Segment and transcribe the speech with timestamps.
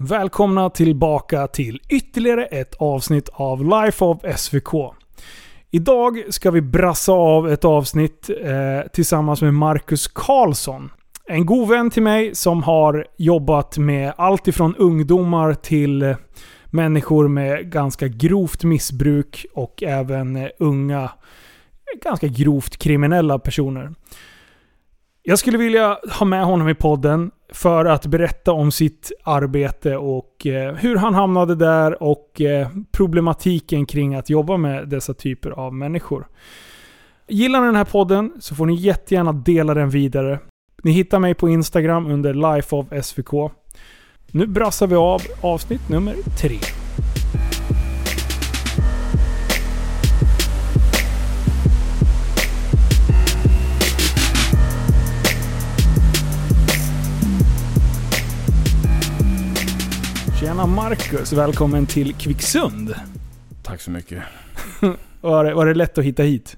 [0.00, 4.94] Välkomna tillbaka till ytterligare ett avsnitt av Life of SVK.
[5.70, 10.90] Idag ska vi brassa av ett avsnitt eh, tillsammans med Marcus Karlsson.
[11.28, 16.16] En god vän till mig som har jobbat med allt ifrån ungdomar till eh,
[16.66, 21.10] människor med ganska grovt missbruk och även eh, unga,
[22.04, 23.94] ganska grovt kriminella personer.
[25.22, 30.46] Jag skulle vilja ha med honom i podden för att berätta om sitt arbete och
[30.46, 35.74] eh, hur han hamnade där och eh, problematiken kring att jobba med dessa typer av
[35.74, 36.26] människor.
[37.28, 40.38] Gillar ni den här podden så får ni jättegärna dela den vidare.
[40.82, 43.52] Ni hittar mig på Instagram under Life of SVK.
[44.30, 46.58] Nu brassar vi av avsnitt nummer tre.
[60.40, 62.94] Tjena Marcus, välkommen till Kvicksund.
[63.62, 64.22] Tack så mycket.
[65.20, 66.56] Var det, var det lätt att hitta hit?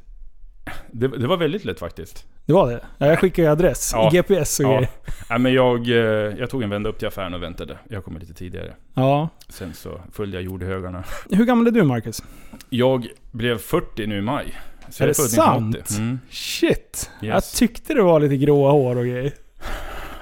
[0.93, 2.25] Det, det var väldigt lätt faktiskt.
[2.47, 2.81] Det var det?
[2.99, 4.11] Ja, jag skickade ju adress, Ja.
[4.13, 4.71] GPS och Ja.
[4.75, 4.89] grejer.
[5.31, 5.95] Nej, men jag, eh,
[6.39, 7.79] jag tog en vända upp till affären och väntade.
[7.89, 8.75] Jag kom lite tidigare.
[8.95, 9.29] Ja.
[9.49, 11.05] Sen så följde jag jordhögarna.
[11.31, 12.23] Hur gammal är du Marcus?
[12.71, 14.61] Jag blev 40 nu i maj.
[14.91, 15.77] Så Är jag det sant?
[15.77, 15.97] 1980.
[15.99, 16.19] Mm.
[16.31, 17.11] Shit!
[17.21, 17.53] Jag Yes.
[17.53, 19.33] tyckte det var lite gråa hår och grejer.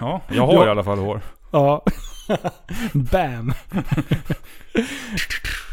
[0.00, 0.66] Ja, jag har Ja.
[0.66, 1.20] i alla fall hår.
[1.52, 1.84] Ja.
[2.92, 3.52] Bam!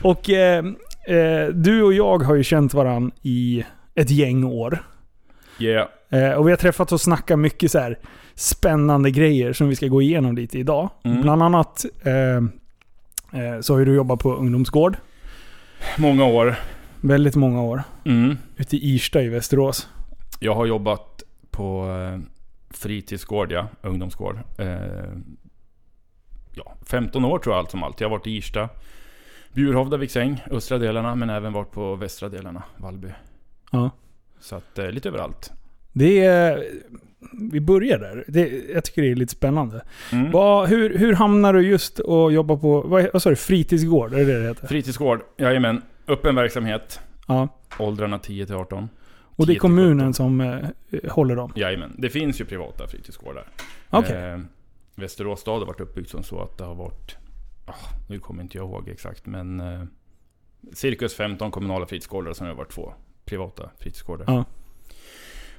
[0.04, 0.66] och eh,
[1.08, 4.84] eh, du och jag har ju känt varann i ett gäng år.
[5.60, 5.88] Yeah.
[6.10, 8.00] Eh, och vi har träffats och snackat mycket så här
[8.36, 10.90] spännande grejer som vi ska gå igenom lite idag.
[11.04, 11.22] Mm.
[11.22, 12.36] Bland annat eh,
[13.42, 14.98] eh, så har ju du jobbat på ungdomsgård.
[15.98, 16.56] Många år.
[17.02, 17.84] Väldigt många år.
[18.06, 18.38] Mm.
[18.58, 19.88] Ute i Irsta i Västerås.
[20.40, 22.20] Jag har jobbat på eh,
[22.70, 23.68] fritidsgård, ja.
[23.82, 24.40] Ungdomsgård.
[26.56, 28.02] Ja, 15 år tror jag allt som allt.
[28.02, 28.70] Jag har varit i Irsta,
[29.54, 33.08] Bjurhovda, Viksäng, östra delarna, men även varit på västra delarna, Vallby.
[33.72, 33.90] Ja.
[34.40, 35.52] Så att eh, lite överallt.
[35.94, 36.64] Det är...
[37.52, 38.24] Vi börjar där.
[38.28, 39.82] Det, jag tycker det är lite spännande.
[40.12, 40.32] Mm.
[40.32, 42.82] Vad- hur, hur hamnar du just och jobba på...
[42.82, 43.36] Vad, vad sa du?
[43.36, 44.14] Fritidsgård?
[44.14, 44.68] Är det det det heter?
[44.68, 45.82] Fritidsgård, jajamän.
[46.08, 47.00] Öppen verksamhet.
[47.28, 47.48] Ja.
[47.80, 48.90] Åldrarna 10 till 18.
[49.38, 50.14] Och det 10 är kommunen 17.
[50.14, 51.52] som eh, håller dem?
[51.56, 51.96] Jajamän.
[51.98, 53.44] Det finns ju privata fritidsgårdar.
[53.90, 54.16] Okej.
[54.32, 54.40] Eh,
[54.96, 57.18] Västerås stad har varit uppbyggt som så att det har varit...
[57.66, 57.74] ah,
[58.10, 59.60] nu kommer inte jag ihåg exakt men...
[59.60, 59.84] Eh,
[60.74, 62.94] cirkus 15 kommunala fritidsgårdar och sen har det varit två
[63.26, 64.26] privata fritidsgårdar.
[64.28, 64.46] Ja.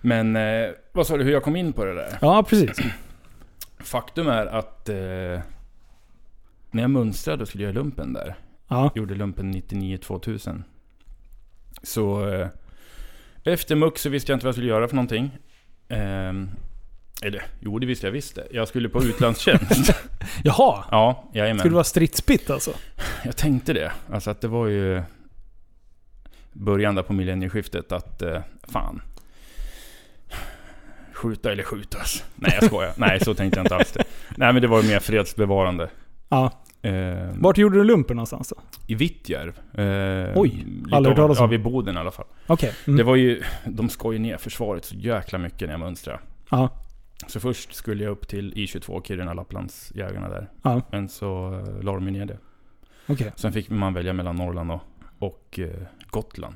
[0.00, 2.18] Men eh, vad sa du hur jag kom in på det där?
[2.20, 2.78] Ja, precis.
[3.78, 4.88] Faktum är att...
[4.88, 5.40] Eh,
[6.70, 8.34] när jag mönstrade och skulle göra lumpen där.
[8.68, 8.90] Ja.
[8.94, 10.62] Gjorde lumpen 99-2000.
[11.82, 12.48] Så eh,
[13.44, 15.38] efter muck så visste jag inte vad jag skulle göra för någonting.
[17.22, 18.46] Eller jo, det visste jag visst det.
[18.50, 19.92] Jag skulle på utlandstjänst.
[20.44, 20.84] Jaha!
[20.90, 21.58] ja, jajamän.
[21.58, 22.70] Skulle det vara stridspitt alltså?
[23.24, 23.92] Jag tänkte det.
[24.12, 25.02] Alltså att det var ju
[26.52, 29.02] början där på millennieskiftet att eh, fan.
[31.12, 32.24] Skjuta eller skjutas.
[32.34, 32.92] Nej jag skojar.
[32.96, 34.04] Nej så tänkte jag inte alls det.
[34.36, 35.88] Nej men det var mer fredsbevarande.
[36.28, 36.52] Ja.
[36.82, 36.92] Eh,
[37.34, 38.62] Vart gjorde du lumpen någonstans då?
[38.86, 39.80] I Vittjärv.
[39.80, 41.44] Eh, Oj, aldrig hört talas om.
[41.44, 42.26] Ja, vid Boden i alla fall.
[42.46, 42.72] Okej.
[42.86, 42.96] Mm.
[42.96, 46.18] Det var ju, de ju ner försvaret så jäkla mycket när jag mönstrade.
[46.50, 46.70] Ja.
[47.26, 50.50] Så först skulle jag upp till I22, Kiruna, Lapplandsjägarna där.
[50.62, 50.82] Ja.
[50.90, 52.38] Men så uh, la de ner det.
[53.06, 53.32] Okej.
[53.36, 54.82] Sen fick man välja mellan Norrland och,
[55.18, 56.54] och eh, Gotland.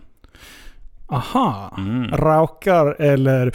[1.08, 1.74] Aha.
[1.78, 2.10] Mm.
[2.10, 3.52] Raukar eller...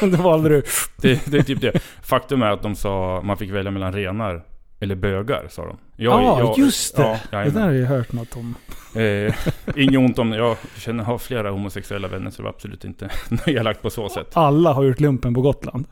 [0.10, 0.62] det valde du.
[0.96, 1.80] Det, det är typ det.
[2.02, 4.44] Faktum är att de sa man fick välja mellan renar
[4.80, 5.76] eller bögar, sa de.
[5.96, 7.20] Ja, Jag- jag- just det.
[7.30, 8.54] Ja, det där har jag hört något om.
[9.00, 9.34] eh,
[9.76, 13.10] inget ont om Jag känner, har flera homosexuella vänner så det var absolut inte
[13.46, 14.30] elakt på så sätt.
[14.32, 15.86] Alla har gjort lumpen på Gotland.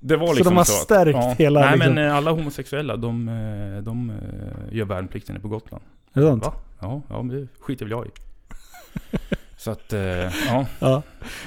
[0.00, 2.96] Det var Så liksom de har att- stärkt hela Nej liksom- men eh, alla homosexuella
[2.96, 5.84] de, eh, de eh, gör värnplikten på Gotland.
[6.12, 6.44] Är det sant?
[6.46, 6.54] Va?
[6.80, 8.10] Ja, ja men det skiter väl jag i.
[9.62, 10.00] Så att, eh,
[10.48, 10.66] ja.
[10.78, 11.02] Ja.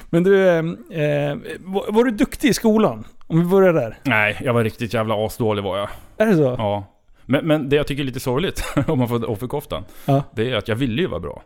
[0.09, 0.55] Men du, eh,
[1.01, 3.07] eh, var, var du duktig i skolan?
[3.27, 3.97] Om vi börjar där.
[4.03, 5.89] Nej, jag var riktigt jävla asdålig var jag.
[6.17, 6.55] Är det så?
[6.57, 6.83] Ja.
[7.25, 9.83] Men, men det jag tycker är lite sorgligt, om man får offerkoftan.
[10.05, 10.23] Ja.
[10.35, 11.43] Det är att jag ville ju vara bra.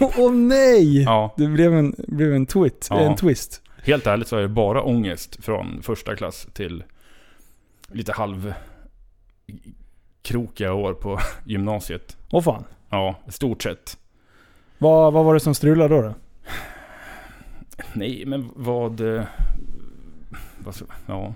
[0.18, 1.02] Åh nej!
[1.02, 1.34] Ja.
[1.36, 3.00] Det blev en, blev en, twit, Ja.
[3.00, 3.62] en twist.
[3.82, 6.84] Helt ärligt så är det bara ångest från första klass till
[7.92, 8.54] lite halv
[10.22, 12.16] krokiga år på gymnasiet.
[12.30, 12.64] Åh fan.
[12.90, 13.96] Ja, stort sett.
[14.78, 16.02] Vad, vad var det som strulade då?
[16.02, 16.14] då?
[17.92, 19.00] Nej, men vad...
[19.00, 19.22] eh,
[20.58, 20.74] vad
[21.06, 21.34] ja.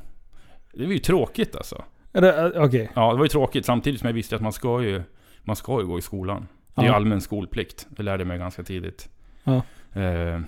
[0.72, 1.84] Det var ju tråkigt alltså.
[2.12, 2.22] Eh,
[2.56, 2.90] Okej.
[2.94, 5.02] Ja, det var ju tråkigt samtidigt som jag visste att man ska ju,
[5.42, 6.46] man ska ju gå i skolan.
[6.74, 6.96] Det är ju Ja.
[6.96, 7.86] allmän skolplikt.
[7.90, 9.08] Det lärde jag mig ganska tidigt.
[9.44, 9.62] Ja.
[10.00, 10.40] Eh,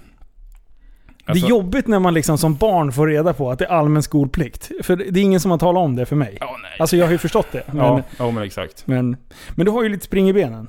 [1.24, 3.68] Alltså- det är jobbigt när man liksom som barn får reda på att det är
[3.70, 4.70] allmän skolplikt.
[4.82, 6.36] För det är ingen som har talat om det för mig.
[6.40, 6.70] Ja, nej.
[6.78, 7.62] Alltså jag har ju förstått det.
[7.66, 8.86] Men, ja, ja, men exakt.
[8.86, 9.16] men,
[9.54, 10.68] men du har ju lite spring i benen.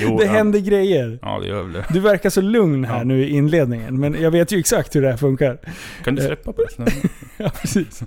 [0.00, 0.32] Jo, det ja.
[0.32, 1.18] händer grejer.
[1.22, 1.84] Ja, det gör väl det.
[1.90, 3.04] Du verkar så lugn här Ja.
[3.04, 5.58] nu i inledningen, men jag vet ju exakt hur det här funkar.
[6.04, 6.26] Kan du Eh.
[6.26, 6.92] släppa på det?
[7.36, 8.02] Ja, precis.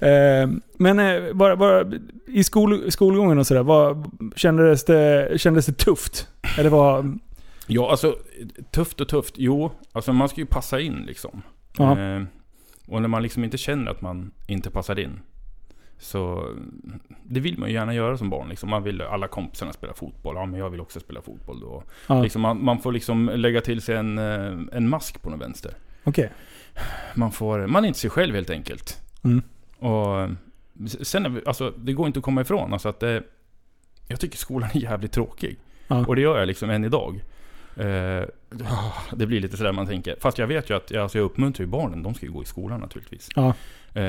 [0.00, 0.48] Eh,
[0.78, 1.84] men eh, bara, bara
[2.26, 6.28] i skol, skolgången och sådär, kändes, det, kändes det tufft?
[6.58, 7.18] Eller vad...
[7.66, 8.16] Ja, alltså
[8.70, 9.34] tufft och tufft.
[9.38, 11.42] Jo, alltså man ska ju passa in liksom.
[11.78, 12.22] Eh,
[12.88, 15.20] och när man liksom inte känner att man inte passar in.
[15.98, 16.48] Så
[17.24, 18.48] det vill man ju gärna göra som barn.
[18.48, 18.70] Liksom.
[18.70, 20.36] Man vill alla kompisarna spela fotboll.
[20.36, 21.82] Ja, men jag vill också spela fotboll då.
[22.08, 25.40] Ja, Liksom man, man får liksom lägga till sig en, eh, en mask på något
[25.40, 25.74] vänster.
[26.04, 26.30] Okej.
[27.14, 29.02] Man, får, man är inte sig själv helt enkelt.
[29.24, 29.42] Mm.
[29.78, 30.30] Och eh,
[31.02, 32.72] sen, alltså det går inte att komma ifrån.
[32.72, 33.22] Alltså att det,
[34.08, 35.58] jag tycker skolan är jävligt tråkig.
[35.88, 36.06] Ja.
[36.06, 37.24] Och det gör jag liksom än idag.
[37.76, 38.22] Eh,
[39.12, 40.16] det blir lite sådär man tänker.
[40.20, 42.02] Fast jag vet ju att alltså jag uppmuntrar ju barnen.
[42.02, 43.28] De ska ju gå i skolan naturligtvis.
[43.36, 43.54] Ja.
[43.94, 44.04] Eh,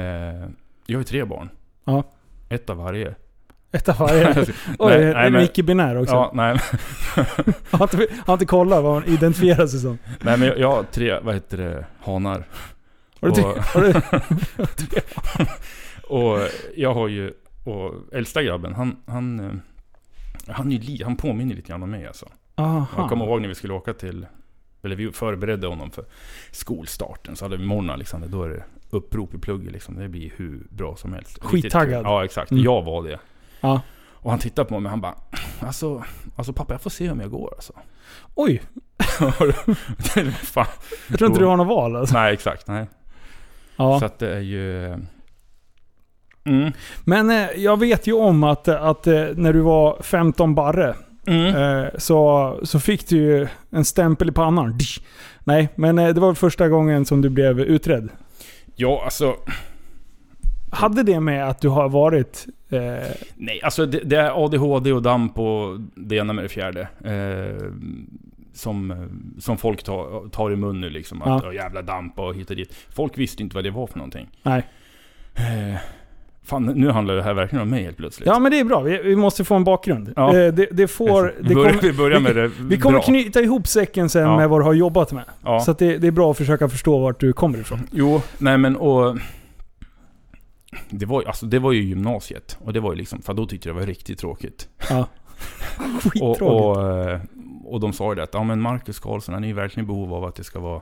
[0.85, 1.49] jag har ju tre barn.
[1.85, 2.03] Ja.
[2.49, 3.15] Ett av varje.
[3.71, 4.33] Ett av varje.
[4.79, 6.13] Oj, Nej, är men- icke-binär också?
[6.13, 6.59] Ja, nej,
[7.71, 9.97] har inte, har inte kollat vad hon identifierar sig som.
[10.21, 12.43] nej men jag, jag har tre, vad heter det, hanar.
[13.19, 13.93] Har du, Och- har du,
[16.07, 16.39] Och
[16.75, 17.33] jag har ju,
[17.63, 19.51] och äldsta grabben, han, han, eh,
[20.53, 22.25] han, är li, han påminner lite grann om mig alltså.
[22.55, 23.25] Jag kommer aha.
[23.33, 24.25] ihåg när vi skulle åka till,
[24.83, 26.05] eller vi förberedde honom för
[26.51, 27.35] skolstarten.
[27.35, 28.63] Så hade vi morgon Alexander, då är det
[28.95, 29.95] upprop i plugget liksom.
[29.99, 31.43] Det blir hur bra som helst.
[31.43, 32.05] Skittaggad.
[32.05, 32.51] Ja, exakt.
[32.51, 32.63] Mm.
[32.63, 33.19] Jag var det.
[33.61, 33.81] Ja.
[34.13, 35.15] Och han tittade på mig han bara,
[35.59, 36.03] alltså,
[36.35, 37.73] alltså pappa jag får se om jag går alltså.
[38.35, 38.61] Oj,
[40.43, 40.65] Fan.
[41.09, 42.15] jag tror inte du har något val alltså.
[42.15, 42.67] Nej, exakt.
[42.67, 42.85] Nej.
[43.75, 43.99] Ja.
[43.99, 44.85] Så att det är ju...
[46.45, 46.71] Mm.
[47.03, 50.95] Men eh, jag vet ju om att, att eh, när du var 15 barre
[51.27, 51.55] Mm.
[51.55, 54.79] eh, så, så fick du ju en stämpel i pannan.
[55.43, 58.09] Nej, men eh, det var första gången som du blev utredd.
[58.75, 59.35] Ja, alltså...
[60.71, 62.45] Hade det med att du har varit...
[62.69, 62.79] Eh,
[63.35, 66.81] Nej, alltså det, det är ADHD och damp och det ena med det fjärde.
[67.03, 67.71] Eh,
[68.53, 69.07] som,
[69.39, 71.21] som folk tar, tar i mun nu liksom.
[71.21, 71.53] Att, Ja.
[71.53, 72.73] jävla damp och hit och dit.
[72.89, 74.27] Folk visste inte vad det var för någonting.
[74.43, 74.63] nej.
[75.35, 75.75] Eh,
[76.45, 78.27] fan, nu handlar det här verkligen om mig helt plötsligt.
[78.27, 80.13] Ja men det är bra, vi, vi måste få en bakgrund.
[80.15, 80.37] Ja.
[80.37, 81.33] Eh, det, det får...
[81.39, 83.01] vi, Det kommer, vi börjar med det vi kommer bra.
[83.03, 84.37] knyta ihop säcken sen Ja.
[84.37, 85.23] med vad du har jobbat med.
[85.43, 85.59] Ja.
[85.59, 87.79] Så det, det är bra att försöka förstå vart du kommer ifrån.
[87.91, 89.17] Jo, nej men och...
[90.89, 92.57] Det var, alltså, det var ju gymnasiet.
[92.61, 94.69] Och det var ju liksom, för då tyckte jag det var riktigt tråkigt.
[94.89, 94.99] Ja.
[95.95, 96.41] Och, Skittråkigt.
[96.41, 97.19] och, eh,
[97.65, 99.87] och de sa ju det att ja, men Marcus Karlsson han är ju verkligen i
[99.87, 100.81] behov av att det ska vara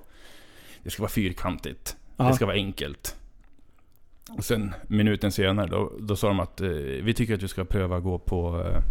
[0.83, 1.95] Det ska vara fyrkantigt.
[2.17, 2.23] Ja.
[2.27, 3.15] Det ska vara enkelt.
[4.29, 6.67] Och sen minuten senare då, då sa de att eh,
[7.03, 8.81] vi tycker att du ska pröva gå på eh,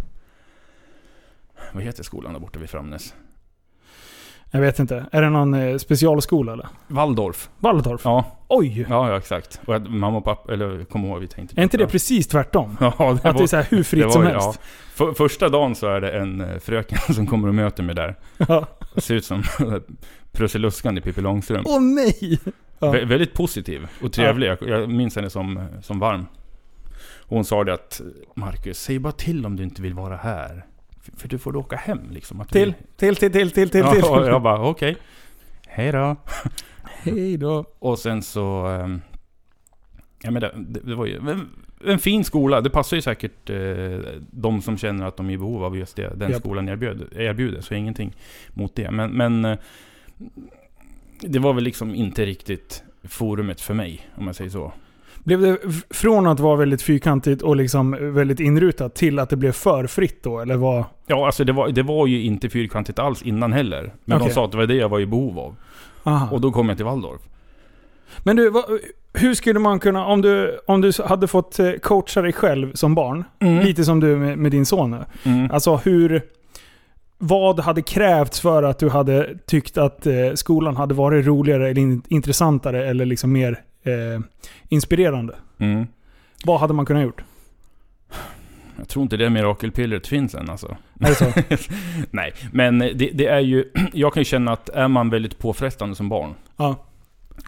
[1.72, 3.14] Vad heter skolan där borta vid Framnäs?
[4.54, 5.06] Jag vet inte.
[5.12, 6.68] Är det någon eh, specialskola eller?
[6.88, 7.50] Waldorf.
[7.58, 8.00] Waldorf?
[8.04, 8.86] Ja, Oj!
[8.90, 9.60] ja, ja exakt.
[9.66, 11.88] Och att mamma och pappa, eller kommer ihåg vi tänkte Är inte det ja.
[11.88, 12.76] precis tvärtom?
[12.80, 14.60] Ja, det Att det är var, så här hur fritt det som var- helst?
[14.94, 18.16] För, första dagen så är det en eh, fröken som kommer och möter mig där.
[18.36, 18.66] Ja.
[18.96, 19.42] Ser ut som
[20.32, 21.66] Prussiluskan i Pippi Långstrump.
[21.70, 22.38] Åh nej!
[22.82, 22.92] Ja.
[22.92, 24.46] Vä- väldigt positiv och trevlig.
[24.48, 26.26] Jag, jag minns henne som, som varm.
[27.26, 28.00] Hon sa det att
[28.34, 30.66] Marcus, säg bara till om du inte vill vara här.
[31.00, 32.40] För, för du får åka hem liksom.
[32.40, 34.04] Att Till, till, till, till, till, till, ja, till.
[34.04, 34.96] och jag bara okej.
[35.66, 36.16] Hej då.
[36.82, 37.64] Hej då.
[37.78, 38.66] Och sen så...
[38.66, 39.00] ehm,
[40.24, 40.52] Ja men det,
[40.84, 41.48] det, var ju en,
[41.86, 42.60] en fin skola.
[42.60, 43.98] Det passar ju säkert eh,
[44.30, 46.12] de som känner att de är i behov av just det.
[46.16, 46.40] Den Japp.
[46.40, 47.60] skolan erbjöd, erbjuder.
[47.60, 48.16] Så ingenting
[48.54, 48.90] mot det.
[48.90, 49.58] Men, men eh,
[51.22, 54.72] det var väl liksom inte riktigt forumet för mig, om jag säger så.
[55.24, 55.58] Blev det
[55.90, 60.22] från att vara väldigt fyrkantigt och liksom väldigt inrutat till att det blev för fritt
[60.22, 60.40] då?
[60.40, 60.84] Eller vad?
[61.06, 63.94] Ja, alltså det var, det var ju inte fyrkantigt alls innan heller.
[64.04, 64.28] Men Okej.
[64.28, 65.56] de sa att det var det jag var i behov av.
[66.02, 66.28] Aha.
[66.30, 67.20] Och då kom jag till Waldorf.
[68.18, 68.64] Men du, vad,
[69.12, 72.94] hur skulle man kunna, om du, om du hade fått eh, coacha dig själv som
[72.94, 73.24] barn,
[73.64, 75.04] lite som du med, med din son nu.
[75.24, 75.50] Mm.
[75.50, 76.22] Alltså hur...
[77.24, 81.82] Vad hade krävts för att du hade tyckt att eh, skolan hade varit roligare eller
[81.82, 84.20] in, intressantare eller liksom mer eh,
[84.68, 85.34] inspirerande?
[85.58, 85.86] Mm.
[86.44, 87.22] Vad hade man kunnat gjort?
[88.76, 90.76] Jag tror inte det mirakelpillret finns än alltså.
[92.10, 93.64] Nej, men det, det är ju...
[93.92, 96.76] Jag kan ju känna att är man väldigt påfrestande som barn Ja.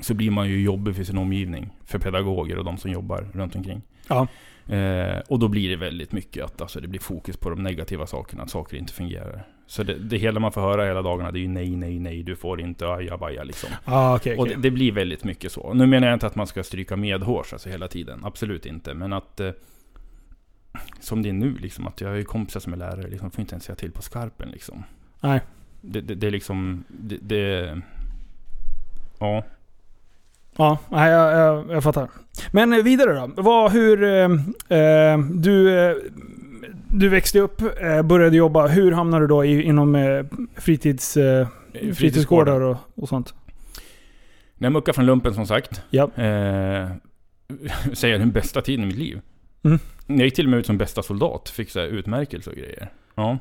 [0.01, 1.71] så blir man ju jobbig för sin omgivning.
[1.85, 3.83] För pedagoger och de som jobbar runt omkring.
[4.09, 4.27] Ja.
[4.67, 8.07] Eh, och då blir det väldigt mycket att alltså, det blir fokus på de negativa
[8.07, 9.47] sakerna, att saker inte fungerar.
[9.67, 12.23] Så det, det hela man får höra hela dagarna det är ju nej, nej, nej,
[12.23, 13.71] du får inte, ajabaja liksom.
[13.85, 14.55] Ah, okej, Och okej.
[14.57, 15.75] det, det blir väldigt mycket så.
[15.75, 18.21] Nu menar jag inte att man ska stryka medhårs alltså hela tiden.
[18.25, 18.95] Absolut inte.
[18.95, 19.41] Men att...
[19.41, 19.51] Eh,
[21.01, 21.87] som det är nu liksom.
[21.87, 23.09] Att jag har ju kompisar som är lärare.
[23.09, 24.85] Liksom, får inte ens säga till på skarpen liksom.
[25.21, 25.41] Nej.
[25.81, 26.85] Det, det, det är liksom...
[26.89, 27.81] Det, det,
[29.19, 29.45] ja.
[30.57, 32.09] Ja, jag, jag, jag fattar.
[32.53, 33.43] Men eh, vidare då.
[33.43, 34.03] Vad, hur...
[34.03, 35.97] Eh, eh, du, eh,
[36.89, 37.63] du växte upp,
[38.05, 38.67] började jobba.
[38.67, 40.25] Hur hamnade du då inom eh,
[40.57, 41.49] fritids, eh,
[41.95, 43.35] fritidsgårdar och, och sånt?
[44.55, 45.83] När jag muckade från lumpen som sagt.
[45.91, 46.03] Ja.
[46.03, 46.89] Eh,
[47.93, 49.21] säger den bästa tiden i mitt liv.
[49.65, 49.79] Mm.
[50.07, 51.49] Jag gick till och med ut som bästa soldat.
[51.49, 52.93] Fick så här utmärkelse och grejer.
[53.15, 53.39] Ja.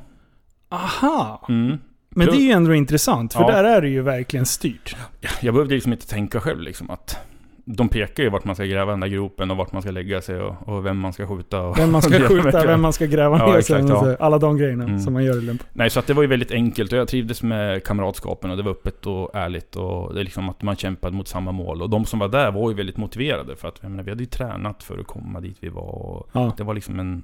[0.68, 1.46] Aha!
[1.48, 1.78] Mm.
[2.14, 3.50] Men det är ju ändå intressant, för Ja.
[3.50, 4.96] där är det ju verkligen styrt.
[5.40, 7.18] Jag behövde liksom inte tänka själv liksom att
[7.66, 10.20] de pekar ju vart man ska gräva den där gropen och vart man ska lägga
[10.22, 11.60] sig och, och vem man ska skjuta.
[11.62, 13.96] Och Vem man ska skjuta, vem man ska gräva Ja, ner exakt, sen.
[13.96, 14.16] ja.
[14.20, 15.00] Alla de grejerna Mm.
[15.00, 15.66] som man gör i lumpen.
[15.72, 18.62] Nej, så att det var ju väldigt enkelt och jag trivdes med kamratskapen och det
[18.62, 21.82] var öppet och ärligt och det är liksom att man kämpade mot samma mål.
[21.82, 24.22] Och de som var där var ju väldigt motiverade för att jag menar, vi hade
[24.22, 26.26] ju tränat för att komma dit vi var.
[26.32, 26.52] Ja.
[26.56, 27.22] det var liksom en...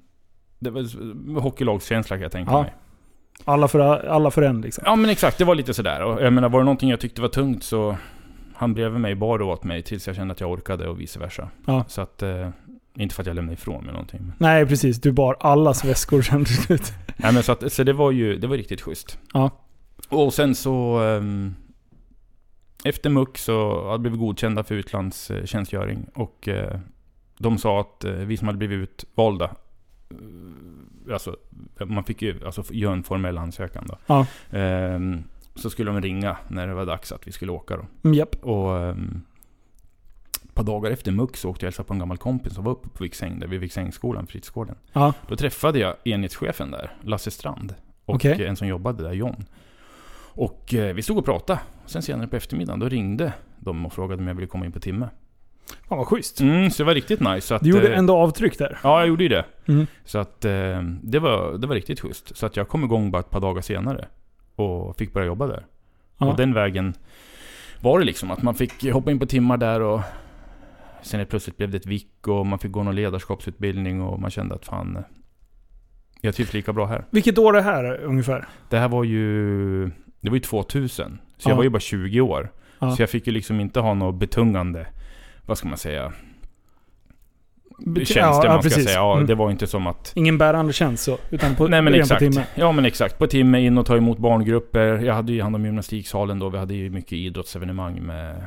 [0.59, 2.75] Det var hockeylagskänsla kan jag tänka mig.
[3.45, 4.83] Alla för, alla för en liksom.
[4.87, 6.03] Ja men exakt, det var lite sådär.
[6.03, 7.97] Och jag menar, var det någonting jag tyckte var tungt så...
[8.55, 11.49] Han bredvid mig bar åt mig tills jag kände att jag orkade och vice versa.
[11.67, 11.85] Ja.
[11.89, 12.23] Så att...
[12.23, 12.49] Eh,
[12.95, 14.21] inte för att jag lämnade ifrån mig någonting.
[14.23, 15.01] Men, Nej, precis.
[15.01, 16.93] Du bar allas väskor sen till slut.
[17.17, 19.19] nej men så att, så det var ju, det var riktigt schysst.
[19.35, 19.51] Ja.
[20.09, 20.99] Och sen så...
[20.99, 21.55] ehm,
[22.85, 26.07] efter muck så hade vi blivit godkända för utlandstjänstgöring.
[26.15, 26.79] Och eh,
[27.39, 29.45] de sa att eh, vi som hade blivit utvalda...
[29.45, 30.17] eh,
[31.13, 31.37] Alltså,
[31.87, 33.99] man fick ju alltså, göra en formell ansökan då.
[34.07, 34.27] Ja.
[34.51, 35.23] Ehm,
[35.55, 37.87] så skulle de ringa när det var dags att vi skulle åka då.
[38.05, 38.45] Mm, japp.
[38.45, 39.23] Och um,
[40.45, 42.65] ett par dagar efter muck så åkte jag och hälsade på en gammal kompis som
[42.65, 44.77] var uppe på Viksäng, där vid Viksängsskolan, fritidsgården.
[44.93, 45.13] Ja.
[45.29, 47.75] Då träffade jag enhetschefen där, Lasse Strand.
[48.05, 48.47] Och Okej.
[48.47, 49.45] en som jobbade där, John.
[50.33, 51.61] Och eh, vi stod och pratade.
[51.87, 54.81] Sen senare på eftermiddagen, då ringde de och frågade om jag ville komma in på
[54.81, 55.09] timme.
[55.89, 56.41] Fan vad schysst.
[56.41, 57.41] Mm, så det var riktigt nice.
[57.47, 58.79] Så att, Du gjorde eh, ändå avtryck där.
[58.83, 59.45] Ja, jag gjorde ju det.
[59.69, 59.87] Mm.
[60.05, 62.37] Så att eh, det, var, det var riktigt schysst.
[62.37, 64.09] Så att jag kom igång bara ett par dagar senare.
[64.57, 65.67] Och fick börja jobba där.
[66.19, 66.27] Ja.
[66.27, 66.95] Och den vägen
[67.81, 70.01] var det liksom att man fick hoppa in på timmar där och
[71.03, 74.55] sen plötsligt blev det ett vick och man fick gå någon ledarskapsutbildning och man kände
[74.55, 75.03] att fan, eh,
[76.21, 77.05] jag trivs lika bra här.
[77.11, 78.49] Vilket år är det här ungefär?
[78.69, 79.85] Det här var ju,
[80.21, 81.19] det var ju 2000.
[81.39, 81.51] Så Ja.
[81.53, 82.53] jag var ju bara 20 år.
[82.79, 82.97] Ja.
[82.97, 84.87] Så jag fick ju liksom inte ha något betungande,
[85.51, 86.13] vad ska man säga,
[87.97, 88.85] tjänster ja, man ska precis.
[88.85, 88.97] säga.
[88.97, 89.27] Ja, Mm.
[89.27, 92.25] det var inte som att Ingen bärande tjänst så, utan på, Nej men exakt.
[92.25, 92.47] på timme.
[92.55, 93.19] Ja men exakt.
[93.19, 94.99] På timme in och ta emot barngrupper.
[94.99, 96.49] Jag hade ju hand om gymnastiksalen då.
[96.49, 98.47] Vi hade ju mycket idrottsevenemang med,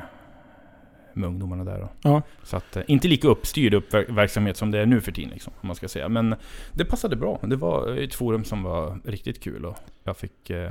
[1.12, 1.88] med ungdomarna där då.
[2.02, 2.22] Ja.
[2.42, 5.66] Så att, eh, inte lika uppstyrd uppverksamhet som det är nu för tiden liksom, om
[5.66, 6.08] man ska säga.
[6.08, 6.34] Men
[6.72, 7.38] det passade bra.
[7.42, 10.70] Det var ett forum som var riktigt kul och jag fick eh,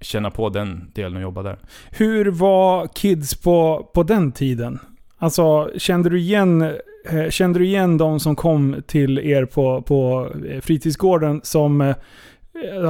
[0.00, 1.58] känna på den delen och jobba där.
[1.90, 4.78] Hur var kids på, på den tiden?
[5.18, 6.62] Alltså, kände du igen,
[7.10, 11.80] eh, kände du igen de som kom till er på, på eh, fritidsgården som...
[11.80, 11.94] eh,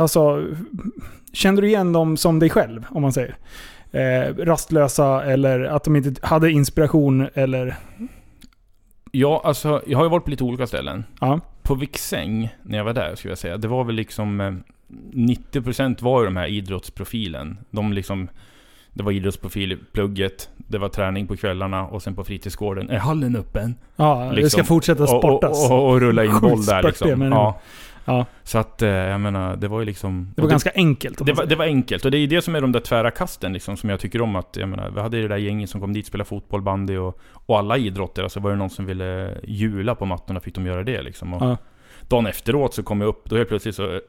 [0.01, 0.45] Alltså,
[1.33, 3.37] kände du igen dem som dig själv, om man säger?
[4.45, 7.77] Rastlösa eller att de inte hade inspiration eller...
[9.13, 11.05] Ja, alltså jag har ju varit på lite olika ställen.
[11.21, 11.41] Ja.
[11.63, 14.41] På Viksäng, när jag var där, skulle jag säga, det var väl liksom...
[14.41, 14.53] eh,
[15.13, 17.59] 90% var ju de här idrottsprofilen.
[17.71, 18.29] De liksom...
[18.95, 22.91] Det var idrottsprofil i plugget, det var träning på kvällarna och sen på fritidsgården.
[22.91, 23.75] Är hallen öppen?
[23.97, 24.65] Ja, det ska Liksom.
[24.65, 25.71] fortsätta sportas.
[25.71, 27.21] Och, och, och, och rulla in boll där liksom.
[27.21, 27.61] det, ja.
[28.05, 28.27] Ja.
[28.43, 30.33] Så att, eh, jag menar, det var ju liksom...
[30.35, 31.21] det var och ganska enkelt.
[31.21, 33.11] om det var, det var enkelt och det är det som är de där tvära
[33.11, 35.81] kasten liksom, som jag tycker om att, jag menar, vi hade det där gänget som
[35.81, 38.23] kom dit, spelade fotboll, bandy och, och alla idrotter.
[38.23, 41.35] Alltså var det någon som ville jula på mattorna fick de göra det liksom.
[41.35, 41.57] Och Ja.
[42.09, 44.01] Dagen efteråt så kom jag upp, då helt plötsligt så eh,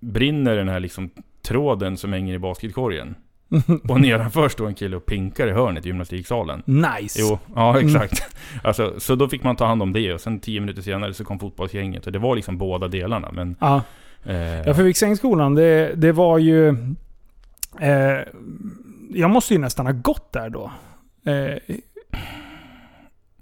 [0.00, 1.10] brinner den här liksom
[1.42, 3.14] tråden som hänger i basketkorgen.
[3.88, 6.62] Och nedanför står en kille och pinkar i hörnet i gymnastiksalen.
[6.66, 7.18] nice.
[7.20, 8.22] Jo, ja exakt.
[8.64, 11.24] Alltså, så då fick man ta hand om det och sen tio minuter senare så
[11.24, 12.06] kom fotbollsgänget.
[12.06, 13.30] Och det var liksom båda delarna.
[13.32, 13.82] Men, Ja.
[14.24, 16.68] eh, Ja, för Viksängsskolan, det, det var ju...
[17.80, 18.18] Eh,
[19.10, 20.70] jag måste ju nästan ha gått där då.
[21.26, 21.76] Eh,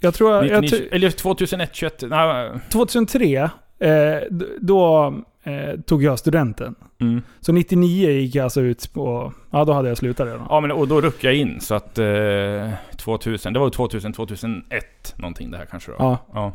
[0.00, 0.45] jag tror...
[0.47, 4.16] Jag, 99, ty- eller 2001, 21, nej, 2003, eh,
[4.61, 6.75] då eh, tog jag studenten.
[7.00, 7.22] mm.
[7.40, 9.32] Så 99 gick jag alltså ut på...
[9.50, 10.46] Ja, då hade jag slutat redan.
[10.50, 15.14] Ja men och då ruckade jag in så att eh, 2000, det var 2000, 2001
[15.16, 15.96] någonting det här kanske då.
[15.99, 16.18] Ja.
[16.34, 16.52] ja.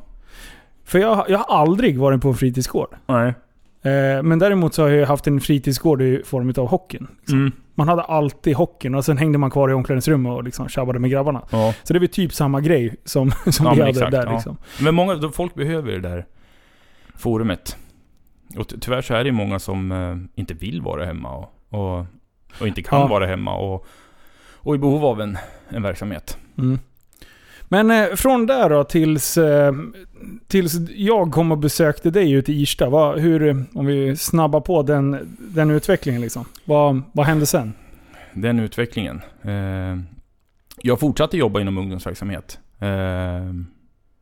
[0.83, 2.95] För jag, jag har aldrig varit på en fritidsgård.
[3.07, 3.33] Nej.
[3.81, 7.07] Eh, men däremot så har jag haft en fritidsgård i form av hockeyn.
[7.19, 7.39] Liksom.
[7.39, 7.51] Mm.
[7.75, 11.11] Man hade alltid hockeyn och sen hängde man kvar i omklädningsrummet och liksom tjabbade med
[11.11, 11.41] grabbarna.
[11.49, 11.73] Ja.
[11.83, 14.33] Så det var typ samma grej som, som Ja, vi hade exakt, där ja.
[14.33, 14.57] liksom.
[14.81, 16.25] Men många, folk behöver det där
[17.15, 17.77] forumet.
[18.57, 22.05] Och ty- tyvärr så är det många som eh, inte vill vara hemma och, och,
[22.61, 23.07] och inte kan Ja.
[23.07, 23.85] vara hemma och,
[24.53, 25.37] och i behov av en,
[25.69, 26.37] en verksamhet.
[26.57, 26.79] Mm.
[27.69, 29.73] Men eh, från där då tills, eh,
[30.47, 32.89] tills jag kom och besökte dig ute i Irsta.
[32.89, 36.45] Vad, hur, om vi snabbar på den, den utvecklingen liksom.
[36.65, 37.73] Vad, vad hände sen?
[38.33, 39.21] Den utvecklingen.
[39.41, 39.97] Eh,
[40.81, 42.59] jag fortsatte jobba inom ungdomsverksamhet.
[42.79, 43.53] Eh,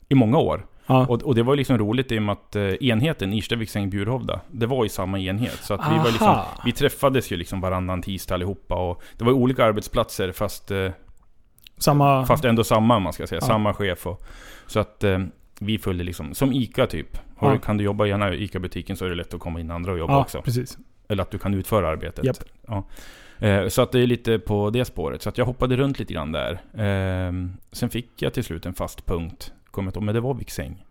[0.10, 0.66] I många år.
[0.88, 1.06] Ja.
[1.08, 4.42] Och, och det var liksom roligt i och med att eh, enheten Irsta, Viksäng, Bjurhovda,
[4.52, 5.60] det var ju samma enhet.
[5.64, 8.76] Så att vi, var liksom, vi träffades ju liksom varannan tisdag allihopa.
[8.76, 10.90] Och det var olika arbetsplatser fast, eh,
[11.78, 12.26] Samma...
[12.26, 13.42] fast ändå samma, man ska säga.
[13.42, 13.48] Ja.
[13.48, 14.08] Samma chef.
[14.08, 14.24] Och,
[14.68, 15.20] så att eh,
[15.60, 17.18] vi följde liksom, som ICA typ.
[17.38, 17.58] Har, Ja.
[17.60, 20.00] Kan du jobba i ena ICA-butiken så är det lätt att komma in andra och
[20.00, 20.42] jobba ja, också.
[20.42, 20.78] precis.
[21.08, 22.26] Eller att du kan utföra arbetet.
[22.26, 22.38] Japp.
[22.68, 22.84] Ja.
[23.70, 25.22] Så att det är lite på det spåret.
[25.22, 26.52] Så att jag hoppade runt lite grann där.
[26.74, 27.34] Eh,
[27.72, 29.54] Sen fick jag till slut en fast punkt.
[29.76, 30.84] Kommer jag inte ihåg, men det var Viksäng.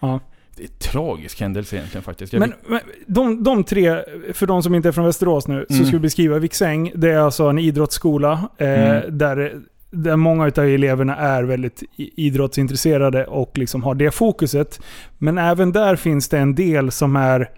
[0.00, 0.20] Ja.
[0.56, 2.32] Det är en tragisk händelse egentligen faktiskt.
[2.32, 4.02] Jag Men, men de, de tre,
[4.32, 5.86] för de som inte är från Västerås nu, så Mm.
[5.86, 6.92] ska vi beskriva Viksäng.
[6.94, 9.18] Det är alltså en idrottsskola eh, Mm.
[9.18, 14.80] där, där många av eleverna är väldigt idrottsintresserade och liksom har det fokuset.
[15.18, 17.50] Men även där finns det en del som är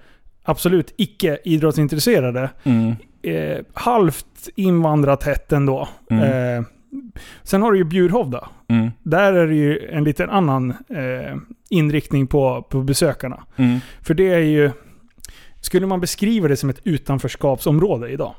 [0.42, 2.50] absolut icke idrottsintresserade.
[2.64, 5.88] mm, Eh, halvt invandrartätt ändå.
[6.10, 6.24] Mm.
[6.58, 6.64] Eh,
[7.42, 8.48] sen har du ju Bjurhovda.
[8.68, 11.36] mm, Där är det ju en liten annan eh,
[11.70, 13.44] inriktning på, på besökarna.
[13.56, 13.78] mm.
[14.02, 14.70] För det är ju...
[15.60, 18.34] Skulle man beskriva det som ett utanförskapsområde idag?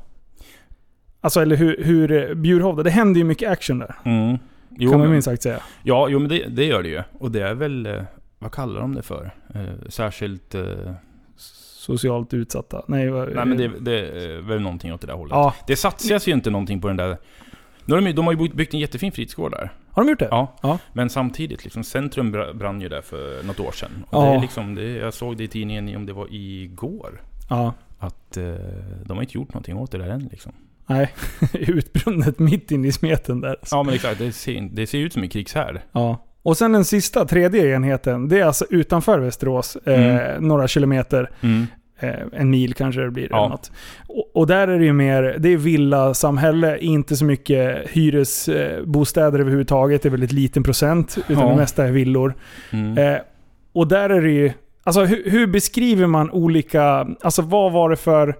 [1.21, 3.95] Alltså, eller hur, hur eh, Bjurhovda, det händer ju mycket action där.
[4.05, 4.37] Mm.
[4.77, 5.59] Jo, kan man minst sagt säga.
[5.83, 7.01] Ja, jo men det, det gör det ju.
[7.19, 8.01] Och det är väl, eh,
[8.39, 9.31] vad kallar de det för?
[9.55, 10.55] Eh, särskilt...
[10.55, 10.63] Eh,
[11.81, 12.81] Socialt utsatta.
[12.87, 15.31] Nej, vad, nej men det, det är väl någonting åt det där hållet.
[15.31, 17.17] Ja, Det satsas ju inte någonting på den där...
[17.85, 19.71] Nu har de, de har ju byggt- en jättefin fritidsgård där.
[19.91, 20.27] har de gjort det?
[20.31, 20.55] Ja.
[20.61, 20.77] Ja.
[20.93, 24.05] Men samtidigt, liksom, centrum bra- brann ju där för något år sedan.
[24.09, 24.29] Och Ja.
[24.29, 27.73] det är liksom, det, jag såg det i tidningen, om det var igår, Ja.
[27.99, 28.43] att eh,
[29.05, 30.51] de har inte gjort någonting åt det där än liksom.
[30.87, 31.13] Nej,
[31.53, 33.55] utbrunnet mitt in i smeten där.
[33.71, 35.81] Ja men exakt, det ser, det ser ut som en krigshärd.
[35.91, 36.25] Ja.
[36.43, 39.75] Och sen den sista, tredje enheten, det är alltså utanför Västerås.
[39.75, 40.47] Eh, Mm.
[40.47, 41.29] några kilometer.
[41.41, 41.67] Mm.
[42.01, 43.27] Eh, en mil kanske det blir.
[43.31, 43.37] Ja.
[43.37, 43.71] Eller något.
[44.07, 50.01] Och, och där är det ju mer, det är villasamhälle, inte så mycket hyresbostäder överhuvudtaget.
[50.01, 51.49] Det är väldigt liten procent, utan Ja.
[51.49, 52.33] det mesta är villor.
[52.71, 52.97] Mm.
[52.97, 53.19] Eh,
[53.73, 54.51] och där är det ju,
[54.83, 58.35] alltså hur, hur beskriver man olika, alltså vad var det för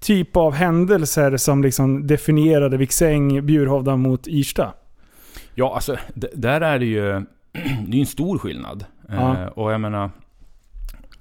[0.00, 4.72] typ av händelser som liksom definierade Viksäng, Bjurhovda mot Irsta?
[5.54, 5.96] Ja, alltså
[6.34, 7.02] där är det ju...
[7.86, 8.84] Det är en stor skillnad.
[9.08, 9.36] Ja.
[9.42, 10.10] Eh, och jag menar...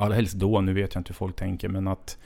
[0.01, 2.17] Allra helst då, nu vet jag inte hur folk tänker, men att...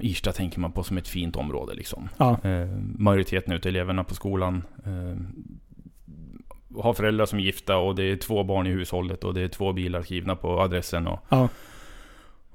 [0.00, 2.08] Irsta tänker man på som ett fint område liksom.
[2.18, 2.38] Ja.
[2.44, 2.66] Eh,
[2.98, 5.16] majoriteten utav eleverna på skolan eh,
[6.82, 9.48] har föräldrar som är gifta och det är två barn i hushållet och det är
[9.48, 11.20] två bilar skrivna på adressen och...
[11.28, 11.48] Ja.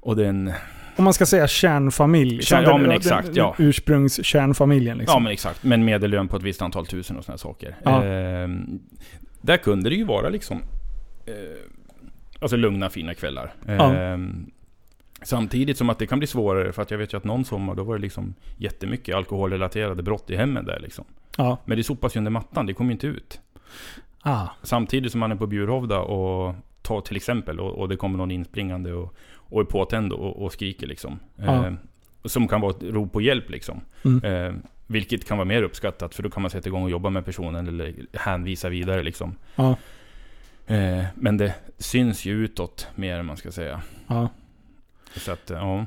[0.00, 0.52] Och det är en...
[0.96, 2.36] Om man ska säga kärnfamilj.
[2.36, 2.56] liksom.
[2.58, 3.54] Kärn- ja, Den- men den- exakt, den ja.
[3.58, 5.14] Ursprungskärnfamiljen liksom.
[5.14, 7.76] Ja men exakt, men medellön på ett visst antal tusen och sådana saker.
[7.82, 8.04] Ja.
[8.04, 8.48] Eh,
[9.40, 10.62] där kunde det ju vara liksom...
[11.26, 11.32] Eh,
[12.40, 13.52] alltså lugna fina kvällar.
[13.66, 13.94] Ja.
[13.94, 14.18] Eh,
[15.22, 17.74] Samtidigt som att det kan bli svårare för att jag vet ju att någon sommar
[17.74, 21.04] då var det liksom jättemycket alkoholrelaterade brott i hemmen där liksom.
[21.36, 21.58] Ja.
[21.64, 23.40] Men det sopas ju under mattan, det kommer ju inte ut.
[24.22, 24.46] Ah.
[24.62, 28.30] Samtidigt som man är på Bjurhovda och tar till exempel och, och det kommer någon
[28.30, 31.18] inspringande och, och är påtänd och, och skriker liksom.
[31.36, 31.66] Ja.
[31.66, 31.72] Eh,
[32.24, 33.80] som kan vara ett rop på hjälp liksom.
[34.04, 34.24] Mm.
[34.24, 34.54] Eh,
[34.86, 37.68] vilket kan vara mer uppskattat för då kan man sätta igång och jobba med personen
[37.68, 39.34] eller hänvisa vidare liksom.
[39.56, 39.76] Ja.
[40.68, 43.82] Eh, men det syns ju utåt mer man ska säga.
[44.06, 44.28] Ja.
[45.16, 45.86] Så att, ja.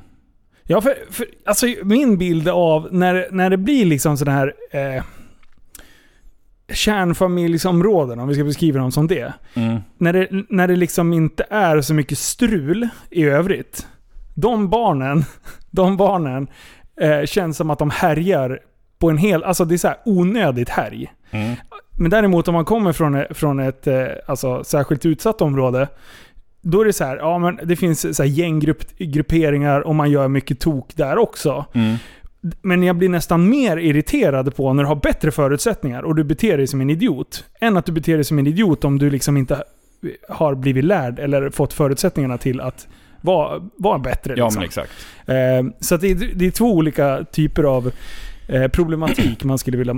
[0.63, 5.03] Ja, för, för alltså min bild av när, när det blir liksom sådana här eh,
[6.73, 9.33] kärnfamiljsområden, om vi ska beskriva dem som det.
[9.53, 9.79] Mm.
[9.97, 13.87] När det, när det liksom inte är så mycket strul i övrigt.
[14.35, 15.25] De barnen,
[15.71, 16.47] de barnen
[17.01, 18.59] eh, känns som att de härjar
[19.01, 19.43] på en hel...
[19.43, 21.13] Alltså det är så här onödigt härj.
[21.31, 21.55] Mm.
[21.97, 25.87] Men däremot om man kommer från, från ett eh, alltså, särskilt utsatt område.
[26.61, 30.27] Då är det så här, ja men det finns så här gänggrupperingar och man gör
[30.27, 31.65] mycket tok där också.
[31.73, 31.95] Mm.
[32.61, 36.57] Men jag blir nästan mer irriterad på när du har bättre förutsättningar och du beter
[36.57, 37.45] dig som en idiot.
[37.59, 39.63] Än att du beter dig som en idiot om du liksom inte
[40.29, 42.87] har blivit lärd eller fått förutsättningarna till att
[43.21, 44.33] vara, vara bättre.
[44.37, 44.59] Ja liksom.
[44.59, 44.91] men exakt.
[45.25, 47.93] Eh, så det, är, det är två olika typer av eh,
[48.73, 49.95] problematik man skulle vilja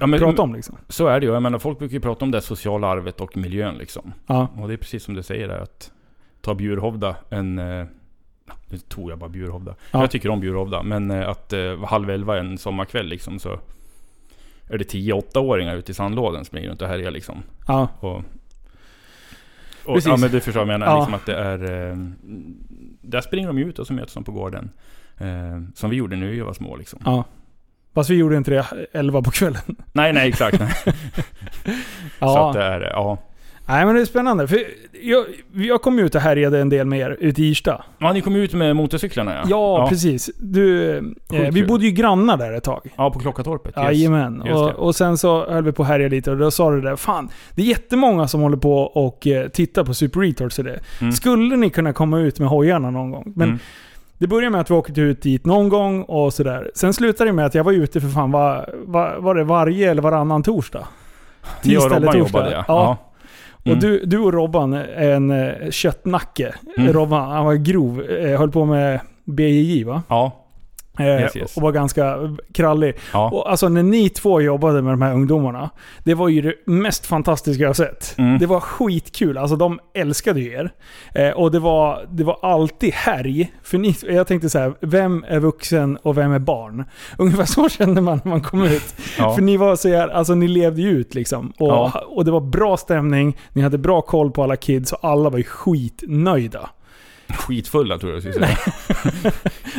[0.00, 0.54] Ja, men, prata om.
[0.54, 0.76] Liksom.
[0.88, 1.32] Så är det ju.
[1.32, 4.12] Jag menar, folk brukar ju prata om det sociala arvet och miljön liksom.
[4.26, 5.90] Ja, Och det är precis som du säger där att
[6.40, 7.58] ta Bjurhovda, en...
[7.58, 7.86] eh,
[8.70, 9.74] Nu tog jag bara Bjurhovda.
[9.90, 10.00] Ja.
[10.00, 13.60] Jag tycker om Bjurhovda, men eh, att eh, halv elva en sommarkväll liksom så...
[14.70, 17.42] Är det 10-8-åringar ute i sandlåden som springer runt och härjar liksom.
[17.66, 18.24] ja, Och, och,
[19.94, 20.06] Precis.
[20.08, 20.86] ja men du förstår vad jag menar.
[20.92, 20.96] Ja.
[20.98, 21.90] Liksom att det är...
[21.90, 21.96] Eh,
[23.02, 24.70] där springer de ut och så möts de på gården.
[25.18, 27.00] Eh, som vi gjorde när vi var små liksom.
[27.04, 27.24] ja.
[27.94, 29.62] Fast vi gjorde inte det 11 på kvällen.
[29.92, 30.58] Nej, nej exakt.
[30.84, 30.94] Nej.
[32.18, 32.26] Ja.
[32.34, 33.18] Så att det är, ja.
[33.66, 34.48] Nej men det är spännande.
[34.48, 34.58] För
[35.02, 37.84] jag, jag kom ut och härjade en del med er ute i Irsta.
[37.98, 39.44] ja, ni kom ut med motorcyklarna ja.
[39.48, 40.30] Ja, precis.
[40.38, 42.88] Du, eh, vi bodde ju grannar där ett tag.
[42.96, 43.74] Ja, på Klockatorpet.
[43.76, 43.84] Yes.
[43.86, 44.40] Jajamän.
[44.42, 46.96] Och, och sen så höll vi på att härja lite och då sa du det.
[46.96, 50.80] Fan, det är jättemånga som håller på och eh, tittar på Super Retards och det.
[51.00, 51.12] Mm.
[51.12, 53.32] Skulle ni kunna komma ut med hojarna någon gång?
[53.36, 53.58] Men Mm.
[54.18, 56.70] Det började med att vi åkte ut dit någon gång och sådär.
[56.74, 59.90] Sen slutade det med att jag var ute för fan, var, var, var det varje
[59.90, 60.86] eller varannan torsdag?
[61.62, 62.38] Tisdag eller Robban torsdag.
[62.38, 62.64] jobbade ja.
[62.68, 62.96] Ja.
[63.64, 63.76] Mm.
[63.76, 66.54] Och du, du och Robban är en eh, köttnacke.
[66.78, 66.92] Mm.
[66.92, 68.02] Robban, han var grov.
[68.02, 70.02] Eh, höll på med BJJ va?
[70.08, 70.37] Ja.
[70.98, 71.56] Eh, Yes, yes.
[71.56, 72.16] Och var ganska
[72.54, 72.94] krallig.
[73.12, 73.30] Ja.
[73.30, 75.70] Och alltså när ni två jobbade med de här ungdomarna.
[76.04, 78.14] Det var ju det mest fantastiska jag sett.
[78.18, 78.38] Mm.
[78.38, 79.38] Det var skitkul.
[79.38, 80.70] Alltså de älskade ju er.
[81.14, 83.52] Eh, och det var, det var alltid härj.
[83.62, 86.84] För ni, jag tänkte så här, vem är vuxen och vem är barn?
[87.18, 88.94] Ungefär så kände man när man kom ut.
[89.18, 89.34] Ja.
[89.34, 91.52] För ni var så här, alltså ni levde ju ut liksom.
[91.58, 91.92] Och, Ja.
[92.08, 95.38] och det var bra stämning, ni hade bra koll på alla kids och alla var
[95.38, 96.70] ju skitnöjda.
[97.28, 98.58] Skitfulla tror jag du skulle säga.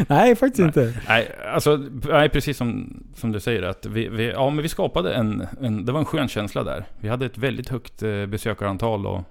[0.07, 0.85] Nej, faktiskt Nej.
[0.87, 1.01] inte.
[1.07, 3.63] Nej, alltså, nej, precis som, som du säger.
[3.63, 5.85] Att vi, vi, ja, men vi skapade en, en...
[5.85, 6.85] Det var en skön känsla där.
[6.99, 9.21] Vi hade ett väldigt högt eh, besökarantal och,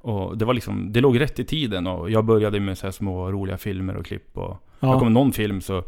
[0.00, 0.92] och det var liksom...
[0.92, 4.38] Det låg rätt i tiden och jag började med så små roliga filmer och klipp
[4.38, 4.68] och...
[4.80, 5.08] Jag kom Ja.
[5.08, 5.84] någon film så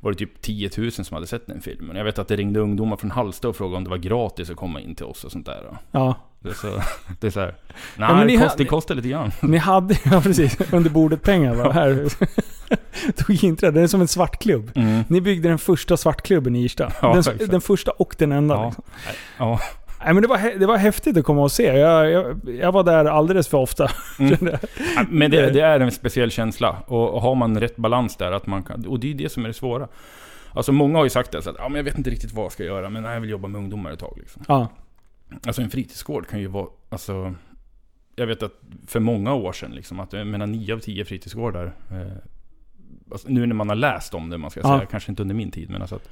[0.00, 1.96] var det typ 10 000 som hade sett den filmen.
[1.96, 4.56] Jag vet att det ringde ungdomar från Hallsta och frågade om det var gratis att
[4.56, 5.78] komma in till oss och sånt där.
[5.90, 6.14] ja.
[6.44, 6.82] Det är så...
[7.20, 7.54] Det är så här,
[7.96, 9.30] Nej, ni det, kost, det kostar lite grann.
[9.42, 11.72] Ni hade, ja precis, under bordet pengar va?
[11.72, 12.08] Här.
[13.16, 13.80] Tog inträde.
[13.80, 14.70] Det är som en svartklubb.
[14.74, 15.04] Mm.
[15.08, 16.92] Ni byggde den första svartklubben i Irsta.
[17.02, 18.54] Ja, den, den första och den enda.
[18.54, 18.66] Ja.
[18.66, 18.84] Liksom.
[19.38, 19.60] Ja.
[20.04, 21.78] Nej, men det, var, det var häftigt att komma och se.
[21.78, 23.90] Jag, jag, jag var där alldeles för ofta.
[24.18, 24.48] Mm.
[24.96, 26.76] Ja, Men det, det är en speciell känsla.
[26.86, 29.48] Och har man rätt balans där, att man kan, och det är det som är
[29.48, 29.88] det svåra.
[30.52, 32.44] Alltså många har ju sagt det, så att, ja, men jag vet inte riktigt vad
[32.44, 34.14] jag ska göra, men jag vill jobba med ungdomar ett tag.
[34.16, 34.42] Liksom.
[34.48, 34.68] ja.
[35.46, 37.34] Alltså en fritidsgård kan ju vara, alltså...
[38.16, 41.74] Jag vet att för många år sedan, liksom, att jag menar 9 av 10 fritidsgårdar,
[41.90, 42.12] eh,
[43.12, 44.78] alltså, nu när man har läst om det, man ska Ja.
[44.78, 46.08] säga, kanske inte under min tid, men alltså att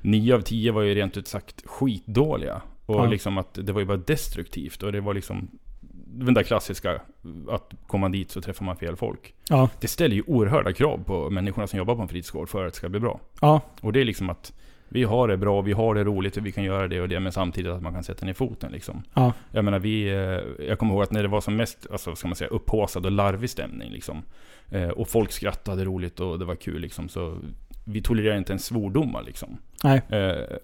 [0.00, 2.62] 9 av 10 var ju rent ut sagt skitdåliga.
[2.86, 3.06] Och Ja.
[3.06, 4.82] liksom att det var ju bara destruktivt.
[4.82, 5.48] Och det var liksom
[6.06, 7.00] den där klassiska,
[7.50, 9.34] att komma dit så träffar man fel folk.
[9.48, 9.68] Ja.
[9.80, 12.76] Det ställer ju oerhörda krav på människorna som jobbar på en fritidsgård för att det
[12.76, 13.20] ska bli bra.
[13.40, 13.60] Ja.
[13.80, 14.52] Och det är liksom att
[14.88, 17.20] vi har det bra, vi har det roligt och vi kan göra det och det,
[17.20, 19.02] men samtidigt att man kan sätta ner foten liksom.
[19.14, 19.32] Ja.
[19.50, 22.28] Jag menar vi, eh, jag kommer ihåg att när det var som mest, alltså ska
[22.28, 24.22] man säga, upphaussad och larvig stämning liksom.
[24.70, 27.08] Eh, och folk skrattade, roligt och det var kul liksom.
[27.08, 27.38] Så
[27.84, 29.56] vi tolererar inte ens svordomar liksom.
[29.84, 30.02] Nej.
[30.08, 30.56] Eh,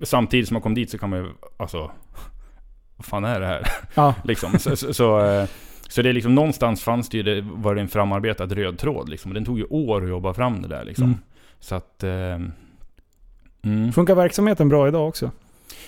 [0.00, 1.78] samtidigt som man kom dit så kan man ju, alltså,
[2.96, 3.66] vad fan är det här?
[3.94, 4.14] Ja.
[4.24, 4.58] liksom.
[4.58, 5.46] Så, så, så,
[5.88, 9.08] så det är liksom någonstans fanns det ju, det var det en framarbetad röd tråd
[9.08, 9.34] liksom.
[9.34, 11.04] Den tog ju år att jobba fram det där liksom.
[11.04, 11.18] Mm.
[11.60, 12.04] Så att...
[13.64, 13.92] Mm.
[13.92, 15.30] Funkar verksamheten bra idag också?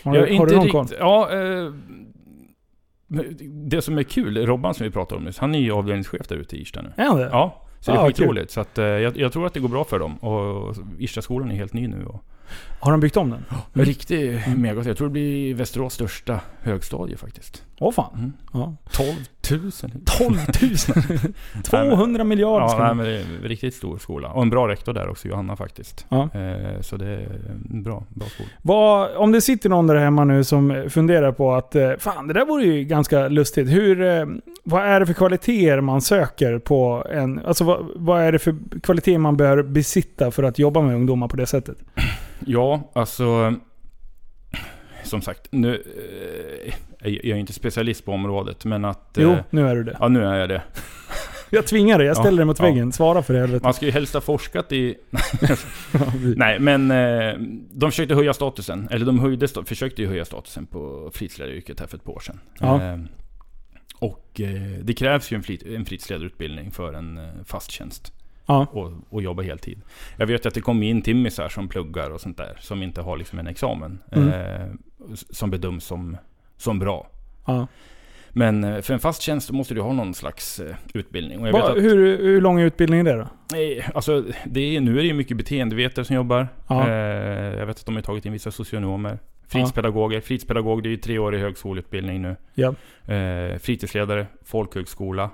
[0.04, 0.86] Har, Jag du- har du någon koll?
[0.98, 1.72] Ja, eh,
[3.68, 6.36] det som är kul, Robban som vi pratade om nyss, han är ju avdelningschef där
[6.36, 6.92] ute i Irsta nu.
[6.96, 7.28] Är han det?
[7.32, 8.14] Ja, så det Ah, är kul.
[8.16, 8.50] skitroligt.
[8.50, 10.16] Så att, eh, jag, jag tror att det går bra för dem.
[10.16, 12.04] Och Irsta-skolan är helt ny nu.
[12.06, 12.24] Och
[12.80, 13.44] Har de byggt om den?
[13.74, 14.82] en riktig mega.
[14.82, 17.64] Jag tror det blir Västerås största högstadie faktiskt.
[17.80, 18.14] Åh fan.
[18.14, 18.32] Mm.
[18.52, 18.76] Ja.
[18.92, 19.08] 12
[19.50, 19.70] 000.
[20.04, 20.36] 12
[21.62, 21.64] 000!
[21.64, 24.28] 200 miljarder Ja, nej, men det är en riktigt stor skola.
[24.28, 26.06] Och en bra rektor där också, Johanna faktiskt.
[26.08, 26.22] Ja.
[26.22, 27.28] Eh, så det är
[27.70, 28.48] en bra, bra skola.
[28.62, 32.34] Vad, om det sitter någon där hemma nu som funderar på att eh, fan, det
[32.34, 33.68] där vore ju ganska lustigt.
[33.68, 34.26] Hur, eh,
[34.64, 37.46] vad är det för kvaliteter man söker på en...
[37.46, 41.28] Alltså vad, vad är det för kvaliteter man bör besitta för att jobba med ungdomar
[41.28, 41.78] på det sättet?
[42.46, 43.54] Ja, alltså...
[45.04, 45.82] Som sagt, nu...
[47.04, 49.10] Jag är inte specialist på området, men att...
[49.16, 49.96] Jo, Eh, nu är du det.
[50.00, 50.62] ja, nu är jag det.
[51.50, 52.64] Jag tvingar dig, jag ställer Ja, dig mot ja.
[52.64, 52.92] väggen.
[52.92, 53.64] Svara för det helvete.
[53.64, 54.96] Man ska ju helst ha forskat i...
[56.36, 57.34] Nej, men eh,
[57.70, 58.88] de försökte höja statusen.
[58.90, 62.40] Eller de höjde, försökte ju höja statusen på fritidsledaryrket här för ett par år sedan.
[62.60, 62.82] Ja.
[62.82, 62.98] Eh,
[63.98, 68.12] och eh, det krävs ju en, flit, en fritidsledarutbildning för en eh, fast tjänst.
[68.46, 68.66] Ja.
[68.72, 69.80] Och, och jobba heltid.
[70.16, 72.56] Jag vet att det kommer in timmisar som pluggar och sånt där.
[72.60, 73.98] Som inte har liksom en examen.
[74.12, 74.28] Mm.
[74.28, 74.66] Eh,
[75.30, 76.16] som bedöms som,
[76.56, 77.06] som bra.
[77.46, 77.66] ja.
[78.36, 81.40] Men eh, för en fast tjänst måste du ha någon slags eh, utbildning.
[81.40, 83.28] Och jag Va, att, hur, hur lång är utbildningen det då?
[83.94, 86.48] Alltså, det är, nu är det ju mycket beteendevetare som jobbar.
[86.68, 86.88] Ja.
[86.88, 89.18] Eh, jag vet att de har tagit in vissa socionomer.
[89.46, 90.20] Fritidspedagoger.
[90.20, 92.36] Fritidspedagog, det är ju treårig högskoleutbildning nu.
[92.54, 92.74] Ja.
[93.58, 95.30] Fritidsledare, folkhögskola.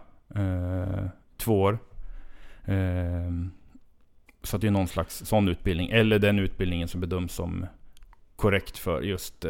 [1.36, 1.78] Två år.
[4.42, 5.90] Så det är någon slags sån utbildning.
[5.90, 7.66] Eller den utbildningen som bedöms som
[8.36, 9.44] korrekt för just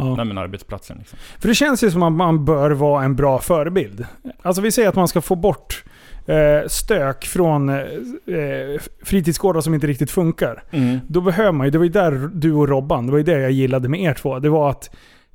[0.00, 0.14] Ja.
[0.16, 0.98] nej, men arbetsplatsen.
[0.98, 1.18] Liksom.
[1.38, 4.06] För det känns ju som att man bör vara en bra förebild.
[4.42, 5.84] Alltså vi säger att man ska få bort
[6.26, 10.62] eh, stök från eh, eh, fritidsgårdar som inte riktigt funkar.
[10.70, 10.98] Mm.
[11.08, 13.40] Då behöver man ju, det var ju där du och Robban, det var ju det
[13.40, 14.38] jag gillade med er två.
[14.38, 14.90] Det var att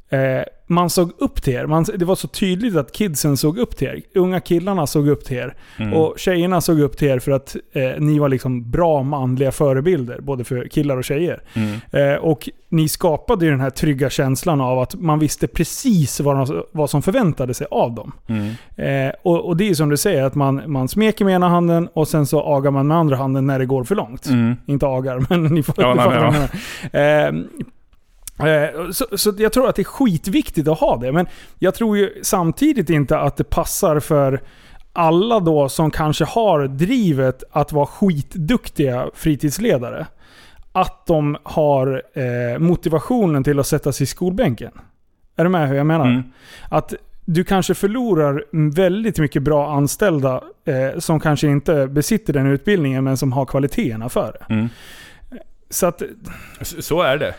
[0.09, 1.65] eh, man såg upp till er.
[1.65, 4.01] Man, det var så tydligt att kidsen såg upp till er.
[4.15, 5.55] Unga killarna såg upp till er.
[5.77, 5.93] Mm.
[5.93, 10.21] Och tjejerna såg upp till er för att eh, ni var liksom bra manliga förebilder.
[10.21, 11.41] Både för killar och tjejer.
[11.53, 11.79] Mm.
[11.91, 16.35] Eh, och ni skapade ju den här trygga känslan av att man visste precis vad,
[16.35, 18.11] de, vad som förväntade sig av dem.
[18.27, 18.51] Mm.
[18.75, 21.89] Eh, och, och det är som du säger, att man, man smeker med ena handen
[21.93, 24.25] och sen så agar man med andra handen när det går för långt.
[24.25, 24.55] Mm.
[24.65, 26.49] Inte agar, men ni får Ja, nej, fattar
[28.91, 31.11] så, så jag tror att det är skitviktigt att ha det.
[31.11, 31.27] Men
[31.59, 34.41] jag tror ju samtidigt inte att det passar för
[34.93, 40.07] alla då som kanske har drivet att vara skitduktiga fritidsledare.
[40.71, 44.71] Att de har eh, motivationen till att sätta sig i skolbänken.
[45.35, 46.05] Är du med hur jag menar?
[46.05, 46.23] Mm.
[46.69, 46.93] Att
[47.25, 48.43] du kanske förlorar
[48.75, 54.09] väldigt mycket bra anställda eh, som kanske inte besitter den utbildningen men som har kvaliteterna
[54.09, 54.53] för det.
[54.53, 54.69] Mm.
[55.69, 56.01] Så att
[56.61, 57.35] Så är det.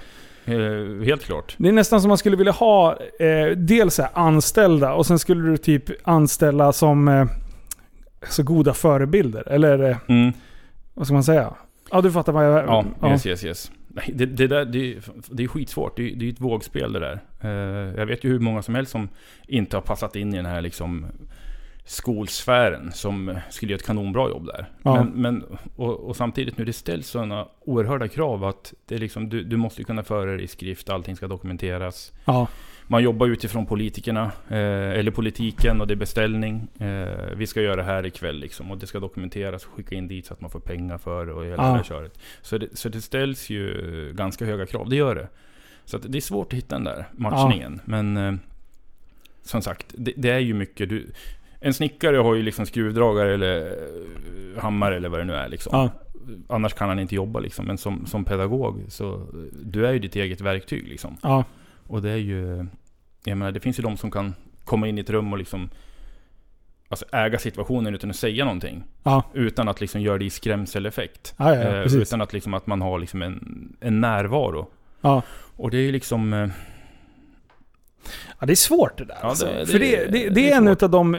[0.47, 1.55] Eh, helt klart.
[1.59, 5.57] det är nästan som man skulle vilja ha eh, dels anställda och sen skulle du
[5.57, 7.27] typ anställa som eh,
[8.29, 9.49] så goda förebilder.
[9.49, 10.33] Eller eh, Mm.
[10.95, 11.55] vad ska man säga?
[11.91, 12.85] Ja, du fattar vad jag...
[13.01, 13.71] Ja, yes, yes, yes.
[13.89, 14.97] Nej, det, det, där, det,
[15.31, 15.97] det är skitsvårt.
[15.97, 17.21] Det, är- det är ett vågspel det där.
[17.41, 19.09] Eh, jag vet ju hur många som helst som
[19.49, 21.07] inte har passat in i den här liksom
[21.89, 24.71] skolsfären som skulle göra ett kanonbra jobb där.
[24.83, 24.95] Ja.
[24.95, 29.45] Men, men, och, och samtidigt nu, det ställs sådana oerhörda krav att det liksom, du,
[29.45, 32.13] du måste kunna föra det i skrift, allting ska dokumenteras.
[32.25, 32.49] Ja,
[32.87, 36.69] Man jobbar utifrån politikerna, eh, eller politiken och det är beställning.
[36.79, 40.09] Eh, vi ska göra det här ikväll liksom, och det ska dokumenteras och skicka in
[40.09, 41.79] dit så att man får pengar för det och hela Ja.
[41.79, 42.19] det köret.
[42.43, 45.29] Så det, så det ställs ju ganska höga krav, det gör det.
[45.85, 47.81] Så det är svårt att hitta den där matchningen.
[47.85, 48.35] Men eh,
[49.43, 50.89] som sagt, det, det är ju mycket...
[50.89, 51.07] Du,
[51.61, 55.71] en snickare har ju liksom skruvdragare eller eh, hammare eller vad det nu är liksom.
[55.73, 55.91] ja,
[56.49, 57.67] Annars kan han inte jobba liksom.
[57.67, 59.21] Men som, som pedagog så eh,
[59.65, 61.17] du är ju ditt eget verktyg liksom.
[61.23, 61.45] ja,
[61.87, 62.67] Och det är ju...
[63.25, 65.71] Jag menar, det finns ju de som kan komma in i ett rum och liksom...
[66.89, 68.85] Alltså äga situationen utan att säga någonting.
[69.03, 71.35] ja, Utan att liksom göra det i skrämseleffekt.
[71.39, 74.67] ja, ja, Eh, utan att liksom att man har liksom en, en närvaro.
[75.01, 75.23] Ja.
[75.57, 76.33] Och det är ju liksom...
[76.33, 76.49] eh,
[78.41, 79.17] Ja, det är svårt det där.
[79.23, 79.47] Ja, alltså.
[79.47, 81.19] det- det- För det, det, det, är är en utav de...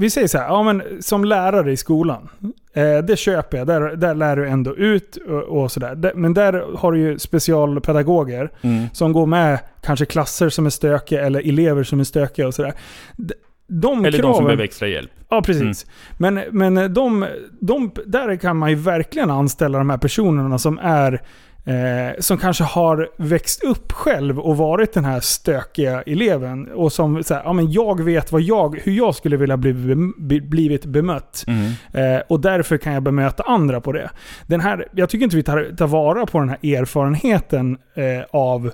[0.00, 2.28] Vi säger så här, ja men som lärare i skolan.
[2.74, 3.66] Eh, det köper jag.
[3.66, 5.94] Där, där lär du ändå ut och, och sådär.
[5.94, 8.50] Där- Men där har du ju specialpedagoger
[8.92, 12.72] som går med kanske klasser som är stökiga eller elever som är stökiga och sådär.
[13.16, 13.34] De,
[13.66, 15.10] de Eller de kraven, som behöver extra hjälp.
[15.28, 15.86] Ja, precis.
[16.18, 17.26] Men, men de,
[17.60, 21.20] de, där kan man ju verkligen anställa de här personerna som är
[21.64, 26.68] Eh, som kanske har växt upp själv och varit den här stökiga eleven.
[26.72, 29.72] Och som säger, ja men jag vet vad jag, hur jag skulle vilja bli,
[30.18, 31.44] bli, blivit bemött.
[31.92, 34.10] Eh, och därför kan jag bemöta andra på det.
[34.46, 38.72] Den här, jag tycker inte vi tar, tar vara på den här erfarenheten eh, av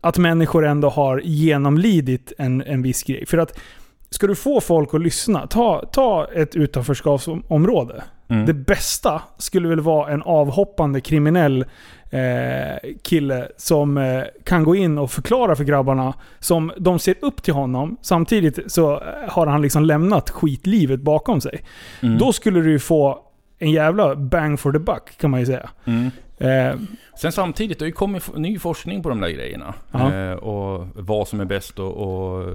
[0.00, 3.26] att människor ändå har genomlidit en, en viss grej.
[3.26, 3.58] För att
[4.10, 8.04] ska du få folk att lyssna, ta, ta ett utanförskapsområde.
[8.28, 8.46] Mm.
[8.46, 11.64] Det bästa skulle väl vara en avhoppande kriminell
[12.10, 17.42] eh, kille som eh, kan gå in och förklara för grabbarna som de ser upp
[17.42, 17.96] till honom.
[18.02, 21.64] Samtidigt så eh, har han liksom lämnat skitlivet bakom sig.
[22.00, 22.18] Mm.
[22.18, 23.18] Då skulle du få
[23.58, 25.70] en jävla bang for the buck kan man ju säga.
[25.84, 26.10] Mm.
[26.38, 26.74] Eh,
[27.20, 29.74] Sen samtidigt, det har ju kommit ny forskning på de där grejerna.
[29.92, 32.48] Eh, och vad som är bäst och, och eh,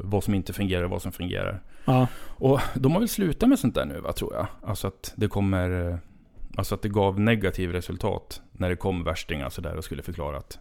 [0.00, 1.62] vad som inte fungerar och vad som fungerar.
[1.84, 4.46] ja, Och de har väl slutat med sånt där nu va, tror jag.
[4.66, 5.88] Alltså att det kommer...
[5.90, 5.96] eh,
[6.56, 10.58] Alltså att det gav negativ resultat när det kom värstingar sådär och skulle förklara att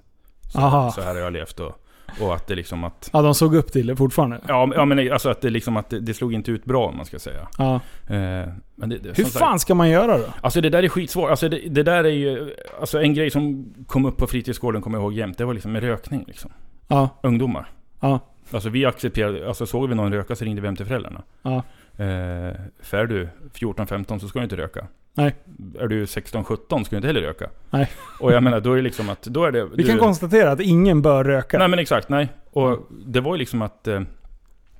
[0.51, 0.91] så, Aha.
[0.91, 1.85] så här har jag levt och,
[2.21, 3.09] och att det liksom att...
[3.13, 4.39] ja, de såg upp till det fortfarande.
[4.47, 6.97] Ja, ja men alltså att det liksom att det, det slog inte ut bra om
[6.97, 7.47] man ska säga.
[7.57, 7.75] Ja.
[8.07, 10.25] Eh, men det, det, Hur som sagt- fan ska man göra då?
[10.41, 11.29] Alltså det där är skitsvårt.
[11.29, 12.55] Alltså det, det där är ju...
[12.79, 15.37] Alltså en grej som kom upp på fritidsgården, kommer jag ihåg jämt.
[15.37, 16.51] Det var liksom med rökning liksom.
[16.87, 17.69] Ja, Ungdomar.
[17.99, 18.19] ja,
[18.51, 19.47] Alltså vi accepterade...
[19.47, 21.21] Alltså såg vi någon röka så ringde vi hem till föräldrarna.
[21.41, 21.63] ja.
[21.99, 24.88] Eh, för är du 14-15 så ska du inte röka.
[25.13, 25.35] Nej.
[25.79, 27.49] Är du 16-17 ska du inte heller röka.
[27.69, 27.89] Nej.
[28.19, 29.21] Och jag menar, då är det liksom att...
[29.23, 29.65] Då är det...
[29.65, 31.57] Vi du, kan konstatera att ingen bör röka.
[31.57, 32.29] Nej men exakt, nej.
[32.51, 33.88] Och det var ju liksom att...
[33.88, 34.01] eh,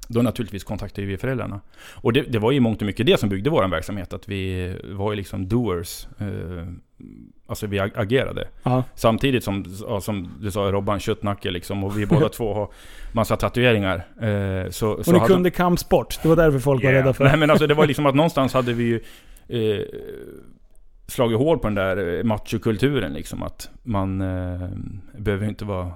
[0.08, 1.62] Då naturligtvis kontaktade vi föräldrarna.
[1.96, 4.14] Och det, det var ju mångt och mycket det som byggde vår verksamhet.
[4.14, 6.08] Att vi var ju liksom doers.
[6.18, 6.68] Eh,
[7.48, 8.48] alltså vi ag- agerade.
[8.64, 8.84] Ja.
[8.96, 9.66] Samtidigt som,
[10.02, 11.84] som du sa Robban, köttnacke liksom.
[11.84, 12.70] Och vi båda två har
[13.12, 13.96] massa tatueringar.
[14.22, 16.20] Eh, så, Och så ni kunde kampsport.
[16.24, 17.04] Det var därför folk var Yeah.
[17.04, 19.00] rädda för Nej men alltså det var liksom att någonstans hade vi ju
[19.78, 19.86] eh,
[21.08, 23.44] slagit hål på den där eh, machokulturen liksom.
[23.44, 24.70] Att man eh,
[25.18, 25.92] behöver inte vara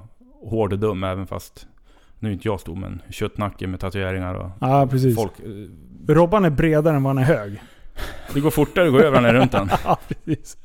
[0.50, 1.68] hård och dum även fast
[2.20, 5.16] nu är inte jag stor men köttnacke med tatueringar och Ja, precis.
[5.16, 7.62] folk eh, Robban är bredare än vad han är hög.
[8.34, 9.70] Det går fortare att gå över när runt den.
[9.86, 10.58] ja, precis.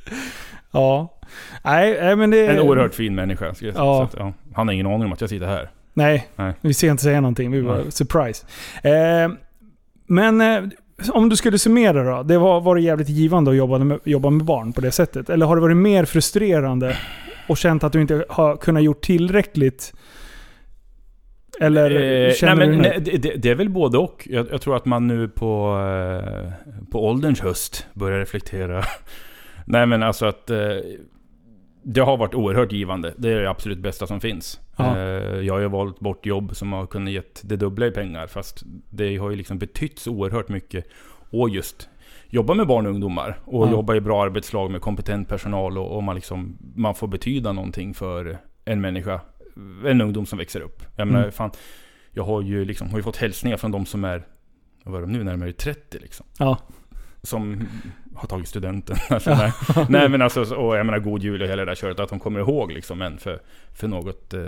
[0.70, 1.18] Ja.
[1.64, 2.46] Nej, men det...
[2.46, 3.54] En oerhört fin människa.
[3.60, 4.04] Ja.
[4.04, 5.70] Att, ja, han har ingen aning om att jag sitter här.
[5.94, 6.52] Nej, Nej.
[6.60, 7.50] vi ska inte säga någonting.
[7.50, 8.46] Vi var surprise.
[8.82, 9.30] Eh,
[10.06, 10.62] men eh,
[11.12, 12.22] om du skulle summera då.
[12.22, 15.30] Det var, var det jävligt givande att jobba med, jobba med barn på det sättet?
[15.30, 16.96] Eller har det varit mer frustrerande
[17.48, 19.92] och känt att du inte har kunnat gjort tillräckligt?
[21.60, 24.28] Eller Eh, nej, men, nej, det, det- är väl både och.
[24.30, 26.52] Jag, jag tror att man nu på, eh,
[26.90, 28.82] på ålderns höst börjar reflektera.
[29.66, 30.58] nej men alltså att eh,
[31.82, 33.14] det har varit oerhört givande.
[33.16, 34.60] Det är det absolut bästa som finns.
[34.76, 34.98] Ja.
[34.98, 38.26] Eh, jag har ju valt bort jobb som har kunnat gett det dubbla i pengar.
[38.26, 40.84] Fast det har ju liksom betytt så oerhört mycket.
[41.30, 41.88] Och just
[42.30, 43.38] jobba med barn och ungdomar.
[43.44, 43.70] Och Ja.
[43.70, 45.78] jobba i bra arbetslag med kompetent personal.
[45.78, 49.20] Och, och man, liksom, man får betyda någonting för en människa.
[49.86, 50.82] En ungdom som växer upp.
[50.96, 51.32] Jag menar, Mm.
[51.32, 51.50] fan,
[52.10, 54.22] jag har ju, liksom, har ju fått hälsningar från de som är,
[54.84, 56.26] vad var de nu, närmare 30 liksom.
[56.38, 56.58] Ja.
[57.22, 57.68] Som
[58.14, 58.96] har tagit studenten.
[59.10, 59.52] Alltså, nej.
[59.88, 62.00] nej men alltså, och jag menar god jul och hela det där köret.
[62.00, 63.40] Att de kommer ihåg liksom en för,
[63.74, 64.40] för något eh,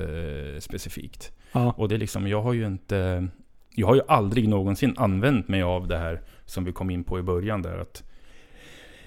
[0.61, 1.33] specifikt.
[1.53, 1.75] Ja.
[1.77, 3.29] Och det är liksom, jag har ju inte...
[3.75, 7.19] Jag har ju aldrig någonsin använt mig av det här som vi kom in på
[7.19, 8.03] i början där att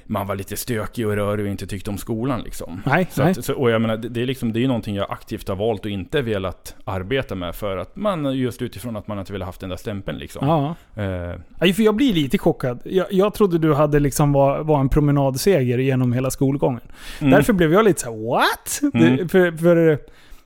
[0.06, 2.82] man var lite stökig och rörig och inte tyckte om skolan liksom.
[2.86, 3.32] Nej, Så nej.
[3.32, 5.56] att, så, och jag menar, det, är liksom, det är ju någonting jag aktivt har
[5.56, 9.46] valt och inte velat arbeta med för att man, just utifrån att man inte ville
[9.46, 10.48] haft den där stämpeln liksom.
[10.48, 10.76] Ja.
[11.04, 12.80] Eh, för jag blir lite chockad.
[12.86, 16.82] Jag, jag trodde du hade liksom var, var en promenadseger genom hela skolgången.
[17.20, 17.32] mm.
[17.32, 18.94] Därför blev jag lite så här: what?
[18.94, 19.18] Mm.
[19.18, 20.00] Det, för, för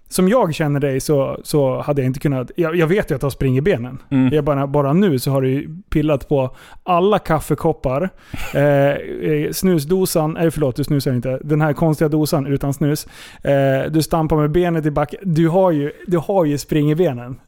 [0.08, 2.52] som jag känner dig så, så hade jag inte kunnat...
[2.56, 3.98] Jag, jag vet ju att du har spring i benen.
[4.10, 4.34] Mm.
[4.34, 8.10] Jag bara, bara nu så har du pillat på alla kaffekoppar,
[8.54, 13.08] eh, eh, snusdosan, eller förlåt du snusar inte, den här konstiga dosan utan snus.
[13.44, 15.20] Eh, du stampar med benet i backen.
[15.24, 17.40] Du har ju, du har ju spring i benen.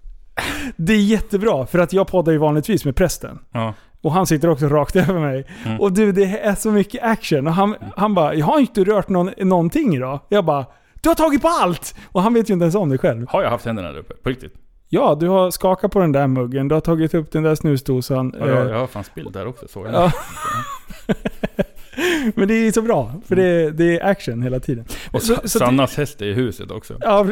[0.76, 3.40] Det är jättebra, för att jag poddar ju vanligtvis med prästen.
[3.52, 3.74] Ja.
[4.02, 5.46] Och han sitter också rakt över mig.
[5.66, 5.80] Mm.
[5.80, 7.48] Och du, det är så mycket action.
[7.48, 10.20] Och han, han bara, jag har inte rört någon, någonting idag.
[10.30, 10.66] Jag bara,
[11.02, 11.96] du har tagit på allt!
[12.12, 13.26] Och han vet ju inte ens om det själv.
[13.30, 14.14] Har jag haft händerna där uppe?
[14.14, 14.54] På riktigt?
[14.92, 18.34] Ja, du har skakat på den där muggen, du har tagit upp den där snusdosan.
[18.40, 19.94] Ja, jag, eh, jag har fan spillt där också såg jag.
[19.94, 20.12] Ja.
[22.36, 24.86] Men det är så bra, för det, det är action hela tiden.
[25.12, 26.98] Och Så- så det- Sannas häst är i huset också.
[27.02, 27.26] Ja,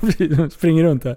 [0.00, 0.52] precis.
[0.54, 1.16] Springer runt här.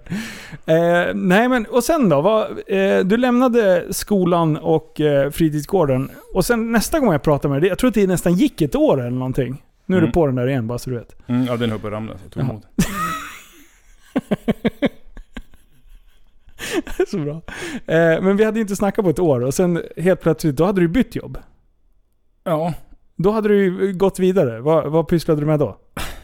[0.66, 2.20] Eh, nej men, och sen då?
[2.20, 6.10] Vad, eh, du lämnade skolan och eh, fritidsgården.
[6.34, 8.74] Och sen nästa gång jag pratade med dig, jag tror att det nästan gick ett
[8.74, 9.62] år eller någonting.
[9.92, 10.10] Nu är Mm.
[10.10, 11.16] du på den där igen bara så du vet.
[11.28, 12.62] Mm, ja, den höll på att ramla så jag tog emot.
[17.08, 17.42] så bra.
[17.86, 20.80] Eh, men vi hade inte snackat på ett år och sen helt plötsligt, då hade
[20.80, 21.38] du bytt jobb.
[22.44, 22.74] Ja.
[23.16, 24.60] Då hade du ju gått vidare.
[24.60, 25.76] Vad, vad pysslade du med då?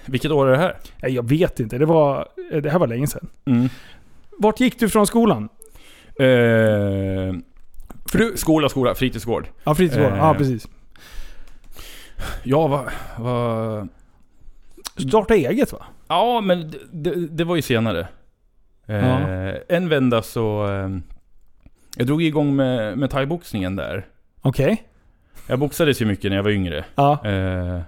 [0.07, 0.76] Vilket år är det här?
[1.02, 1.78] Nej, jag vet inte.
[1.78, 3.28] Det, var, eh, det här var länge sedan.
[3.46, 3.68] Mm.
[4.38, 5.48] Vart gick du från skolan?
[6.07, 7.35] Eh,
[8.11, 9.48] För du, skola, skola, fritidsgård.
[9.64, 10.12] ja, fritidsgården.
[10.12, 10.18] Eh.
[10.18, 10.68] Ja, precis.
[12.42, 12.85] Ja, vad...
[13.24, 13.88] Va,
[15.09, 15.85] Starta eget va?
[16.09, 18.09] ja, men det, det, var ju senare.
[18.87, 19.54] Eh.
[19.68, 20.66] En vända så...
[20.66, 20.88] Eh,
[21.96, 24.07] jag drog igång med, med thaiboxningen där.
[24.42, 24.83] Okej.
[25.46, 26.85] Jag boxades ju mycket när jag var yngre.
[26.94, 27.18] Ja.
[27.24, 27.78] Eh,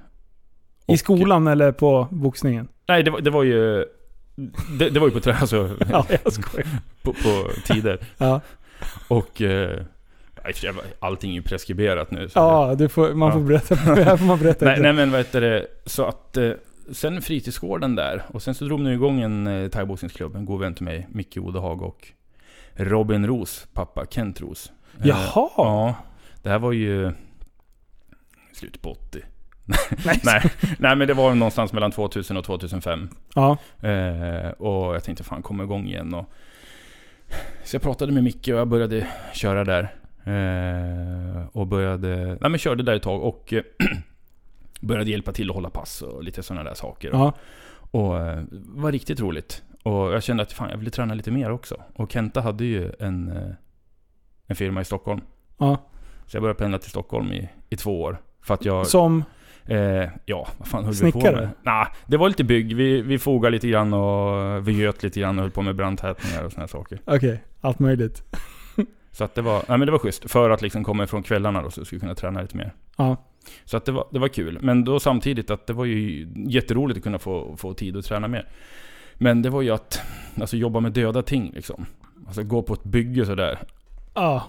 [0.87, 2.69] I och- skolan eller på boxningen?
[2.89, 3.85] Nej, det var, det var ju...
[4.79, 6.67] Det, det var ju på, trä, alltså, Ja, jag skojar.
[7.03, 7.99] på, på tider.
[8.19, 8.41] Ja,
[9.09, 9.43] Och...
[9.43, 9.81] Eh,
[10.99, 12.29] allting är ju preskriberat nu.
[12.35, 13.33] ja du får, man Ja.
[13.33, 13.75] får berätta.
[14.05, 14.65] Här får man berätta.
[14.65, 16.37] Nej, nej men vad heter det, så att...
[16.37, 16.51] Eh,
[16.93, 20.75] sen fritidsgården där, och sen så drog nu igång en eh, thaiboxningsklubb, en god vän
[20.75, 22.09] till mig, Micke Odehag och
[22.75, 24.73] Robin Ros pappa, Kent Ros.
[25.01, 25.51] Eh, Jaha!
[25.57, 25.95] Ja.
[26.43, 27.13] Det här var ju...
[28.53, 29.21] Slutet på 80.
[30.05, 30.21] Nej.
[30.25, 30.43] Nej,
[30.79, 33.09] nej men det var någonstans mellan 2000 och 2005.
[33.35, 33.57] Ja.
[33.89, 36.25] Eh, och jag tänkte fan komma igång igen och...
[37.65, 39.95] Så jag pratade med Micke och jag började köra där.
[40.25, 42.17] Eh, och började...
[42.27, 43.53] Nej men körde där ett tag och...
[43.53, 43.63] eh,
[44.81, 47.11] började hjälpa till att hålla pass och lite sådana där saker.
[47.13, 47.33] Ja.
[47.91, 49.63] Och eh, var riktigt roligt.
[49.83, 51.83] Och jag kände att fan, jag ville träna lite mer också.
[51.95, 53.53] Och Kenta hade ju en, eh,
[54.47, 55.21] en firma i Stockholm.
[55.59, 55.77] Ja.
[56.27, 58.21] Så jag började pendla till Stockholm i, i två år.
[58.43, 58.87] För att jag...
[58.87, 59.25] Som...
[59.65, 61.37] Eh, ja, vad fan höll vi på Snickare?
[61.37, 61.51] med?
[61.63, 62.77] Nej, det var lite bygg.
[62.77, 66.45] Vi, vi fogade lite grann och vi göt lite grann och höll på med brandtätningar
[66.45, 67.01] och här saker.
[67.05, 68.25] Okej, allt möjligt.
[69.13, 70.31] Så att det var, nej men det var schysst.
[70.31, 72.73] För att liksom komma ifrån kvällarna då så skulle kunna träna lite mer.
[72.97, 73.17] Ja.
[73.65, 74.59] Så att det var, det var kul.
[74.63, 78.29] Men då samtidigt att det var ju jätteroligt att kunna få, få tid att träna
[78.29, 78.49] mer.
[79.15, 80.01] Men det var ju att,
[80.41, 81.87] alltså jobba med döda ting liksom.
[82.27, 83.59] Alltså gå på ett bygge sådär.
[84.15, 84.45] Ja.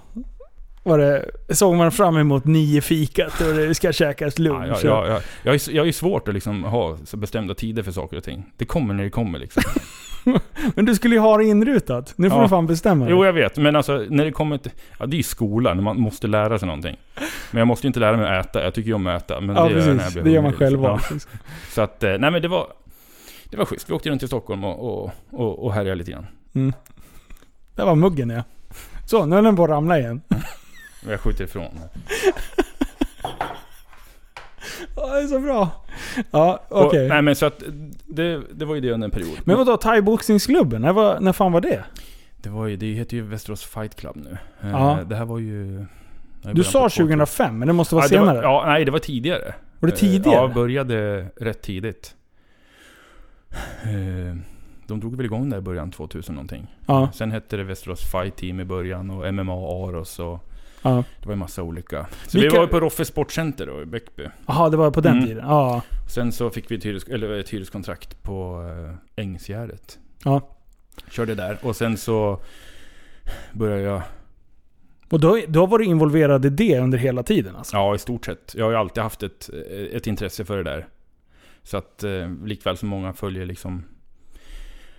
[0.84, 4.80] Var det, såg man fram emot nio fikat och det ska käkas Ja, lunch.
[4.84, 8.18] jag, jag, jag, jag, är, jag är svårt att liksom ha bestämda tider för saker
[8.18, 8.44] och ting.
[8.58, 9.64] Det kommer när det kommer liksom.
[10.76, 12.14] Men du skulle ju ha det inrutat.
[12.16, 12.44] Nu får Ja.
[12.44, 13.12] du fan bestämma dig.
[13.14, 13.58] Jo, jag vet.
[13.58, 14.72] Men alltså, när det kommer till...
[15.00, 16.98] Ja, det är ju skolan, när man måste lära sig någonting.
[17.52, 18.64] Men jag måste ju inte lära mig att äta.
[18.64, 19.42] Jag tycker ju om att äta.
[19.42, 20.14] Men ja, det gör jag när jag precis.
[20.14, 20.96] blir Det gör man själv liksom.
[20.96, 21.14] också.
[21.14, 21.40] Ja.
[21.70, 22.68] Så att, eh, nej men det var...
[23.50, 23.90] Det var schysst.
[23.90, 26.28] Vi åkte runt till Stockholm och, och, och, och härjade lite grann.
[26.56, 26.74] Mm.
[27.76, 28.44] Det var muggen ja.
[29.06, 30.22] Så, nu är den på att ramla igen.
[31.10, 31.80] Jag skjuter ifrån.
[34.96, 35.70] Ja, det är så bra.
[36.32, 37.08] Ja, Och- okej.
[37.10, 37.64] Nej men så att
[38.06, 39.38] det, det var ju det under en period.
[39.46, 40.82] Men vadå, thaiboxningsklubben?
[40.82, 41.84] När, var, när fan var det?
[42.38, 44.38] Det, var ju, det heter ju Västerås Fight Club nu.
[44.62, 45.00] Eh, Ja.
[45.10, 45.78] Det här var ju...
[45.78, 45.86] det i
[46.44, 46.98] Du början sa på 2000.
[47.08, 48.36] 2005, men det måste vara ja, det senare.
[48.38, 49.54] Var, ja, nej det var tidigare.
[49.80, 50.36] Var det Eh, tidigare?
[50.36, 52.16] Ja, började rätt tidigt.
[53.84, 54.36] Eh,
[54.88, 56.68] De drog väl igång där i början 2000 någonting.
[56.86, 60.51] ja, Sen hette det Västerås Fight Team i början och MMA Aros och
[60.82, 61.04] ja.
[61.20, 62.08] det var ju massa olika.
[62.28, 64.28] Så Vilka- vi var ju på Roffe Sportcenter då i Bäckby.
[64.48, 65.26] Jaha, det var på den Mm.
[65.28, 65.44] tiden?
[65.48, 65.82] Ja.
[66.10, 68.66] Sen så fick vi ett, hyres, eller ett hyreskontrakt på
[69.16, 70.00] eh, Ängsgärdet.
[70.24, 70.58] ja.
[71.12, 72.40] Körde där och sen så
[73.54, 74.02] började jag,
[75.10, 77.76] Och då, då var du involverad i det under hela tiden alltså?
[77.78, 78.54] ja i stort sett.
[78.58, 79.50] Jag har ju alltid haft ett,
[79.92, 80.88] ett intresse för det där.
[81.64, 83.84] Så att eh, likväl som många följer liksom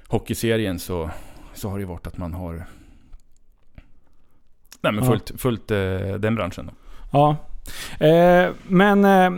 [0.07, 1.11] hockeyserien så,
[1.55, 2.65] så har det ju varit att man har
[4.83, 5.11] Nej men Ja.
[5.11, 5.79] följt, följt eh,
[6.19, 6.73] den branschen då.
[7.13, 7.37] Ja.
[8.07, 9.31] Eh, men, eh,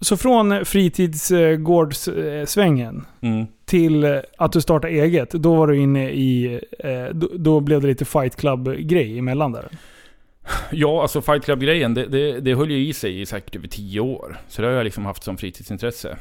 [0.00, 3.46] så från fritidsgårdssvängen Mm.
[3.64, 6.60] till att du startade eget, då var du inne i...
[6.78, 9.68] Eh, då, då blev det lite fight club-grej emellan där.
[10.72, 14.00] Ja, alltså Fight Club-grejen, det, det, det höll ju i sig i säkert över tio
[14.00, 14.36] år.
[14.48, 16.16] Så det har jag liksom haft som fritidsintresse.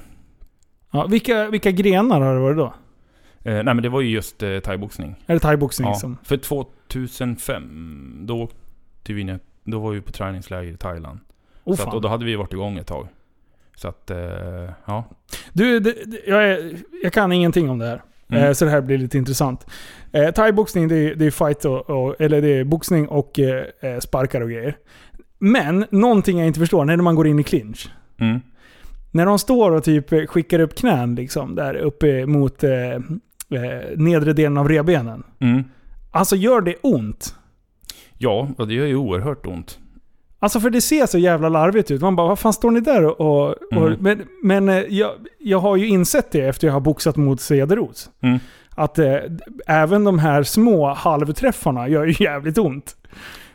[0.92, 2.74] Ja, vilka, vilka grenar har det varit då?
[3.44, 5.16] Eh, nej men det var ju just eh, thaiboxning.
[5.26, 6.18] Är det thaiboxning Ja, som...
[6.24, 11.20] för 2005, då åkte vi ner, då var vi på träningsläger i Thailand.
[11.64, 13.08] Oh, så att, och då hade vi varit igång ett tag.
[13.76, 14.18] Så att, eh,
[14.86, 15.04] ja.
[15.54, 15.96] Du, det,
[16.28, 18.02] jag, är, jag kan ingenting om det här.
[18.30, 18.44] Mm.
[18.44, 19.66] Eh, så det här blir lite intressant.
[20.12, 23.64] Eh, Thai-boxning det är, det är fight och, och, eller det är boxning och eh,
[23.80, 24.78] eh, sparkar och grejer.
[25.40, 27.90] Men någonting jag inte förstår, när man går in i clinch.
[28.20, 28.40] Mm.
[29.12, 32.72] När de står och typ skickar upp knän liksom, där uppe mot eh,
[33.52, 35.24] eh, nedre delen av revbenen.
[35.40, 35.64] Mm.
[36.12, 37.36] Alltså gör det ont?
[38.18, 39.80] Ja, och det gör ju oerhört ont.
[40.42, 42.02] Alltså för det ser så jävla larvigt ut.
[42.02, 43.22] Man bara, vad fan står ni där och...
[43.22, 43.98] och, Mm.
[44.00, 48.10] Men, men eh, jag, jag har ju insett det efter jag har boxat mot Cederos.
[48.22, 48.40] Mm.
[48.70, 49.16] Att eh,
[49.68, 52.96] även de här små halvträffarna gör ju jävligt ont.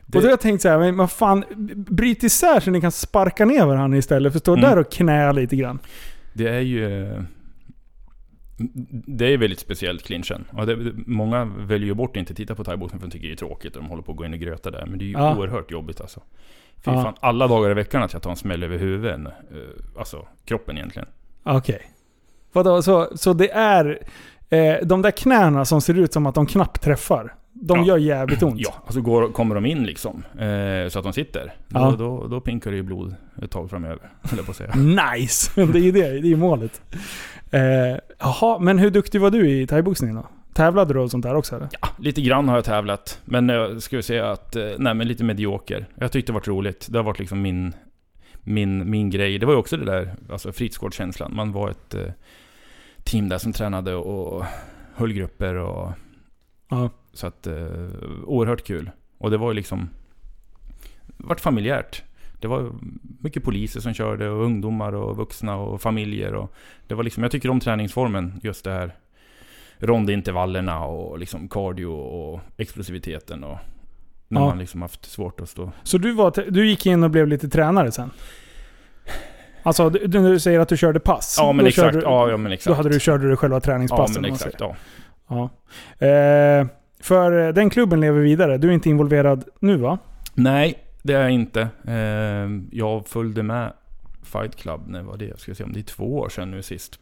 [0.06, 1.44] Det- Och då har jag tänkt så här, men vad fan,
[1.76, 4.70] bryt isär så ni kan sparka ner varandra istället för att stå Mm.
[4.70, 5.78] där och knä lite grann.
[6.32, 7.10] Det är ju...
[9.06, 10.44] Det är väldigt speciellt clinchen.
[10.52, 13.34] Och det, många väljer ju bort att inte titta på thaiboxning för de tycker det
[13.34, 14.86] är tråkigt och de håller på att gå in och gröta där.
[14.86, 15.36] Men det är ju Ja.
[15.36, 16.20] oerhört jobbigt alltså.
[16.84, 17.02] Fy Ja.
[17.02, 19.20] fan, alla dagar i veckan att jag tar en smäll över huvudet.
[19.20, 19.28] eh,
[19.98, 21.08] Alltså kroppen egentligen.
[21.42, 21.82] Okej.
[22.52, 23.98] Vadå, så, så det är
[24.50, 27.34] eh, de där knäna som ser ut som att de knappt träffar.
[27.66, 27.84] De Ja.
[27.86, 28.60] gör jävligt ont.
[28.60, 30.22] Ja, alltså går, kommer de in liksom.
[30.38, 31.54] Eh, så att de sitter.
[31.68, 31.94] Då, Ja.
[31.98, 34.10] då, då pinkar det ju blod ett tag framöver.
[34.44, 34.74] På att säga.
[34.74, 35.50] Nice!
[35.72, 36.82] Det är ju det, det är målet.
[37.50, 37.60] Eh,
[38.18, 40.26] Jaha, men hur duktig var du i thaiboxning då?
[40.54, 41.68] Tävlade du och sånt där också eller?
[41.80, 43.20] Ja, lite grann har jag tävlat.
[43.24, 45.86] Men jag skulle säga att, eh, nej men lite medioker.
[45.94, 46.86] Jag tyckte det varit roligt.
[46.90, 47.72] Det har varit liksom min,
[48.40, 49.38] min, min grej.
[49.38, 51.34] Det var ju också det där, alltså fritidsgårdskänslan.
[51.34, 52.00] Man var ett eh,
[53.04, 54.44] team där som tränade och
[54.94, 55.92] höll grupper och...
[56.68, 56.90] Ja.
[57.14, 57.88] Så att, eh,
[58.24, 58.90] oerhört kul.
[59.18, 59.88] Och det var ju liksom...
[61.16, 62.02] Vart familjärt.
[62.40, 62.72] Det var
[63.20, 66.52] mycket poliser som körde och ungdomar och vuxna och familjer och...
[66.86, 68.94] Det var liksom, jag tycker om träningsformen, just det här
[69.78, 73.58] rondintervallerna och liksom cardio och explosiviteten och...
[74.28, 74.46] När Ja.
[74.48, 75.72] man liksom haft svårt att stå...
[75.82, 78.10] Så du, var, du gick in och blev lite tränare sen?
[79.62, 81.36] Alltså, du, du säger att du körde pass.
[81.38, 82.68] Ja men exakt, du- ja, ja men exakt.
[82.70, 84.22] Då hade du, körde du själva Ja träningspassen.
[84.22, 84.54] men man säger.
[84.54, 84.76] exakt,
[85.28, 85.48] ja.
[85.98, 86.06] Ja.
[86.06, 86.66] Eh,
[87.04, 88.58] för eh, den klubben lever vidare.
[88.58, 89.98] Du är inte involverad nu va?
[90.34, 91.68] Nej, det är jag inte.
[91.86, 93.72] Eh, jag följde med
[94.22, 95.24] Fight Club, när var det?
[95.24, 96.98] Jag ska se om det är två år sedan nu sist.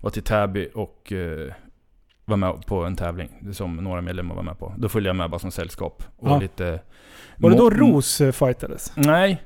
[0.00, 1.52] Var till Täby och eh,
[2.24, 4.74] var med på en tävling som några medlemmar var med på.
[4.78, 6.02] Då följde jag med bara som sällskap.
[6.16, 6.38] Och Ja.
[6.38, 6.80] lite...
[7.36, 8.92] Var det då Ros eh, fightades?
[8.96, 9.42] Nej,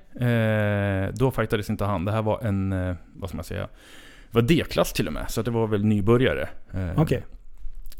[1.14, 2.05] då fightades inte han.
[2.05, 3.68] Det här var en, vad ska man säga?
[4.30, 6.49] Det var D-klass till och med, så det var väl nybörjare.
[6.97, 7.24] Okej.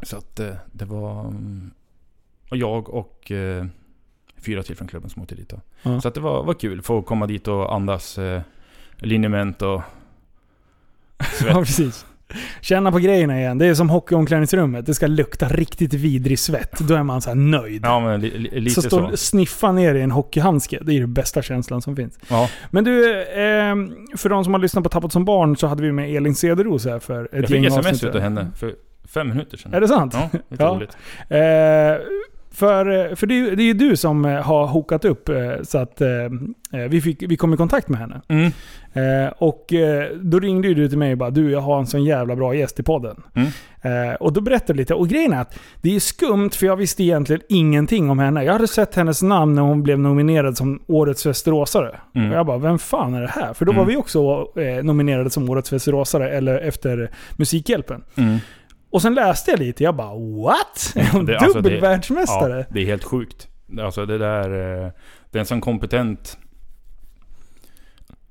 [0.03, 0.37] Så att
[0.73, 1.71] det var mm,
[2.51, 3.65] och jag och eh,
[4.47, 5.49] fyra till från klubben som åkte dit.
[5.49, 5.61] Då.
[5.83, 6.01] Ja.
[6.01, 8.41] Så att det var, var kul, få komma dit och andas eh,
[8.99, 9.83] linjement och
[11.47, 12.07] Ja, precis.
[12.61, 13.59] Känna på grejerna igen.
[13.59, 14.87] Det är som hockeyomklädningsrummet.
[14.87, 16.79] Det ska lukta riktigt vidrig svett.
[16.79, 17.81] Då är man så här nöjd.
[17.85, 18.89] Ja, men li, li, lite så så.
[18.89, 20.79] stå och sniffa ner i en hockeyhandske.
[20.83, 22.19] Det är den bästa känslan som finns.
[22.29, 23.75] Ja, Men du, eh,
[24.17, 26.85] för de som har lyssnat på Tappat som barn så hade vi med Elin Cederos
[26.87, 28.23] här för ett jag fick gäng sms avsnitt utav sedan.
[28.37, 28.75] henne för
[29.09, 29.75] fem minuter sedan.
[29.75, 30.15] Är det sant?
[30.15, 30.69] Ja, lite Ja.
[30.69, 30.97] roligt.
[31.29, 32.25] Eh,
[32.55, 36.01] för för det, det är ju du som eh, har hokat upp eh, så att
[36.01, 36.09] eh,
[36.73, 38.21] eh, vi, fick, vi kom i kontakt med henne.
[38.29, 38.53] Mm.
[38.93, 41.87] Eh, och eh, då ringde ju du till mig och bara du, jag har en
[41.87, 43.23] sån jävla bra gäst i podden.
[43.35, 43.49] Mm.
[43.83, 44.95] Eh, och då berättade jag lite.
[44.95, 48.45] Och grejen är att det är skumt för jag visste egentligen ingenting om henne.
[48.45, 52.01] Jag hade sett hennes namn när hon blev nominerad som Årets Västeråsare.
[52.15, 52.31] Mm.
[52.31, 53.55] Och jag bara, vem fan är det här?
[53.55, 53.89] För då var Mm.
[53.89, 58.03] vi också eh, nominerade som Årets Västeråsare, eller efter Musikhjälpen.
[58.95, 60.93] Och sen läste jag lite, jag bara what?
[60.97, 62.59] Är hon Det- alltså, det- dubbelvärldsmästare?
[62.59, 63.49] Ja, det är helt sjukt.
[63.81, 64.51] Alltså det där...
[64.85, 64.91] eh,
[65.31, 66.39] Det är en sån kompetent...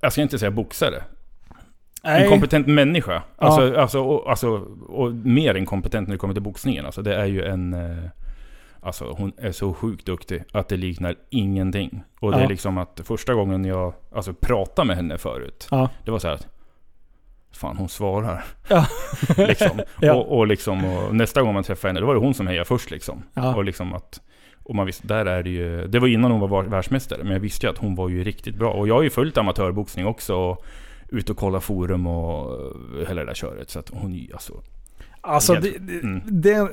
[0.02, 1.04] Jag ska inte säga boxare.
[2.04, 3.24] En kompetent människa.
[3.38, 4.50] Alltså, alltså, och, alltså,
[4.88, 6.86] och mer än kompetent när det kommer till boxningen.
[6.86, 7.74] Alltså det är ju en...
[7.74, 8.04] eh,
[8.82, 12.04] Alltså hon är så sjukt duktig att det liknar ingenting.
[12.20, 12.44] Och det Ja.
[12.44, 15.68] är liksom att första gången jag alltså, pratade med henne förut.
[15.72, 15.90] Ja.
[16.06, 16.48] Det var så här att...
[17.54, 18.44] Fan hon svarar.
[18.68, 18.86] Ja.
[19.38, 19.82] liksom.
[20.02, 20.14] Ja.
[20.14, 22.66] Och, och, liksom, och nästa gång man träffade henne, då var det hon som hejade
[22.66, 23.24] först liksom.
[23.34, 23.56] Ja.
[23.56, 24.22] Och liksom att...
[24.64, 25.88] Och man visste, där är det ju...
[25.88, 28.56] Det var innan hon var världsmästare, men jag visste ju att hon var ju riktigt
[28.56, 28.72] bra.
[28.74, 30.36] Och jag har ju följt amatörboxning också.
[30.36, 30.66] Och
[31.10, 33.70] ut och kolla forum och eh, hela det där köret.
[33.70, 34.54] Så att hon är alltså...
[35.22, 36.22] Alltså, Helt- det, Mm.
[36.26, 36.70] det,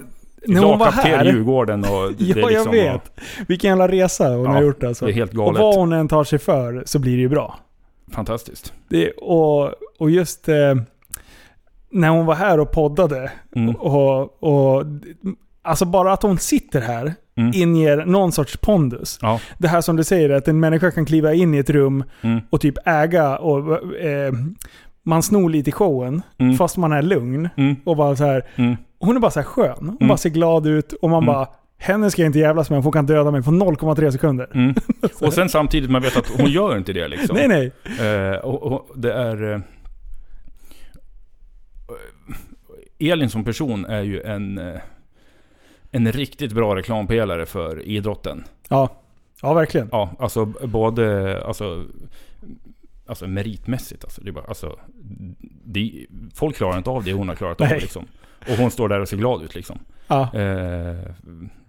[0.46, 1.24] när hon var här...
[1.24, 2.12] i Djurgården och...
[2.18, 3.12] det Ja, liksom, jag vet.
[3.48, 5.04] Vilken jävla resa hon Ja, har gjort alltså.
[5.06, 5.60] Det är helt Och galet.
[5.60, 7.58] vad hon än tar sig för så blir det ju bra.
[8.12, 8.72] Fantastiskt.
[8.88, 10.74] Det, och, och just eh,
[11.90, 13.32] när hon var här och poddade.
[13.56, 13.76] Mm.
[13.76, 14.84] Och, och,
[15.62, 17.52] alltså bara att hon sitter här Mm.
[17.54, 19.18] inger någon sorts pondus.
[19.22, 19.40] Ja.
[19.58, 22.40] Det här som du säger, att en människa kan kliva in i ett rum Mm.
[22.50, 24.32] och typ äga och eh,
[25.02, 26.56] man snor lite i showen Mm.
[26.56, 27.48] fast man är lugn.
[27.56, 27.76] Mm.
[27.84, 28.76] Och bara så här, Mm.
[28.98, 29.74] hon är bara så här skön.
[29.78, 30.08] Hon Mm.
[30.08, 31.46] bara ser glad ut och man bara
[31.78, 34.48] henne ska jag inte jävlas med, för hon kan döda mig på 0,3 sekunder.
[34.54, 34.74] Mm.
[35.20, 37.36] Och sen samtidigt, man vet att hon gör inte det liksom.
[37.36, 37.72] Nej nej.
[38.08, 39.52] Eh, och, och det är...
[39.52, 39.60] Eh,
[43.00, 44.58] Elin som person är ju en...
[44.58, 44.80] Eh,
[45.92, 48.44] en riktigt bra reklampelare för idrotten.
[48.68, 48.88] Ja.
[49.42, 49.88] Ja, verkligen.
[49.92, 51.36] Ja, alltså både...
[51.44, 51.84] Alltså,
[53.06, 54.04] alltså meritmässigt.
[54.04, 54.78] Alltså, det bara, alltså,
[55.64, 57.68] det, folk klarar inte av det hon har klarat av.
[57.68, 58.06] Liksom.
[58.48, 59.78] Och hon står där och ser glad ut liksom.
[60.06, 60.34] Ja.
[60.34, 60.96] Eh,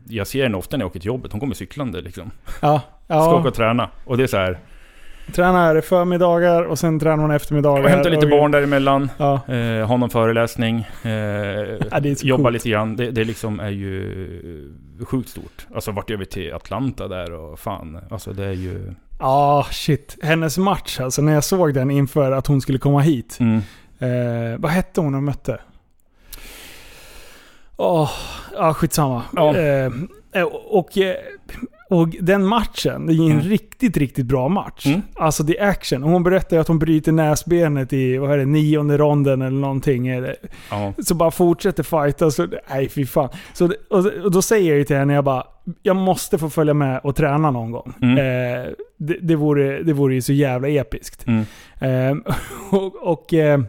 [0.07, 1.31] jag ser henne ofta när jag åker till jobbet.
[1.31, 2.31] Hon kommer cyklande liksom.
[2.61, 2.81] Ja.
[3.05, 3.47] Ska åka ja.
[3.47, 3.89] och träna.
[4.05, 4.59] Och det är så här.
[5.33, 7.83] Tränar förmiddagar och sen tränar hon eftermiddagar.
[7.83, 9.09] Och hämta lite och, barn däremellan.
[9.17, 9.53] Ja.
[9.53, 10.79] Eh, ha någon föreläsning.
[11.03, 11.09] Eh,
[11.91, 12.53] Ja, det är så jobba coolt.
[12.53, 12.95] lite grann.
[12.95, 14.73] Det, det liksom är ju
[15.05, 15.67] sjukt stort.
[15.75, 17.99] Alltså vart över till Atlanta där och fan.
[18.11, 18.93] Alltså det är ju...
[19.19, 20.17] Ja, shit.
[20.21, 23.37] Hennes match alltså, när jag såg den inför att hon skulle komma hit.
[23.39, 23.57] Mm.
[23.99, 25.59] Eh, vad hette hon de mötte?
[27.77, 28.11] Åh,
[28.53, 29.23] ja skitsamma.
[29.35, 29.57] Ja.
[29.57, 29.91] Eh,
[30.69, 31.15] och, eh,
[31.91, 33.41] och den matchen, det är en Mm.
[33.43, 34.85] riktigt, riktigt bra match.
[34.85, 35.01] Mm.
[35.15, 36.03] Alltså det är action.
[36.03, 40.07] Och hon berättar att hon bryter näsbenet i, vad är det, nionde ronden eller någonting.
[40.07, 40.35] Eller-
[40.71, 40.93] Ja.
[41.03, 42.31] Så bara fortsätter fighta.
[42.31, 43.29] Så, nej fy fan.
[43.53, 45.43] Så, och, och då säger jag ju till henne, jag bara,
[45.83, 47.93] jag måste få följa med och träna någon gång.
[48.01, 48.17] Mm.
[48.17, 48.67] Eh,
[48.97, 51.27] det, det, vore, det vore ju så jävla episkt.
[51.27, 51.45] Mm.
[51.79, 52.23] Ehm,
[52.71, 53.59] och, och eh,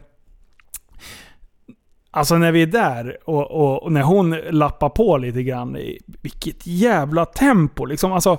[2.14, 5.76] Alltså när vi är där och, och, och när hon lappar på lite grann.
[6.06, 8.12] Vilket jävla tempo liksom.
[8.12, 8.38] Alltså,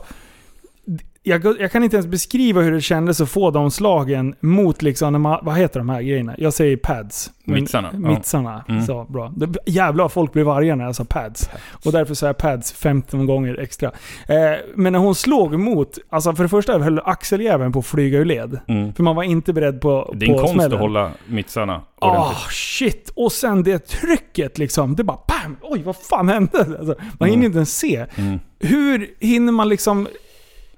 [1.24, 5.21] jag, jag kan inte ens beskriva hur det kändes att få de slagen mot liksom,
[5.21, 6.36] man, vad heter de här grejerna?
[6.38, 7.32] Jag säger pads.
[7.45, 7.99] Mittsarna, ja.
[7.99, 8.63] Mittsarna.
[8.69, 8.86] Mm.
[8.86, 9.34] Så, bra.
[9.36, 11.49] Det, jävlar folk blev arga när jag sa pads.
[11.86, 13.88] Och därför sa jag pads 15 gånger extra.
[14.28, 14.36] Eh,
[14.76, 18.26] men när hon slog mot, alltså för det första höll axeljäveln på att flyga ur
[18.26, 18.59] led.
[18.67, 18.93] Mm.
[18.93, 20.74] För man var inte beredd på, Det är en konst smällen.
[20.74, 22.51] att hålla mittsarna Ah, ordentligt.
[22.51, 23.11] shit!
[23.15, 24.95] Och sen det trycket liksom.
[24.95, 25.55] Det bara BAM!
[25.61, 26.57] Oj, vad fan hände?
[26.59, 27.43] Alltså, man hinner Mm.
[27.45, 28.05] inte ens se.
[28.15, 28.39] Mm.
[28.59, 30.07] Hur hinner man liksom...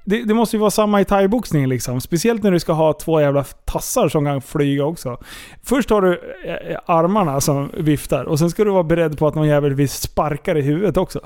[0.08, 2.02] Det, det måste ju vara samma i thaiboxning liksom.
[2.02, 5.18] Speciellt när du ska ha två jävla tassar som kan flyga också.
[5.64, 6.14] Först har du
[6.46, 9.90] eh, armarna som viftar och sen ska du vara beredd på att någon jävel vill
[9.90, 11.20] sparka i huvudet också.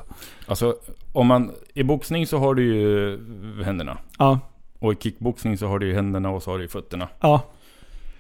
[0.48, 0.76] Alltså,
[1.14, 1.52] om man...
[1.74, 3.20] I boxning så har du ju
[3.64, 3.98] händerna.
[4.18, 4.40] Ja,
[4.80, 7.08] Och i kickboxning så har du ju händerna och så har du ju fötterna.
[7.20, 7.42] ja,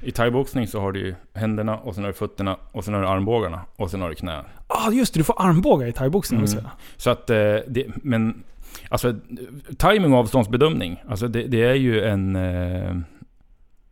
[0.01, 3.01] I thaiboxning så har du ju händerna och sen har du fötterna och sen har
[3.01, 4.43] du armbågarna och sen har du knä.
[4.67, 5.19] ah, just det.
[5.19, 6.39] Du får armbågar i thaiboxning.
[6.39, 6.63] Mm.
[6.97, 8.43] Så att, eh, det, men...
[8.89, 9.15] Alltså,
[9.77, 11.03] timing och avståndsbedömning.
[11.09, 12.35] Alltså det, det är ju en...
[12.35, 12.95] Eh,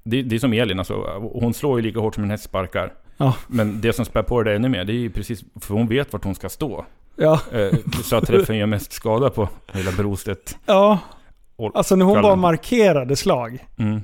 [0.04, 0.94] det, det är som Elin, alltså,
[1.34, 2.94] hon slår ju lika hårt som en häst sparkar.
[3.18, 3.36] Ja.
[3.48, 5.44] Men det som spär på det ännu mer, det är ju precis...
[5.62, 6.86] För hon vet vart hon ska stå.
[7.16, 7.74] Ja, Eh,
[8.04, 10.58] så att träffen gör mest skada på hela Brostedt.
[10.66, 11.00] ja.
[11.74, 13.66] Alltså när hon bara markerade slag.
[13.78, 14.02] Mm.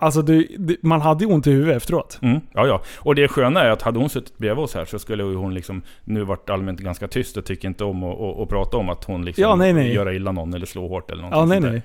[0.00, 2.18] Alltså det, det, man hade ju ont i huvudet efteråt.
[2.22, 2.82] Mm, ja, ja.
[2.98, 5.82] Och det sköna är att hade hon suttit bredvid oss här så skulle hon liksom
[6.04, 9.04] nu varit allmänt ganska tyst och tycker inte om att, att, att prata om att
[9.04, 9.94] hon liksom Ja, nej, nej.
[9.94, 11.72] göra illa någon eller slå hårt eller någonting Ja, nej sånt där.
[11.72, 11.82] nej.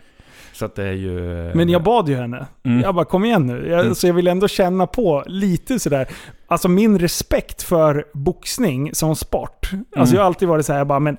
[0.53, 1.19] Så att det är ju...
[1.53, 2.45] Men jag bad ju henne.
[2.63, 2.81] Mm.
[2.81, 3.67] Jag bara kom igen nu.
[3.69, 3.95] Jag, Mm.
[3.95, 6.07] Så jag vill ändå känna på lite sådär.
[6.47, 9.69] Alltså min respekt för boxning som sport.
[9.71, 10.13] Alltså Mm.
[10.15, 11.17] jag har alltid varit så här, jag bara men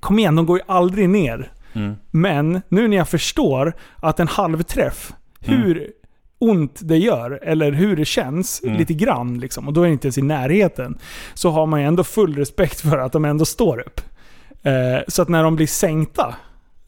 [0.00, 1.52] kom igen, de går ju aldrig ner.
[1.72, 1.94] Mm.
[2.10, 5.12] Men nu när jag förstår att en halvträff,
[5.44, 5.62] Mm.
[5.62, 5.90] hur
[6.38, 8.76] ont det gör, eller hur det känns, Mm.
[8.76, 10.98] lite grann liksom, och då är det inte ens i närheten,
[11.34, 14.00] så har man ju ändå full respekt för att de ändå står upp.
[14.62, 16.34] Eh, så att när de blir sänkta,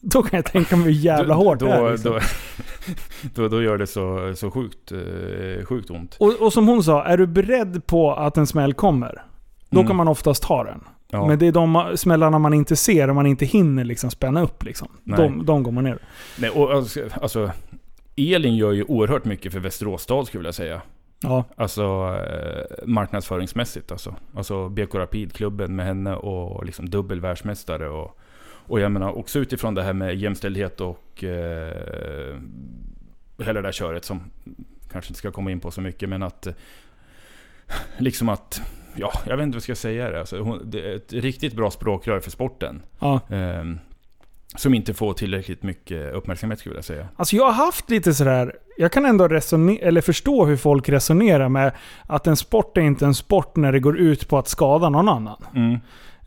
[0.01, 1.91] då kan jag tänka mig hur jävla Då- hårt då, det är.
[1.93, 2.13] Liksom.
[3.35, 6.17] då, då, då gör det så, så sjukt, eh, sjukt ont.
[6.21, 9.23] Och, och som hon sa, är du beredd på att en smäll kommer,
[9.71, 9.87] då Mm.
[9.89, 10.81] kan man oftast ta den.
[11.11, 11.27] Ja.
[11.27, 14.65] Men det är de smällarna man inte ser och man inte hinner liksom spänna upp.
[14.65, 14.89] Liksom.
[15.05, 15.99] De, de går man ner.
[16.39, 17.51] Nej, och alltså, alltså,
[18.17, 20.83] Elin gör ju oerhört mycket för Västerås stad skulle jag säga.
[21.21, 21.45] Ja.
[21.57, 21.83] Alltså
[22.29, 24.15] eh, marknadsföringsmässigt alltså.
[24.35, 29.75] Alltså BK Rapid-klubben med henne och liksom dubbel världsmästare och, och jag menar också utifrån
[29.75, 32.37] det här med jämställdhet och eh,
[33.39, 34.21] hela det där köret som
[34.93, 36.55] kanske inte ska komma in på så mycket men att eh,
[37.99, 38.61] liksom att
[38.99, 40.21] Ja, jag vet inte vad jag ska säga det.
[40.21, 42.83] Alltså, hon, det är ett riktigt bra språkrör för sporten.
[42.99, 43.21] ja.
[43.31, 43.79] Ehm,
[44.57, 47.09] som inte får tillräckligt mycket uppmärksamhet skulle jag säga.
[47.17, 51.49] Alltså jag har haft lite sådär, jag kan ändå resonera, eller förstå hur folk resonerar
[51.49, 51.73] med
[52.07, 55.09] att en sport är inte en sport när det går ut på att skada någon
[55.09, 55.43] annan.
[55.55, 55.75] Mm.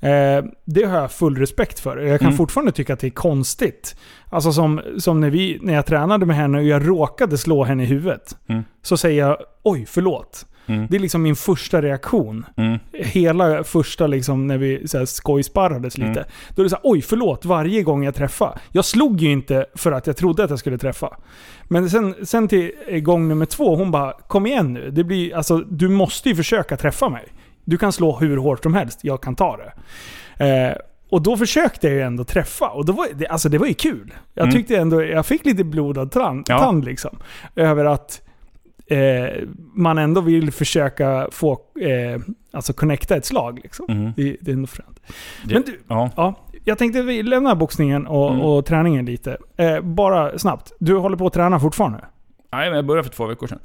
[0.02, 1.98] Eh, det har jag full respekt för.
[1.98, 2.38] Jag kan Mm.
[2.38, 3.96] fortfarande tycka att det är konstigt.
[4.30, 7.84] Alltså som, som när, vi, när jag tränade med henne och jag råkade slå henne
[7.84, 8.38] i huvudet.
[8.48, 8.64] Mm.
[8.82, 10.46] Så säger jag oj, förlåt.
[10.70, 10.88] Mm.
[10.90, 12.46] Det är liksom min första reaktion.
[12.58, 12.80] Mm.
[12.94, 16.10] Hela första liksom när vi så här, skojsparrades lite.
[16.10, 16.24] Mm.
[16.56, 18.60] Då är det så här, oj förlåt varje gång jag träffar.
[18.72, 21.18] Jag slog ju inte för att jag trodde att jag skulle träffa.
[21.64, 22.72] Men sen, sen till
[23.04, 24.92] gång nummer två, hon bara kom igen nu.
[24.92, 27.26] Det blir, alltså, du måste ju försöka träffa mig.
[27.66, 29.74] Du kan slå hur hårt som helst, jag kan ta det.
[30.46, 30.76] Eh,
[31.10, 32.70] och då försökte jag ju ändå träffa.
[32.70, 34.14] Och då var det, alltså det var ju kul.
[34.34, 34.56] Jag Mm.
[34.56, 36.60] tyckte ändå, jag fick lite blodad tand, Ja.
[36.60, 37.18] tand liksom.
[37.56, 38.22] Över att
[38.90, 42.22] eh, man ändå vill försöka få, eh,
[42.52, 43.86] alltså connecta ett slag liksom.
[43.90, 44.12] Mm.
[44.18, 45.00] Det, det är ändå fränt.
[45.44, 46.10] Men du, Ja.
[46.16, 46.34] ja,
[46.64, 48.42] jag tänkte vi lämnar boxningen och, Mm.
[48.42, 49.38] och träningen lite.
[49.58, 52.00] Eh, bara snabbt, du håller på att träna fortfarande?
[52.52, 53.60] Nej, men jag började för två veckor sedan.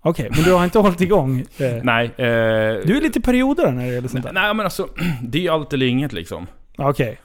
[0.00, 1.40] Okej, men du har inte hållit igång?
[1.40, 2.04] Eh, Nej.
[2.06, 2.24] Eh,
[2.86, 4.32] du är lite perioder när det gäller sånt där?
[4.32, 4.88] Nej men alltså,
[5.22, 6.46] det är ju allt eller inget liksom.
[6.78, 7.18] Okej.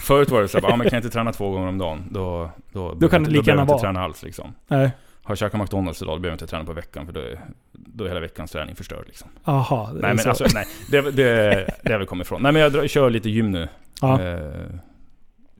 [0.00, 2.04] Förut var det så här, ja, men kan jag inte träna två gånger om dagen,
[2.10, 3.80] då, då, Då kan det lika gärna jag inte vara.
[3.82, 4.54] träna alls liksom.
[4.68, 4.90] Nej.
[5.24, 7.40] Har jag käkat McDonalds idag, då behöver jag inte träna på veckan för då är,
[7.72, 9.28] då är hela veckans träning förstörd liksom.
[9.44, 10.28] Aha, Nej men så.
[10.28, 10.66] alltså, nej.
[10.90, 12.42] Det, det, det har väl kommit ifrån.
[12.42, 13.68] Nej men jag drar, kör lite gym nu.
[14.00, 14.22] Ja.
[14.22, 14.40] Eh,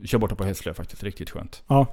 [0.04, 1.62] kör borta på Hässlö faktiskt, riktigt skönt.
[1.66, 1.86] ja.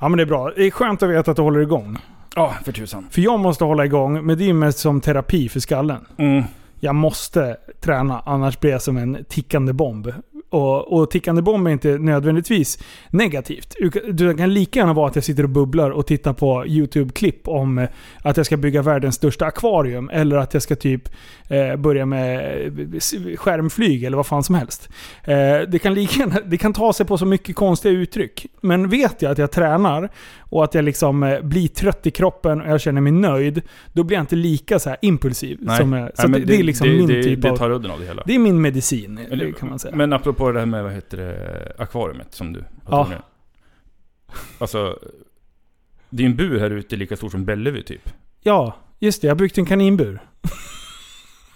[0.00, 0.50] ja, men det är bra.
[0.56, 1.98] Det är skönt att veta att du håller igång.
[2.34, 3.06] Ja, för tusan.
[3.10, 6.06] För jag måste hålla igång, men det är mest som terapi för skallen.
[6.16, 6.44] Mm.
[6.80, 10.12] Jag måste träna, annars blir jag som en tickande bomb.
[10.56, 12.78] Och, och tickande bomb är inte nödvändigtvis
[13.10, 13.74] negativt.
[13.80, 16.66] Du kan- Det kan lika gärna vara att jag sitter och bubblar och tittar på
[16.66, 17.88] YouTube-klipp om eh,
[18.22, 20.10] att jag ska bygga världens största akvarium.
[20.12, 21.08] Eller att jag ska typ
[21.48, 24.88] eh, börja med eh, skärmflyg eller vad fan som helst.
[25.24, 25.34] Eh,
[25.68, 28.46] det, kan lika gärna, det kan ta sig på så mycket konstiga uttryck.
[28.60, 30.08] Men vet jag att jag tränar
[30.56, 33.62] och att jag liksom eh, blir trött i kroppen och jag känner mig nöjd.
[33.92, 35.58] Då blir jag inte lika så här impulsiv.
[35.60, 35.78] Nej.
[35.78, 37.56] Som, eh, så Nej, men det, det är liksom det, min det, typ det av...
[37.56, 38.22] tar udden av det hela.
[38.26, 39.96] Det är min medicin, Eller- kan man säga.
[39.96, 43.08] Men apropå det här med, vad heter det, akvariet som du har Ja.
[44.58, 44.98] Alltså,
[46.10, 48.10] det är en bur här ute lika stor som Bellevue typ.
[48.42, 49.26] Ja, just det.
[49.26, 50.20] Jag har byggt en kaninbur.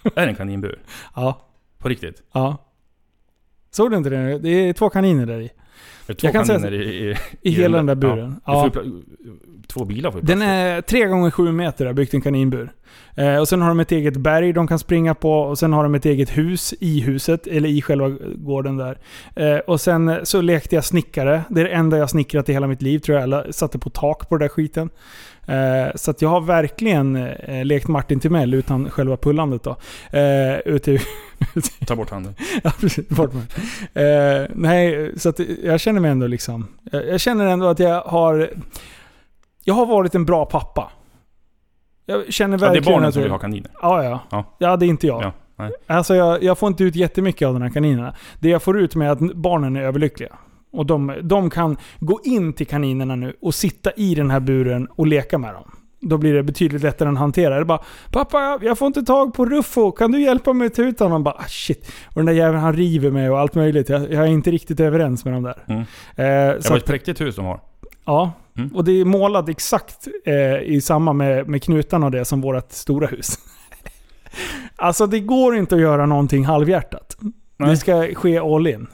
[0.03, 0.79] Är det en kaninbur?
[1.15, 1.47] Ja,
[1.77, 2.23] På riktigt?
[2.33, 2.57] ja.
[3.71, 4.39] Såg du inte det?
[4.39, 5.49] Det är två kaniner där i.
[6.11, 8.35] Det två Jag kan säga- kaniner i, i, I hela den där buren.
[8.45, 8.71] Ja.
[8.75, 8.81] Ja.
[9.67, 10.49] Två bilar får ju Den plats.
[10.49, 12.71] är tre gånger sju meter, har byggt en kaninbur.
[13.15, 15.83] Eh, och sen har de ett eget berg de kan springa på och sen har
[15.83, 18.97] de ett eget hus i huset, eller i själva gården där.
[19.35, 21.41] Eh, och sen så lekte jag snickare.
[21.49, 23.23] Det är det enda jag snickrat i hela mitt liv tror jag.
[23.23, 24.89] Eller satte på tak på den där skiten.
[25.45, 29.75] Eh, så jag har verkligen eh, lekt Martin Timell utan själva pullandet då.
[30.17, 30.99] Eh, ute i
[31.87, 32.35] Ta bort handen.
[32.63, 33.09] Ja, precis.
[33.09, 33.45] Bort med.
[34.55, 35.33] Nej, så
[35.63, 36.67] jag känner mig ändå liksom...
[36.91, 38.49] Jag, känner ändå att jag har...
[39.63, 40.91] Jag har varit en bra pappa.
[42.05, 43.71] Jag känner Ja, det är verkligen barnen att som vill ha kaniner.
[43.81, 44.19] Ja, ja.
[44.29, 44.55] Ja.
[44.57, 45.23] Ja, det är inte jag.
[45.23, 45.71] Ja, nej.
[45.87, 48.15] Alltså jag, jag får inte ut jättemycket av de här kaninerna.
[48.39, 50.37] Det jag får ut med är att barnen är överlyckliga.
[50.71, 54.87] Och de, de kan gå in till kaninerna nu och sitta i den här buren
[54.95, 55.71] och leka med dem.
[56.03, 57.55] Då blir det betydligt lättare att hantera.
[57.55, 60.73] Det är bara “Pappa, jag får inte tag på Ruffo, kan du hjälpa mig att
[60.73, 61.91] ta ut honom?” Bara ah, “Shit”.
[62.07, 63.89] Och den där jäveln han river mig och allt möjligt.
[63.89, 65.63] Jag, jag är inte riktigt överens med dem där.
[65.67, 65.79] Mm.
[65.81, 67.59] Eh, Det var ett präktigt hus de har.
[68.05, 68.75] ja, Mm.
[68.75, 72.71] Och det är målat exakt eh, i samma med, med knutarna och det som vårt
[72.71, 73.39] stora hus.
[74.75, 77.17] alltså det går inte att göra någonting halvhjärtat.
[77.57, 77.77] Det Nej.
[77.77, 78.87] ska ske all in.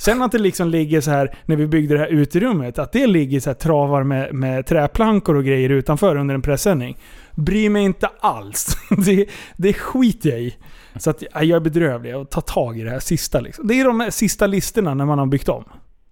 [0.00, 3.06] Sen att det liksom ligger så här när vi byggde det här uterummet, att det
[3.06, 6.96] ligger så här travar med, med träplankor och grejer utanför under en presenning.
[7.34, 8.76] Bryr mig inte alls.
[9.06, 9.26] Det,
[9.56, 10.56] det skiter jag i.
[10.96, 13.40] Så att ja, jag är bedrövlig och tar tag i det här sista.
[13.40, 13.66] Liksom.
[13.66, 15.64] Det är de här sista listorna när man har byggt om.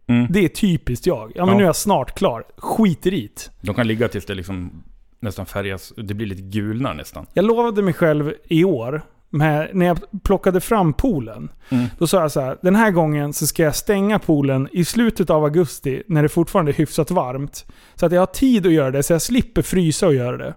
[0.09, 0.26] Mm.
[0.30, 1.32] Det är typiskt jag.
[1.34, 1.59] Ja men Ja.
[1.59, 2.45] nu är jag snart klar.
[2.57, 3.51] Skiter i det.
[3.66, 4.82] De kan ligga tills det liksom
[5.20, 7.26] nästan färgas, det blir lite gulnar nästan.
[7.32, 11.49] Jag lovade mig själv i år, med, när jag plockade fram poolen.
[11.68, 11.87] Mm.
[11.99, 15.31] Då sa jag så här, den här gången så ska jag stänga poolen i slutet
[15.31, 17.66] av augusti när det fortfarande är hyfsat varmt.
[17.95, 20.55] Så att jag har tid att göra det, så jag slipper frysa och göra det.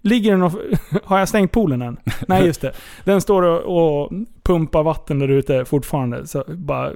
[0.00, 0.52] Ligger den och...
[1.04, 1.96] Har jag stängt poolen än?
[2.28, 2.72] Nej, just det.
[3.04, 6.26] Den står och, och pumpar vatten där ute fortfarande.
[6.26, 6.92] Så bara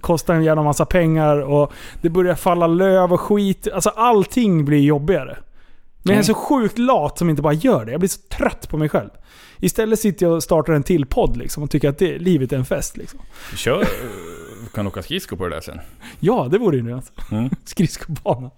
[0.00, 3.68] kostar en jävla massa pengar och det börjar falla löv och skit.
[3.74, 5.38] Alltså allting blir jobbigare.
[6.02, 7.90] Men jag är så sjukt lat som inte bara gör det.
[7.90, 9.10] Jag blir så trött på mig själv.
[9.62, 12.56] Istället sitter jag och startar en till podd liksom och tycker att det, livet är
[12.56, 12.96] en fest.
[12.96, 13.20] Liksom.
[13.56, 13.86] Kör,
[14.74, 15.80] kan åka skridskor på det där sen.
[16.20, 17.12] Ja, det vore ju nu alltså.
[17.32, 17.50] Mm.
[17.64, 18.50] Skridskobana.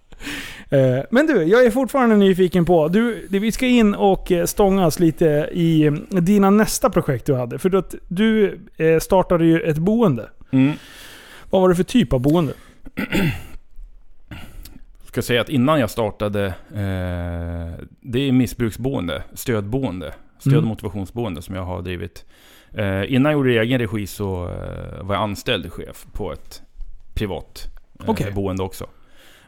[0.68, 2.88] Eh, Men du, jag är fortfarande nyfiken på...
[2.88, 7.58] Du, vi ska in och eh, stångas lite i eh, dina nästa projekt du hade.
[7.58, 10.30] För att du eh, startade ju ett boende.
[10.50, 10.72] Mm.
[11.50, 12.52] Vad var det för typ av boende?
[15.04, 20.68] Ska säga att innan jag startade, eh, det är missbruksboende, stödboende, stöd och Mm.
[20.68, 22.24] motivationsboende som jag har drivit.
[22.72, 26.32] Eh, innan jag gjorde det i egen regi så eh, var jag anställd chef på
[26.32, 26.62] ett
[27.14, 27.66] privat
[28.00, 28.32] eh, Okej.
[28.32, 28.86] boende också.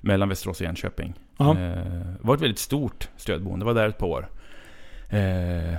[0.01, 1.15] Mellan Västerås och Jönköping.
[1.39, 1.51] Ja.
[1.51, 4.29] Eh, det var ett väldigt stort stödboende, var där ett par år.
[5.09, 5.75] Eh,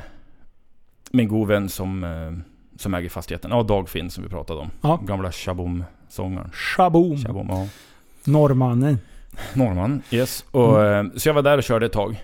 [1.14, 2.32] en god vän som, eh,
[2.80, 3.52] som äger fastigheten.
[3.52, 4.70] Ja, Dagfinn som vi pratade om.
[4.82, 5.00] Ja.
[5.04, 6.50] Gamla Shaboom-sångaren.
[6.54, 7.18] Shaboom.
[7.18, 7.68] Shaboom, ja.
[8.24, 9.00] Norrmannen.
[9.54, 10.46] Norrman, yes.
[10.52, 12.24] Och, eh, Så jag var där och körde ett tag.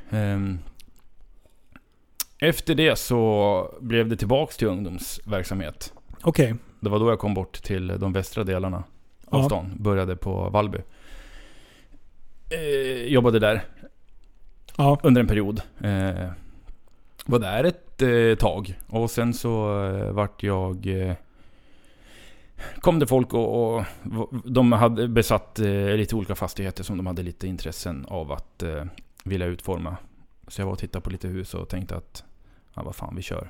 [2.43, 5.93] Efter det så blev det tillbaks till ungdomsverksamhet.
[6.21, 6.55] Okej.
[6.79, 8.83] Det var då jag kom bort till de västra delarna
[9.25, 9.45] av Ja.
[9.45, 9.71] stan.
[9.79, 10.77] Började på Vallby.
[12.49, 13.63] Eh, jobbade där
[14.77, 14.99] Ja.
[15.03, 15.61] under en period.
[15.81, 16.29] Eh,
[17.25, 18.79] var där ett eh, tag.
[18.87, 20.87] Och sen så eh, vart jag...
[20.87, 21.13] Eh,
[22.81, 23.85] kom det folk och, och
[24.45, 28.83] de hade besatt eh, lite olika fastigheter som de hade lite intressen av att eh,
[29.23, 29.97] vilja utforma.
[30.47, 32.23] Så jag var och tittade på lite hus och tänkte att,
[32.73, 33.47] ja vad fan vi kör.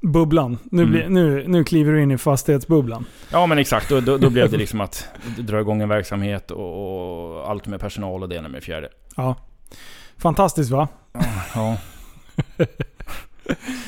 [0.00, 0.58] Bubblan.
[0.64, 0.92] Nu, Mm.
[0.92, 3.04] blir, nu, nu kliver du in i fastighetsbubblan.
[3.32, 7.36] Ja men exakt, då, då, då blev det liksom att dra igång en verksamhet och,
[7.36, 8.88] och allt med personal och det ena med det fjärde.
[9.16, 9.34] Ja.
[10.16, 10.88] Fantastiskt va?
[11.54, 11.76] Ja.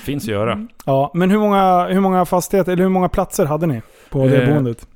[0.05, 0.67] Finns att göra.
[0.87, 4.43] Ja, men hur många, hur många fastigheter, eller hur många platser hade ni på det
[4.43, 4.89] Eh, boendet?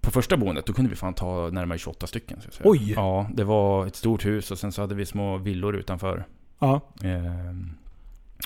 [0.00, 2.38] På första boendet, då kunde vi fan ta närmare 28 stycken.
[2.50, 2.60] Så.
[2.64, 2.92] Oj!
[2.96, 6.24] Ja, det var ett stort hus och sen så hade vi små villor utanför.
[6.58, 6.80] Ja.
[7.04, 7.70] Ehm,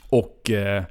[0.08, 0.82] och eh,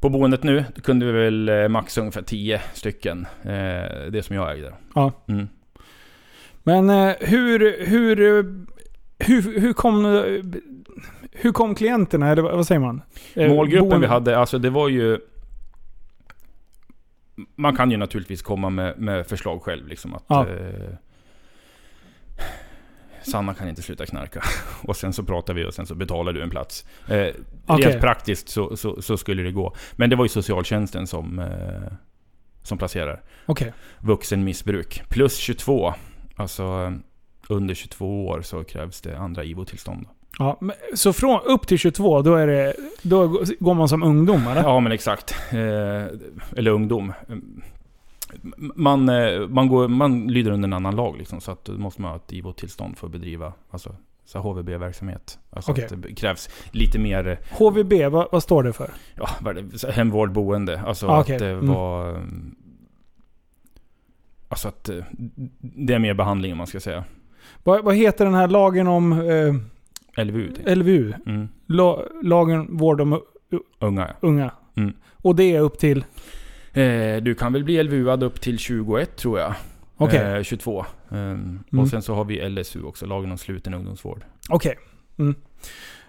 [0.00, 3.26] på boendet nu kunde vi väl eh, max ungefär 10 stycken.
[3.42, 4.72] Eh, det som jag ägde.
[4.94, 5.12] Ja.
[5.28, 5.48] Mm.
[6.62, 8.16] Men eh, hur, hur,
[9.18, 10.04] hur, hur kom...
[11.32, 13.02] Hur kom klienterna, eller vad säger man?
[13.34, 15.18] Målgruppen boende- vi hade, alltså det var ju...
[17.56, 19.88] Man kan ju naturligtvis komma med, med förslag själv.
[19.88, 20.46] Liksom att, Ja.
[20.48, 20.90] eh,
[23.22, 24.42] Sanna kan inte sluta knarka.
[24.82, 26.84] Och sen så pratar vi och sen så betalar du en plats.
[27.08, 27.26] Eh,
[27.66, 27.86] Okej.
[27.86, 29.74] Rent praktiskt så, så, så skulle det gå.
[29.92, 31.92] Men det var ju socialtjänsten som, eh,
[32.62, 33.22] som placerar.
[33.46, 33.72] Okej.
[34.00, 35.02] Vuxenmissbruk.
[35.08, 35.94] Plus 22.
[36.36, 36.92] Alltså eh,
[37.48, 40.06] under 22 år så krävs det andra IVO-tillstånd.
[40.38, 40.60] Ja,
[40.94, 44.62] så från upp till 22, då, är det, då går man som ungdom eller?
[44.62, 45.34] Ja men exakt.
[45.50, 45.58] Eh,
[46.56, 47.12] eller ungdom.
[48.74, 52.02] Man, eh, man, går, man lyder under en annan lag liksom, så att då måste
[52.02, 53.94] man ha ett IVO-tillstånd för att bedriva alltså,
[54.34, 55.38] HVB-verksamhet.
[55.50, 58.90] Alltså att det krävs lite mer eh, HVB, vad, vad står det för?
[59.14, 59.28] ja,
[59.92, 60.80] hemvård, boende.
[60.80, 61.38] Alltså Ah, att okej.
[61.38, 61.68] det Mm.
[61.68, 62.12] var...
[62.14, 62.20] eh,
[64.50, 65.04] Alltså att eh,
[65.60, 67.04] det är mer behandling om man ska säga.
[67.64, 70.50] Vad, vad heter den här lagen om eh, LVU.
[70.74, 71.12] LVU?
[71.26, 71.48] Mm.
[71.66, 73.20] La, lagen vård om
[73.78, 74.50] Unga unga.
[74.76, 74.92] Mm.
[75.22, 76.04] Och det är upp till...
[76.78, 79.54] Eh, du kan väl bli LVU-ad upp till 21 tror jag.
[79.96, 80.36] Okej.
[80.36, 80.84] Eh, 22.
[81.08, 81.18] Um,
[81.72, 81.82] Mm.
[81.84, 84.24] Och sen så har vi LSU också, lagen om sluten ungdomsvård.
[84.48, 84.78] Okej.
[85.18, 85.34] Mm.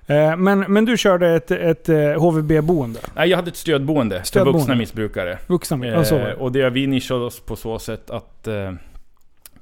[0.05, 2.99] Eh, men, men du körde ett, ett eh, HVB-boende?
[3.15, 4.53] Nej, jag hade ett stödboende, Stödboende.
[4.53, 5.39] för vuxna missbrukare.
[5.47, 6.35] Vuxna Eh, det.
[6.35, 8.73] och det vi nischade oss på så sätt att eh,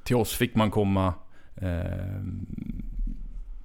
[0.04, 1.14] till oss fick man komma
[1.56, 1.68] eh,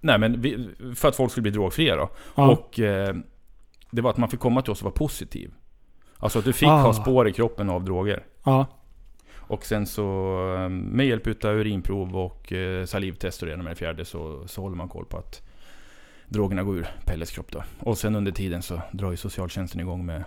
[0.02, 2.10] Nej men vi, för att folk skulle bli drogfria då.
[2.36, 2.52] Ja.
[2.52, 3.16] Och eh,
[3.92, 5.52] det var att man fick komma till oss och vara positiv.
[6.24, 6.82] Alltså att du fick Ah.
[6.82, 8.24] ha spår i kroppen av droger.
[8.44, 8.66] ja.
[9.48, 10.04] Och sen så
[10.58, 14.76] eh, med hjälp utav urinprov och eh, salivtest och det med fjärde så, så håller
[14.76, 15.42] man koll på att
[16.28, 17.64] drogerna går ur Pelles kropp då.
[17.80, 20.24] Och sen under tiden så drar ju socialtjänsten igång med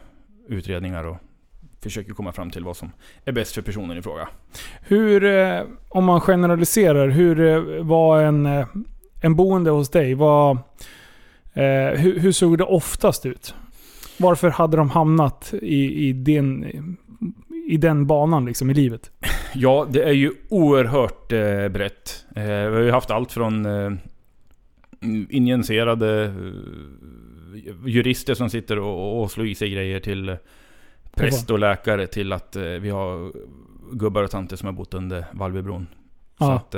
[0.48, 1.16] utredningar och
[1.80, 2.92] försöker komma fram till vad som
[3.24, 4.28] är bäst för personen i fråga.
[4.80, 8.66] Hur, eh, om man generaliserar, hur var en,
[9.22, 10.14] en boende hos dig?
[10.14, 10.58] Var,
[11.96, 13.54] hur, hur såg det oftast ut?
[14.18, 16.64] Varför hade de hamnat i, i, den,
[17.68, 19.10] i den banan liksom i livet?
[19.54, 22.24] Ja, det är ju oerhört eh, brett.
[22.36, 23.92] Eh, vi har ju haft allt från eh,
[25.30, 26.32] injicerade eh,
[27.86, 30.36] jurister som sitter och, och slår i sig grejer till eh,
[31.14, 33.32] präst och läkare till att eh, vi har
[33.92, 35.86] gubbar och tanter som har bott under Valbybron.
[36.38, 36.52] Så Ja.
[36.54, 36.74] att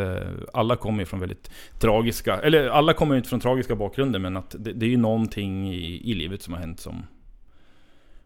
[0.52, 4.36] alla kommer ju från väldigt tragiska, eller alla kommer ju inte från tragiska bakgrunder men
[4.36, 7.02] att det, det är ju någonting i, i livet som har hänt som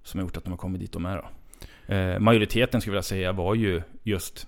[0.03, 1.29] Som har gjort att de har kommit dit de är då.
[1.95, 4.47] Eh, majoriteten skulle jag vilja säga var ju just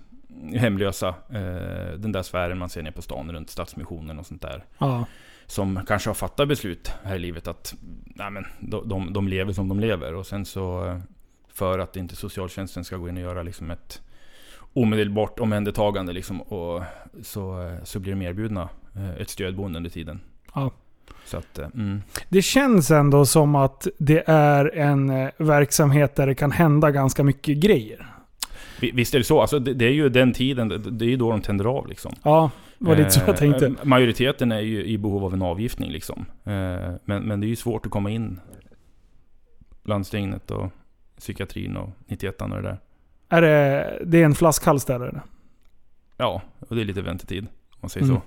[0.53, 1.07] hemlösa.
[1.29, 4.65] Eh, den där sfären man ser ner på stan runt Stadsmissionen och sånt där.
[4.77, 5.05] Ja.
[5.47, 7.75] Som kanske har fattat beslut här i livet att
[8.05, 10.13] nej men, de, de, de lever som de lever.
[10.13, 10.99] Och sen så eh,
[11.53, 14.01] för att inte socialtjänsten ska gå in och göra liksom ett
[14.73, 16.83] omedelbart omhändertagande liksom, och
[17.21, 20.21] så, eh, så blir de erbjudna eh, ett stödboende under tiden.
[20.53, 20.71] Ja.
[21.25, 22.01] Så att, eh, mm.
[22.29, 27.23] Det känns ändå som att det är en eh, verksamhet där det kan hända ganska
[27.23, 28.07] mycket grejer.
[28.81, 29.41] Vi- Visst är det så.
[29.41, 30.67] Alltså, det, det är ju den tiden,
[30.97, 32.13] det, är ju då de tänder av liksom.
[32.23, 33.65] Ja, det var lite så jag Eh, tänkte.
[33.67, 36.25] eh, Majoriteten är ju i behov av en avgiftning liksom.
[36.43, 36.51] Eh,
[37.05, 38.39] Men, men det är ju svårt att komma in.
[39.83, 40.71] Landstinget och
[41.19, 42.77] psykiatrin och 91 och det där.
[43.29, 45.21] Är det, det är en flaskhals där eller?
[46.17, 47.43] Ja, och det är lite väntetid.
[47.71, 48.17] Om man säger Mm.
[48.17, 48.21] så.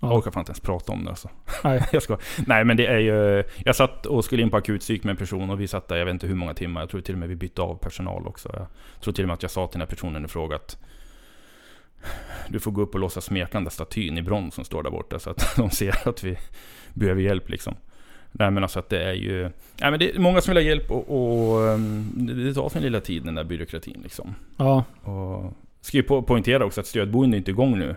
[0.00, 0.08] Ja.
[0.08, 1.30] Jag orkar fan inte ens prata om det alltså.
[1.64, 1.86] Nej.
[1.92, 2.18] jag ska.
[2.46, 3.44] Nej men det är ju...
[3.64, 6.04] Jag satt och skulle in på akutpsyk med en person och vi satt där, jag
[6.04, 6.80] vet inte hur många timmar.
[6.80, 8.48] Jag tror till och med vi bytte av personal också.
[8.52, 8.66] Jag
[9.02, 10.78] tror till och med att jag sa till den här personen i fråga att
[12.48, 14.90] du får gå upp och låtsas smeka den där statyn i brons som står där
[14.90, 16.38] borta så att de ser att vi
[16.94, 17.74] behöver hjälp liksom.
[18.32, 19.42] Nej men alltså att det är ju...
[19.80, 22.68] Nej men det är många som vill ha hjälp och, och um, det det tar
[22.68, 24.34] sin lilla tid den där byråkratin liksom.
[24.56, 24.84] Ja.
[25.02, 27.96] Och ska ju po- poängtera också att stödboende är inte igång nu.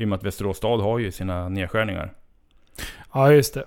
[0.00, 2.12] I och med att Västerås stad har ju sina nedskärningar.
[3.14, 3.64] ja, just det.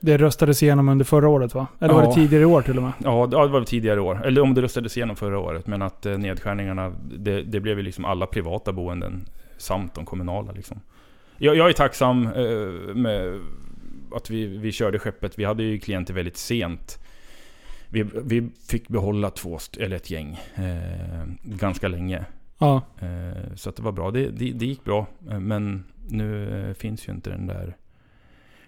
[0.00, 1.66] Det röstades igenom under förra året va?
[1.80, 2.08] Eller var Ja.
[2.08, 2.92] det tidigare i år till och med?
[2.98, 4.26] Ja, det var tidigare år.
[4.26, 5.66] Eller om det röstades igenom förra året.
[5.66, 9.24] Men att eh, nedskärningarna, det, det blev ju liksom alla privata boenden
[9.58, 10.80] samt de kommunala liksom.
[11.38, 13.40] Jag, jag är tacksam eh, med
[14.14, 15.38] att vi, vi körde skeppet.
[15.38, 16.98] Vi hade ju klienter väldigt sent.
[17.88, 22.24] Vi, vi fick behålla två, eller ett gäng, eh, ganska länge.
[22.62, 22.82] Ja.
[23.06, 24.10] Eh, så att det var bra.
[24.10, 25.06] Det, det, det gick bra.
[25.30, 27.76] Eh, men nu eh, finns ju inte den där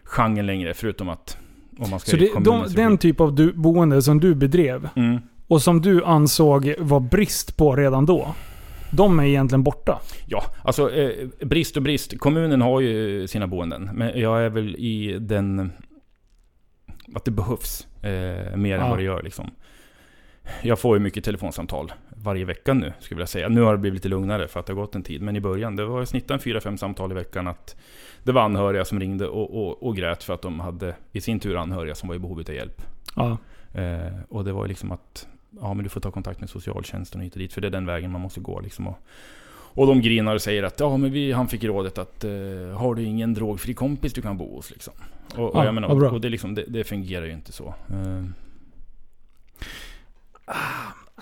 [0.05, 0.75] genren längre.
[0.75, 1.39] Förutom att
[1.79, 4.89] om man ska Så det, de, den blir- typ av du, boende som du bedrev
[4.97, 5.19] Mm.
[5.47, 8.35] och som du ansåg var brist på redan då.
[8.91, 10.01] De är egentligen borta.
[10.27, 12.19] Ja, alltså eh, brist och brist.
[12.19, 13.91] Kommunen har ju sina boenden.
[13.95, 15.73] Men jag är väl i den...
[17.15, 18.83] Att det behövs eh, mer Ja.
[18.85, 19.51] än vad det gör liksom.
[20.63, 21.93] Jag får ju mycket telefonsamtal
[22.25, 23.49] varje vecka nu, skulle jag vilja säga.
[23.49, 25.23] Nu har det blivit lite lugnare för att det har gått en tid.
[25.23, 27.49] Men i början, det var snittade en 4-5 samtal i veckan.
[27.49, 27.77] Att
[28.23, 31.41] det var anhöriga som ringde och, och, och grät för att de hade i sin
[31.41, 32.83] tur anhöriga som var i behov av hjälp.
[33.17, 33.39] Ja.
[33.75, 35.27] Eh, och det var liksom att
[35.61, 37.53] ja, men du får ta kontakt med socialtjänsten och hit och dit.
[37.53, 38.61] För det är den vägen man måste gå.
[38.61, 38.89] Liksom.
[38.89, 38.99] Och,
[39.77, 42.31] och de grinar och säger att ja, men vi, han fick rådet att eh,
[42.77, 44.71] har du ingen drogfri kompis du kan bo hos?
[44.71, 44.95] Liksom.
[45.37, 47.75] Och, och, Ja, jag menar, och det, liksom, det, det fungerar ju inte så.
[47.89, 48.25] Eh,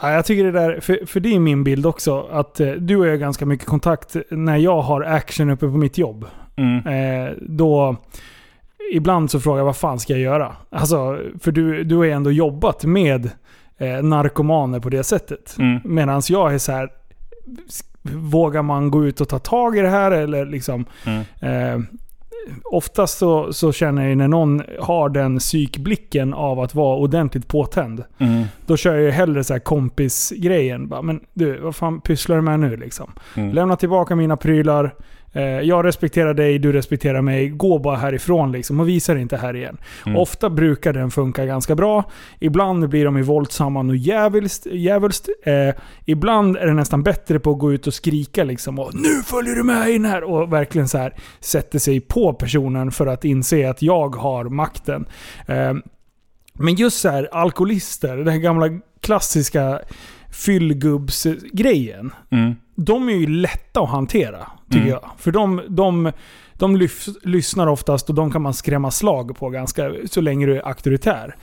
[0.00, 2.96] Ja, jag tycker det där, för, för det är min bild också, att eh, du
[2.96, 6.26] och jag har ganska mycket kontakt när jag har action uppe på mitt jobb.
[6.56, 7.96] mm, Eh, då...
[8.92, 10.56] Ibland så frågar jag vad fan ska jag göra?
[10.70, 13.30] Alltså, för du, du har ändå jobbat med
[13.78, 15.56] eh, narkomaner på det sättet.
[15.58, 16.88] mm, Medan jag är så här.
[18.12, 20.84] Vågar man gå ut och ta tag i det här eller liksom...
[21.06, 21.80] mm, Eh,
[22.64, 27.48] oftast så, så känner jag ju när någon har den psykblicken av att vara ordentligt
[27.48, 28.04] påtänd.
[28.18, 30.88] mm, Då kör jag ju hellre så här kompisgrejen.
[30.88, 33.12] Bara, Men du, vad fan pysslar du med nu liksom?
[33.36, 33.52] mm.
[33.54, 34.94] Lämna tillbaka mina prylar.
[35.32, 37.48] Eh, jag respekterar dig, du respekterar mig.
[37.48, 39.76] Gå bara härifrån liksom och visa dig inte här igen.
[40.06, 40.18] Mm.
[40.18, 42.10] Ofta brukar den funka ganska bra.
[42.40, 44.66] Ibland blir de ju våldsamma och djävulskt.
[44.66, 45.28] djävulskt.
[45.44, 45.74] Eh,
[46.04, 49.54] ibland är det nästan bättre på att gå ut och skrika liksom och Nu följer
[49.54, 50.24] du med in här!
[50.24, 55.06] Och verkligen så här sätter sig på personen för att inse att jag har makten.
[55.46, 55.74] Eh,
[56.54, 58.68] men just så här alkoholister, den här gamla
[59.00, 59.80] klassiska
[60.30, 64.90] fyllgubbsgrejen Mm, de är ju lätta att hantera, tycker Mm.
[65.02, 65.10] jag.
[65.18, 66.12] För de, de,
[66.54, 70.56] de lyf, lyssnar oftast och de kan man skrämma slag på ganska så länge du
[70.56, 71.36] är auktoritär.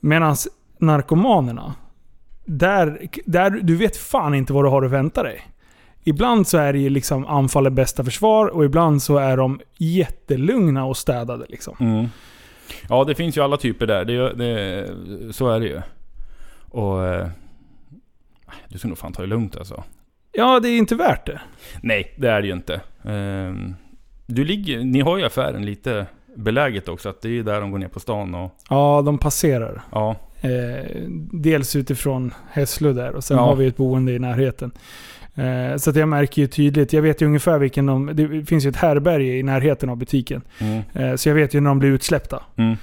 [0.00, 0.36] Medan
[0.78, 1.74] narkomanerna,
[2.44, 5.40] där, där, du vet fan inte vad du har att vänta dig.
[6.04, 9.60] Ibland så är det ju liksom anfall är bästa försvar och ibland så är de
[9.78, 11.76] jättelugna och städade liksom.
[11.80, 12.06] Mm.
[12.88, 14.04] Ja, det finns ju alla typer där.
[14.04, 15.80] Det, det, så är det ju.
[16.70, 17.04] Och...
[17.06, 17.28] eh,
[18.68, 19.84] Du ska nog fan ta det lugnt alltså.
[20.32, 21.40] Ja, det är inte värt det.
[21.82, 22.80] Nej, det är det ju inte.
[23.04, 23.74] Ehm,
[24.26, 26.06] Du ligger, ni har ju affären lite
[26.36, 27.08] beläget också.
[27.08, 28.54] Att det är ju där de går ner på stan och...
[28.70, 29.82] Ja, de passerar.
[29.92, 30.84] Ja, Eh,
[31.32, 33.42] dels utifrån Hässlö där och sen Ja.
[33.44, 34.70] har vi ett boende i närheten.
[35.34, 38.10] Eh, så att jag märker ju tydligt, jag vet ju ungefär vilken de...
[38.14, 40.42] Det finns ju ett härberge i närheten av butiken.
[40.58, 42.42] mm, Eh, så jag vet ju när de blir utsläppta.
[42.56, 42.76] mm,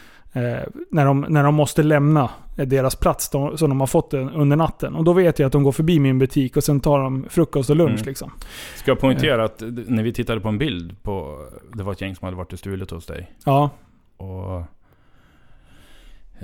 [0.90, 4.56] när, de, när de måste lämna eh, deras plats de, som de har fått under
[4.58, 4.96] natten.
[4.96, 7.70] Och då vet jag att de går förbi min butik och sen tar de frukost
[7.70, 8.06] och lunch Mm.
[8.06, 8.32] liksom.
[8.76, 11.46] Ska jag poängtera att d- när vi tittade på en bild på...
[11.74, 13.32] Det var ett gäng som hade varit och stulit hos dig.
[13.46, 13.70] Ja.
[14.18, 14.64] Och...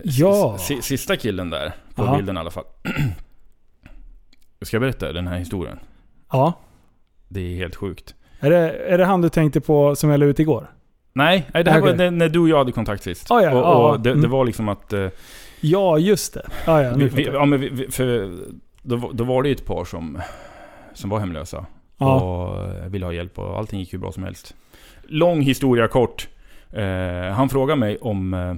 [0.03, 0.57] Ja.
[0.81, 2.15] Sista killen där, på Aha.
[2.17, 2.63] bilden i alla fall.
[4.61, 5.79] Ska jag berätta den här historien?
[6.31, 6.53] Ja.
[7.27, 8.15] Det är helt sjukt.
[8.39, 10.71] Är det, är det han du tänkte på som jag la ut igår?
[11.14, 11.97] Nej, nej det här Okej.
[11.97, 13.32] var när, du och jag hade kontakt sist.
[13.32, 14.22] Ah, ja, och, ja, och det, mm.
[14.22, 14.93] det var liksom att...
[14.93, 15.07] eh,
[15.64, 16.45] Ja, just det.
[16.66, 18.36] Ja, ja, vi, vi, ja, men vi, för
[18.82, 20.22] då, var- då var det ju ett par som,
[20.93, 21.66] som var hemlösa.
[21.97, 22.22] Ja.
[22.22, 24.55] Och ville ha hjälp och allting gick ju bra som helst.
[25.03, 26.28] Lång historia kort.
[26.72, 28.34] Eh, han frågade mig om...
[28.34, 28.55] Eh,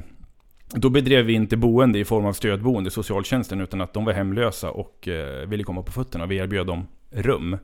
[0.76, 4.72] då bedrev vi inte boende i form av stödboende, socialtjänsten, utan att de var hemlösa
[4.72, 6.26] och eh, ville komma på fötterna.
[6.26, 7.58] Vi erbjöd dem rum.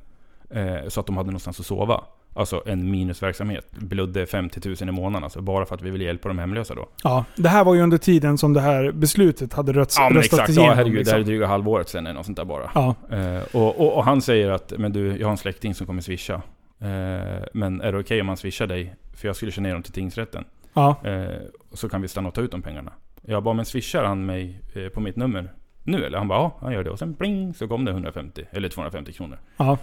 [0.50, 2.04] Eh, så att de hade någonstans att sova.
[2.34, 3.72] Alltså en minusverksamhet.
[3.72, 6.90] Blödde 50 000 i månaden alltså, bara för att vi ville hjälpa de hemlösa då.
[7.04, 7.26] ja.
[7.36, 10.34] Det här var ju under tiden som det här beslutet hade röts, Ja men röstats
[10.34, 10.66] exakt, igenom.
[10.68, 11.32] ja herregud, det här är liksom.
[11.32, 12.72] dryga halvåret sen eller något sånt där bara.
[12.76, 12.96] Ja.
[13.12, 16.02] Eh, och, och, och han säger att, men du, jag har en släkting som kommer
[16.02, 16.42] swisha.
[16.80, 18.96] Eh, men är det okej om han swishar dig?
[19.14, 20.46] För jag skulle köra ner dem till tingsrätten.
[20.74, 20.96] Ja.
[21.04, 21.36] Eh,
[21.74, 22.92] så kan vi stanna och ta ut de pengarna.
[23.22, 25.52] Jag bara, men swishar han mig eh, på mitt nummer
[25.84, 26.18] nu eller?
[26.18, 26.90] Han bara, ja han gör det.
[26.90, 29.38] Och sen pling så kom det 150, eller 250 kronor.
[29.58, 29.78] Ja.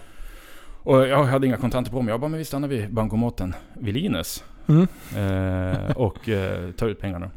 [0.87, 2.13] Och jag hade inga kontanter på mig.
[2.13, 4.45] Jag bara, men vi stannar vid bankomaten vid Linus.
[4.67, 4.87] Mm.
[5.17, 7.31] Eh, och eh, tar ut pengarna.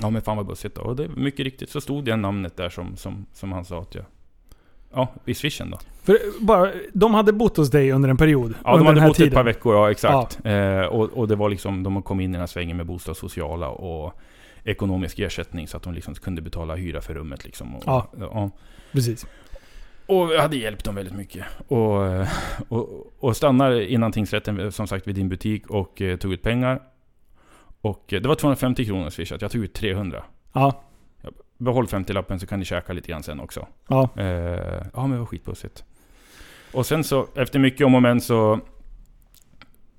[0.00, 0.82] Ja men fan vad bussigt då.
[0.82, 3.94] Och det, mycket riktigt så stod det namnet där som, som, som han sa att
[3.94, 4.04] jag...
[4.92, 5.78] Ja, i swishen då.
[6.02, 8.54] För bara, de hade bott hos dig under en period.
[8.64, 9.28] Ja, under de hade bott tiden.
[9.28, 10.38] ett par veckor, ja exakt.
[10.44, 13.68] Eh, och, och det var liksom, de kom in i den här svängen med bostadssociala
[13.68, 14.14] och
[14.64, 17.76] ekonomisk ersättning så att de liksom kunde betala hyra för rummet liksom.
[17.76, 18.06] Och, Ja.
[18.18, 18.50] ja.
[18.92, 19.26] Precis.
[20.08, 21.44] Och jag hade hjälpt dem väldigt mycket.
[21.68, 22.02] Och,
[22.68, 26.82] och, och stannar innan tingsrätten, som sagt, vid din butik och eh, tog ut pengar.
[27.80, 30.24] Och eh, det var 250 kronor swishat, jag tog ut 300.
[30.52, 30.82] Ja.
[31.58, 33.66] Behåll 50-lappen så kan ni käka lite grann sen också.
[33.88, 34.08] Ja.
[34.16, 34.24] Eh,
[34.94, 35.84] ja men det var skitbussigt.
[36.72, 38.60] Och sen så, efter mycket om och men så...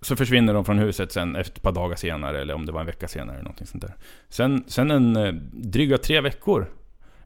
[0.01, 2.79] Så försvinner de från huset sen efter ett par dagar senare, eller om det var
[2.79, 3.95] en vecka senare eller någonting sånt där.
[4.29, 6.67] Sen, sen en eh, dryga tre veckor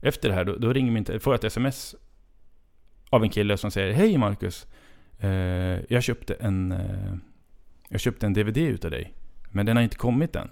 [0.01, 1.95] efter det här, då, då ringer min, får jag ett sms
[3.16, 4.68] av en kille som säger Hej Marcus!
[5.20, 5.30] Eh,
[5.89, 6.72] jag köpte en...
[6.72, 7.14] Eh,
[7.89, 9.14] jag köpte en DVD utav dig.
[9.49, 10.49] Men den har inte kommit än.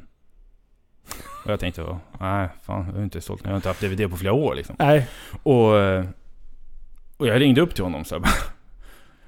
[1.45, 3.41] Och jag tänkte, "Åh, nej fan, jag har inte sålt.
[3.43, 4.76] Jag har inte haft DVD på flera år liksom.
[4.80, 5.07] Nej.
[5.43, 6.05] Och, eh,
[7.18, 8.32] och jag ringde upp till honom så jag bara,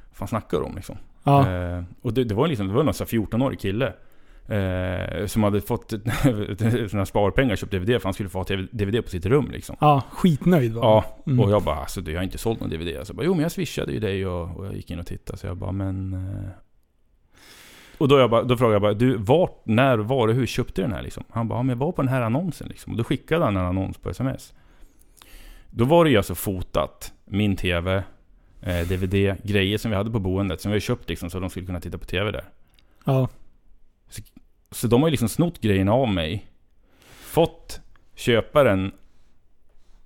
[0.09, 0.97] Vad fan snackar du om liksom?
[1.23, 1.49] Ja.
[1.51, 3.93] Eh, och det, det var liksom, det var någon sån här 14-årig kille.
[4.47, 5.89] Eh, som hade fått
[6.89, 9.75] såna sparpengar och köpt DVD för han skulle få ha DVD på sitt rum liksom.
[9.79, 10.03] Ja.
[10.11, 11.39] Skitnöjd var Ja, Mm.
[11.39, 12.87] och jag bara alltså du, jag har inte sålt någon DVD.
[12.87, 15.07] Jag så bara, jo men jag swishade ju dig och, och jag gick in och
[15.07, 15.37] tittade.
[15.39, 16.13] Så jag bara, men...
[16.13, 16.49] Eh...
[17.97, 20.81] Och då, jag bara, då frågade jag bara, du vart, när, var och hur köpte
[20.81, 21.23] du den här liksom?
[21.29, 22.91] Han bara, ja, men jag var på den här annonsen liksom.
[22.93, 24.53] Och då skickade han en annons på sms.
[25.69, 28.03] Då var det ju alltså fotat, min TV,
[28.61, 30.61] eh, DVD, grejer som vi hade på boendet.
[30.61, 32.43] Som vi hade köpt liksom så de skulle kunna titta på TV där.
[33.05, 33.27] Ja.
[34.73, 36.45] Så de har ju liksom snott grejerna av mig.
[37.21, 37.81] Fått
[38.15, 38.91] köparen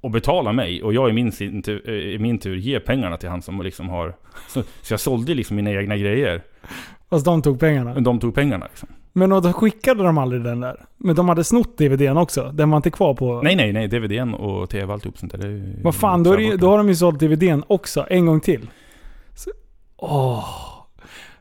[0.02, 3.18] och betala mig och jag i min, sin tur, eh, i min tur ger pengarna
[3.18, 4.16] till han som liksom har...
[4.48, 6.42] Så, så jag sålde liksom mina egna grejer.
[7.10, 8.00] Fast de tog pengarna.
[8.00, 8.90] De tog pengarna liksom.
[9.14, 10.86] Men då skickade de aldrig den där?
[10.98, 12.52] Men de hade snott DVDn också?
[12.54, 13.42] Den var inte kvar på...
[13.42, 15.76] Nej nej nej, DVDn och TV och alltihop sånt där.
[15.84, 18.06] Vad fan, då, är det, då har de ju sålt DVDn också.
[18.10, 18.70] En gång till.
[19.36, 19.52] Så,
[19.98, 20.46] åh.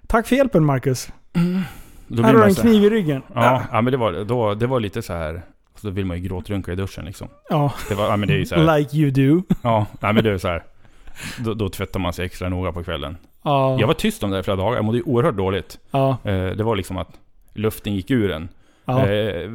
[0.07, 1.09] Tack för hjälpen Marcus.
[2.09, 3.23] Då har du en kniv i ryggen.
[3.35, 5.43] Ja, ja men det var, då, det var lite så här.
[5.75, 7.29] Så då vill man ju gråtrunka i duschen liksom.
[7.51, 7.73] Ja.
[7.89, 8.79] Det var, ja men det är ju så här.
[8.79, 9.55] Like you do.
[9.63, 10.63] Ja, nej men det är så här.
[11.45, 13.17] Då, då tvättar man sig extra noga på kvällen.
[13.43, 13.81] Ja.
[13.81, 15.79] Jag var tyst om det här i flera dagar, jag mådde ju oerhört dåligt.
[15.91, 16.19] Ja.
[16.25, 17.09] Eh, det var liksom att
[17.55, 18.49] luften gick ur en.
[18.85, 19.07] Ja.
[19.07, 19.51] Eh,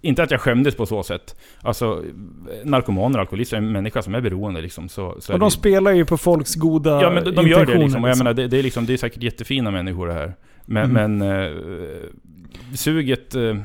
[0.00, 1.40] inte att jag skämdes på så sätt.
[1.62, 2.02] Alltså,
[2.64, 4.88] narkomaner och alkoholister är en människa som är beroende liksom.
[4.88, 7.56] Så, så och de det- spelar ju på folks goda Ja men de, de gör
[7.56, 8.04] det intentioner, liksom.
[8.04, 10.34] Och jag menar, det, det, är liksom, det är säkert jättefina människor det här.
[10.66, 11.18] Men, Mm.
[11.18, 11.50] men eh,
[12.74, 13.56] suget, eh,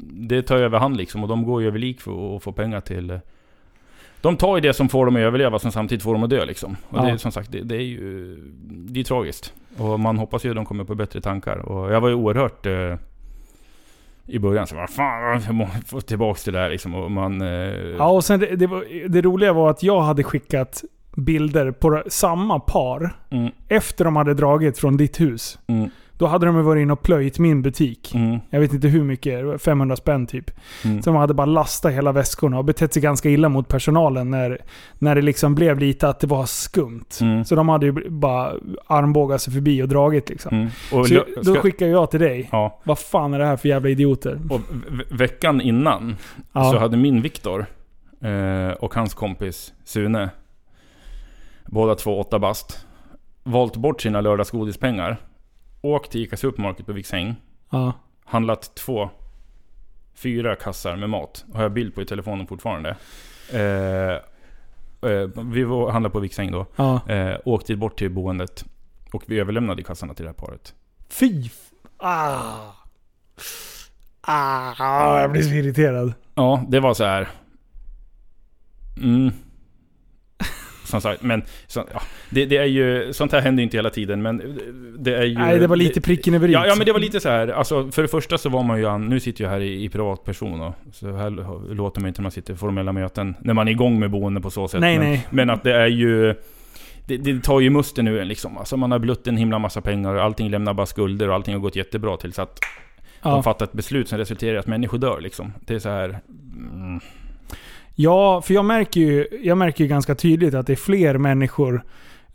[0.00, 1.22] det tar över hand liksom.
[1.22, 3.10] Och de går ju över lik för att få pengar till...
[3.10, 3.18] eh,
[4.20, 6.44] de tar ju det som får dem att överleva, som samtidigt får dem att dö
[6.44, 6.76] liksom.
[6.88, 7.02] Och Ja.
[7.02, 8.36] det är som sagt, det, det är ju...
[8.88, 9.52] Det är tragiskt.
[9.78, 11.56] Och man hoppas ju att de kommer på bättre tankar.
[11.58, 12.66] Och jag var ju oerhört...
[12.66, 12.94] Eh,
[14.26, 16.94] I början så vad fan, jag måste få tillbaks det där liksom.
[16.94, 17.42] Och man...
[17.42, 17.48] Eh,
[17.98, 20.84] Ja, och sen det, det, var, det roliga var att jag hade skickat
[21.16, 25.58] bilder på samma par mm, efter de hade dragit från ditt hus.
[25.66, 28.14] mm, Då hade de varit inne och plöjt min butik.
[28.14, 30.50] mm, Jag vet inte hur mycket, det var 500 spänn typ.
[30.84, 31.02] mm.
[31.02, 34.58] Så de hade bara lastat hela väskorna och betett sig ganska illa mot personalen när,
[34.98, 37.04] när det liksom blev lite att det var skumt.
[37.20, 37.44] Mm.
[37.44, 38.52] Så de hade ju bara
[38.86, 40.54] armbågat sig förbi och dragit liksom.
[40.56, 40.68] Mm.
[40.92, 42.48] Och Så då skickade jag till dig.
[42.52, 44.40] Ja, Vad fan är det här för jävla idioter?
[44.50, 44.60] och
[44.90, 46.16] ve- veckan innan
[46.52, 46.70] Ja.
[46.72, 47.66] så hade min Viktor
[48.20, 50.30] eh, och hans kompis Sune,
[51.66, 52.86] båda två åtta bast,
[53.42, 55.16] valt bort sina lördagsgodispengar,
[55.80, 57.34] åkt till Ica Supermarket på Viksäng,
[57.70, 57.92] ja.
[58.24, 59.10] handlat två,
[60.14, 61.44] fyra kassar med mat.
[61.54, 62.96] Har jag bild på i telefonen fortfarande.
[63.52, 64.14] Eh,
[65.10, 66.66] eh, vi var, handlade på Viksäng då.
[66.76, 67.08] ja.
[67.08, 68.64] Eh, åkte bort till boendet.
[69.12, 70.74] Och vi överlämnade kassarna till det här paret.
[71.08, 71.50] Fy!
[71.96, 72.72] Ah.
[74.20, 76.12] Ah, jag blir så irriterad.
[76.34, 77.28] Ja, det var så här.
[78.96, 79.32] Mm.
[80.86, 83.90] Som sagt, men så, ja, det, det är ju, sånt här händer ju inte hela
[83.90, 84.58] tiden, men
[84.98, 85.34] det är ju...
[85.34, 86.48] Nej, det var lite pricken över.
[86.48, 87.48] Ja, ja, men det var lite så här.
[87.48, 90.60] Alltså, för det första så var man ju, nu sitter jag här i, i privatperson
[90.60, 91.30] och så här
[91.74, 94.40] låter man inte när man sitter i formella möten, när man är igång med boende
[94.40, 94.80] på så sätt.
[94.80, 95.26] Nej, men, nej.
[95.30, 96.34] men att det är ju...
[97.06, 98.58] Det, det tar ju musten ur en liksom.
[98.58, 101.54] Alltså man har blött en himla massa pengar och allting lämnar bara skulder och allting
[101.54, 102.60] har gått jättebra tills att
[103.22, 103.30] Ja.
[103.30, 105.52] de fattar ett beslut som resulterar i att människor dör liksom.
[105.60, 106.20] Det är så här...
[106.72, 107.00] Mm,
[107.98, 111.82] Ja, för jag märker ju, jag märker ju ganska tydligt att det är fler människor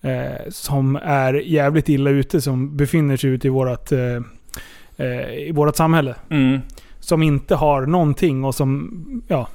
[0.02, 4.16] eh, som är jävligt illa ute som befinner sig ute i vårat, eh,
[4.98, 6.16] eh, i vårat samhälle.
[6.30, 6.60] mm,
[7.00, 9.48] Som inte har någonting och som, ja.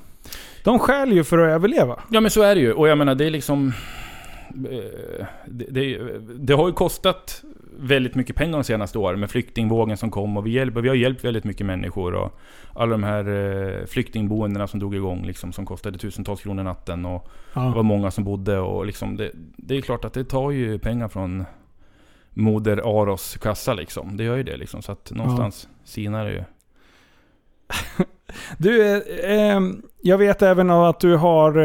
[0.64, 2.00] De skäl ju för att överleva.
[2.11, 2.72] Ja men så är det ju.
[2.72, 3.72] Och jag menar det är liksom...
[4.70, 5.98] eh, Det, det,
[6.38, 7.42] det har ju kostat
[7.78, 10.96] väldigt mycket pengar de senaste åren med flyktingvågen som kom och vi, hjälper, vi har
[10.96, 12.38] hjälpt väldigt mycket människor och
[12.74, 17.28] alla de här eh, flyktingboendena som drog igång liksom som kostade tusentals kronor natten och
[17.54, 17.82] det var Ja.
[17.82, 21.44] många som bodde och liksom det, det är klart att det tar ju pengar från
[22.30, 24.16] Moder Aros kassa liksom.
[24.16, 26.42] Det gör ju det liksom så att någonstans sinar det ju.
[28.58, 29.60] Du, eh, eh,
[30.02, 31.58] jag vet även att du har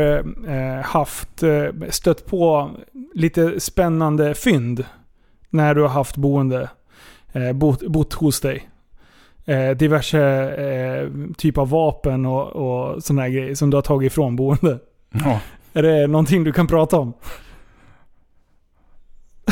[0.47, 2.69] eh, haft, eh, stött på
[3.13, 4.85] lite spännande fynd
[5.51, 6.69] när du har haft boende,
[7.31, 8.69] eh, bott, bott hos dig.
[9.45, 14.35] Eh, diverse eh, typ av vapen och, och sådana grejer som du har tagit ifrån
[14.35, 14.79] boende.
[15.09, 15.39] Ja.
[15.73, 17.13] Är det någonting du kan prata om?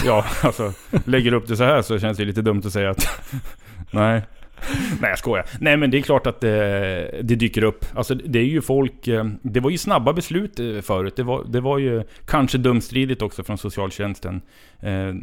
[0.06, 0.74] Ja, alltså
[1.06, 3.08] lägger du upp det så här så känns det lite dumt att säga att
[3.92, 4.22] nej.
[5.02, 5.46] Nej jag skojar.
[5.60, 7.86] Nej men det är klart att det, det dyker upp.
[7.96, 9.08] Alltså det är ju folk...
[9.08, 11.16] eh, Det var ju snabba beslut eh, förut.
[11.16, 14.42] Det var, det var ju kanske dumstridigt också från socialtjänsten.
[14.80, 15.14] Eh,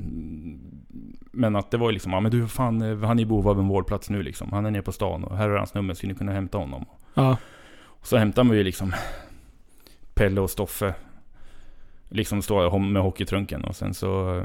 [1.33, 3.49] Men att det var ju liksom, ja men du fan, eh, han är i behov
[3.49, 4.53] av en vårdplats nu liksom.
[4.53, 6.85] Han är nere på stan och här är hans nummer, så ni kunna hämta honom.
[7.15, 7.37] Ja.
[8.03, 8.95] Så hämtar man ju liksom
[10.15, 10.95] Pelle och Stoffe.
[12.09, 14.43] Liksom står med hockeytrunken och sen så...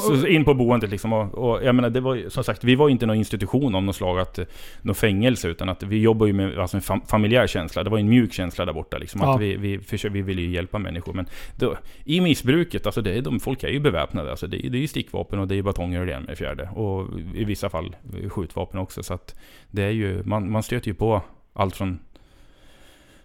[0.00, 1.12] Så in på boendet liksom.
[1.12, 3.96] Och, och jag menar, det var som sagt, vi var inte någon institution om något
[3.96, 4.38] slag, att,
[4.82, 7.82] något fängelse, utan att vi jobbar ju med alltså, en fam familjär känsla.
[7.84, 8.98] Det var en mjuk känsla där borta.
[8.98, 9.34] Liksom, Ja.
[9.34, 11.12] att vi, vi, försöker, vi vill ju hjälpa människor.
[11.12, 11.26] Men
[11.58, 14.30] då, i missbruket, alltså det är, de, folk är ju beväpnade.
[14.30, 16.68] Alltså det, är- det är ju stickvapen och det är batonger och det med fjärde.
[16.68, 17.96] Och i vissa fall
[18.28, 19.02] skjutvapen också.
[19.02, 19.34] Så att
[19.70, 21.22] det är ju, man, man stöter ju på
[21.52, 21.98] allt från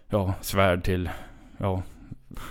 [0.08, 1.08] ja, svärd till
[1.58, 1.82] ja,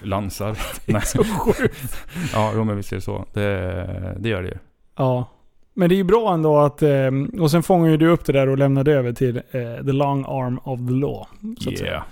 [0.03, 0.57] lansar.
[0.85, 1.01] Nej.
[1.01, 1.97] Så sjukt.
[2.33, 3.25] Ja, jo, men visst är det så.
[3.33, 4.57] Det, det gör det ju.
[4.97, 5.25] Ja.
[5.73, 6.81] Men det är ju bra ändå att...
[6.81, 9.91] Eh, och sen fångar ju du upp det där och lämnade över till eh, the
[9.91, 11.27] long arm of the law.
[11.59, 12.03] Så att säga.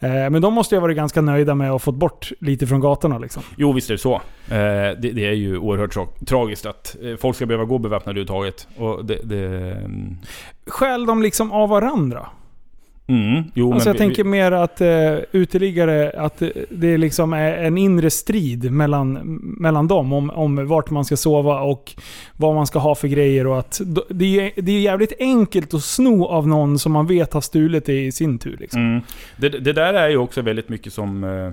[0.00, 0.24] Yeah.
[0.24, 2.66] Eh, men de måste ju ha varit ganska nöjda med att ha fått bort lite
[2.66, 3.42] från gatorna liksom.
[3.56, 4.20] Jo, visst är det så.
[4.48, 8.68] Det, det är ju oerhört tra- tragiskt att folk ska behöva gå beväpnade överhuvudtaget.
[8.76, 9.18] Och det...
[9.24, 10.16] det mm,
[10.66, 12.26] Skäl de liksom av varandra?
[13.06, 17.52] Mm, jo, alltså men jag vi- tänker mer att uh, uteliggare, att det liksom är
[17.52, 21.94] en inre strid mellan, mellan dem om, om vart man ska sova och
[22.36, 25.82] vad man ska ha för grejer och att det är, det är jävligt enkelt att
[25.84, 28.80] sno av någon som man vet har stulit det i sin tur liksom.
[28.80, 29.00] Mm.
[29.36, 31.24] Det, det där är ju också väldigt mycket som...
[31.24, 31.50] Eh,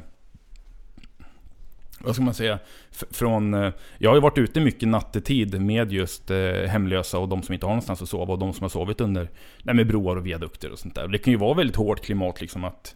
[2.04, 2.60] vad ska man säga?
[2.92, 3.54] Från...
[3.54, 7.54] Eh, jag har ju varit ute mycket nattetid med just eh, hemlösa och de som
[7.54, 9.30] inte har någonstans att sova och de som har sovit under
[9.64, 11.08] nej, med broar och viadukter och sånt där.
[11.08, 12.96] Det kan ju vara väldigt hårt klimat liksom att...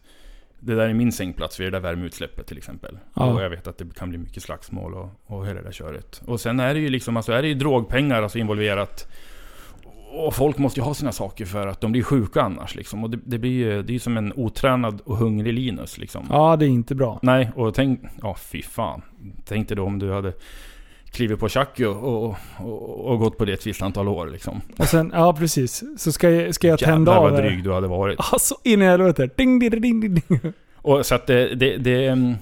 [0.60, 2.98] Det där är min sängplats vid det där värmeutsläppet till exempel.
[3.14, 3.26] Ja.
[3.26, 6.22] Och jag vet att det kan bli mycket slagsmål och, och hela det där köret.
[6.26, 9.08] Och sen är det ju liksom, alltså är det ju drogpengar alltså involverat.
[10.26, 13.04] Och folk måste ju ha sina saker för att de blir sjuka annars liksom.
[13.04, 16.26] Och det, det blir ju det är som en otränad och hungrig Linus liksom.
[16.30, 17.20] Ja, det är inte bra.
[17.22, 18.00] Nej, och tänk...
[18.22, 19.02] Ja, fy fan.
[19.46, 20.34] Tänk dig då om du hade
[21.12, 24.62] klivit på Chucky och, och, och, gått på det ett visst antal år liksom.
[24.78, 25.84] Och sen, ja precis.
[25.98, 28.20] Så ska jag, ska jag tända Jävlar av vad dryg du hade varit.
[28.20, 29.30] Alltså in i helvete.
[29.36, 30.54] Ding, ding, ding, ding, ding.
[30.76, 32.36] Och så att det, det, det, mm,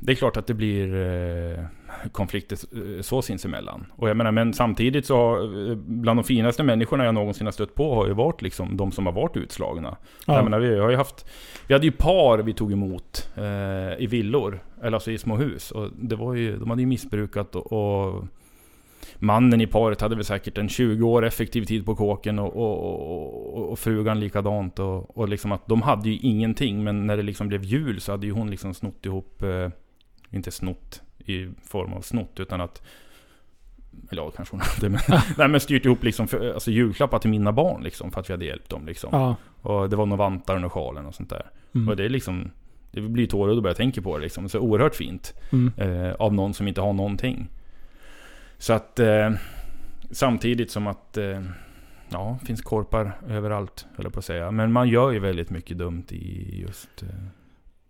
[0.00, 1.64] det är klart att det blir eh,
[2.12, 2.58] konflikter
[2.96, 3.86] eh, så sinsemellan.
[3.96, 7.52] Och jag menar, men samtidigt så har, eh, bland de finaste människorna jag någonsin har
[7.52, 9.96] stött på har ju varit liksom de som har varit utslagna.
[10.26, 10.42] Jag Ja.
[10.42, 11.26] menar, vi har ju haft...
[11.66, 15.70] Vi hade ju par vi tog emot eh, i villor, eller alltså i små hus.
[15.70, 18.24] Och det var ju, de hade ju missbrukat och, och
[19.22, 23.56] Mannen i paret hade väl säkert en 20 år effektiv tid på kåken och, och,
[23.56, 24.78] och, och frugan likadant.
[24.78, 28.12] Och, och liksom att de hade ju ingenting, men när det liksom blev jul så
[28.12, 29.68] hade ju hon liksom snott ihop, eh,
[30.30, 32.82] inte snott i form av snott, utan att
[34.10, 35.00] eller ja, kanske hon hade, men,
[35.38, 38.32] nej, men styrt ihop liksom för, alltså julklappar till mina barn liksom, för att vi
[38.32, 38.86] hade hjälpt dem.
[38.86, 39.08] Liksom.
[39.12, 39.36] Ja.
[39.62, 41.46] Och det var några vantar och sjalen och sånt där.
[41.74, 41.88] Mm.
[41.88, 42.50] Och det är liksom,
[42.90, 44.48] det blir tårögd bara jag tänker på det liksom.
[44.48, 45.34] Så oerhört fint.
[45.52, 45.72] Mm.
[45.76, 47.48] Eh, av någon som inte har någonting.
[48.58, 49.30] Så att eh,
[50.10, 51.40] samtidigt som att eh,
[52.12, 54.50] Ja, finns korpar överallt höll jag på att säga.
[54.50, 57.02] Men man gör ju väldigt mycket dumt i just...
[57.02, 57.08] Eh,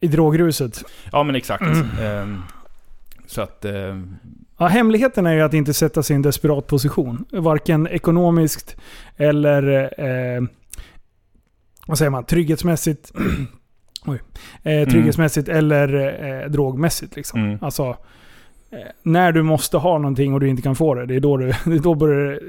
[0.01, 0.85] I drogruset.
[1.13, 1.63] ja men exakt.
[1.63, 2.43] Mm.
[3.31, 3.65] Eh, så att...
[3.65, 3.97] Eh,
[4.61, 7.25] Ja, hemligheten är ju att inte sätta sig i en desperat position.
[7.33, 8.77] Varken ekonomiskt
[9.17, 10.43] eller eh,
[11.87, 13.13] vad säger man, trygghetsmässigt.
[14.07, 14.21] Oj.
[14.63, 15.95] Eh, trygghetsmässigt eller
[16.43, 17.17] eh, drogmässigt.
[17.17, 17.41] Liksom.
[17.45, 17.59] Mm.
[17.61, 17.97] Alltså,
[18.71, 21.37] eh, när du måste ha någonting och du inte kan få det, det är då
[21.37, 21.47] du...
[21.65, 22.41] Det är då, börjar,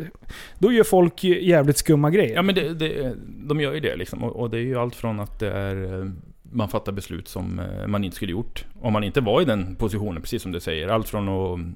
[0.59, 2.35] då gör folk jävligt skumma grejer.
[2.35, 4.23] Ja men det, det, de gör ju det liksom.
[4.23, 6.11] Och, och det är ju allt från att det är...
[6.51, 8.65] Man fattar beslut som eh, man inte skulle gjort.
[8.81, 10.87] Om man inte var i den positionen, precis som du säger.
[10.87, 11.75] Allt från att mm,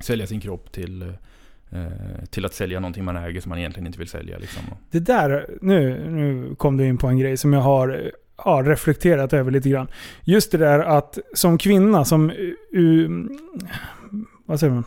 [0.00, 1.02] sälja sin kropp till...
[1.02, 4.62] eh, Till att sälja någonting man äger som man egentligen inte vill sälja liksom.
[4.90, 8.10] Det där, nu, nu kom du in på en grej som jag har
[8.44, 9.88] ja, reflekterat över lite grann.
[10.24, 12.30] Just det där att som kvinna, som
[12.72, 13.08] u,
[14.46, 14.84] vad säger man?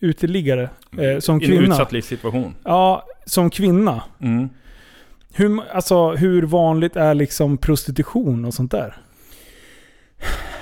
[0.00, 0.70] Uteliggare.
[0.98, 1.74] Eh, som I en kvinna.
[1.74, 2.54] utsatt livssituation.
[2.64, 4.02] Ja, som kvinna.
[4.20, 4.48] Mm.
[5.34, 8.96] Hur, alltså, hur vanligt är liksom prostitution och sånt där?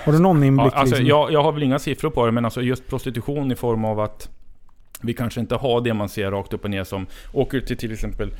[0.05, 0.73] Har du någon inblick?
[0.73, 1.09] Ja, alltså, liksom?
[1.09, 4.01] jag, jag har väl inga siffror på det, men alltså just prostitution i form av
[4.01, 4.31] att
[5.01, 7.93] vi kanske inte har det man ser rakt upp och ner som åker till till
[7.93, 8.31] exempel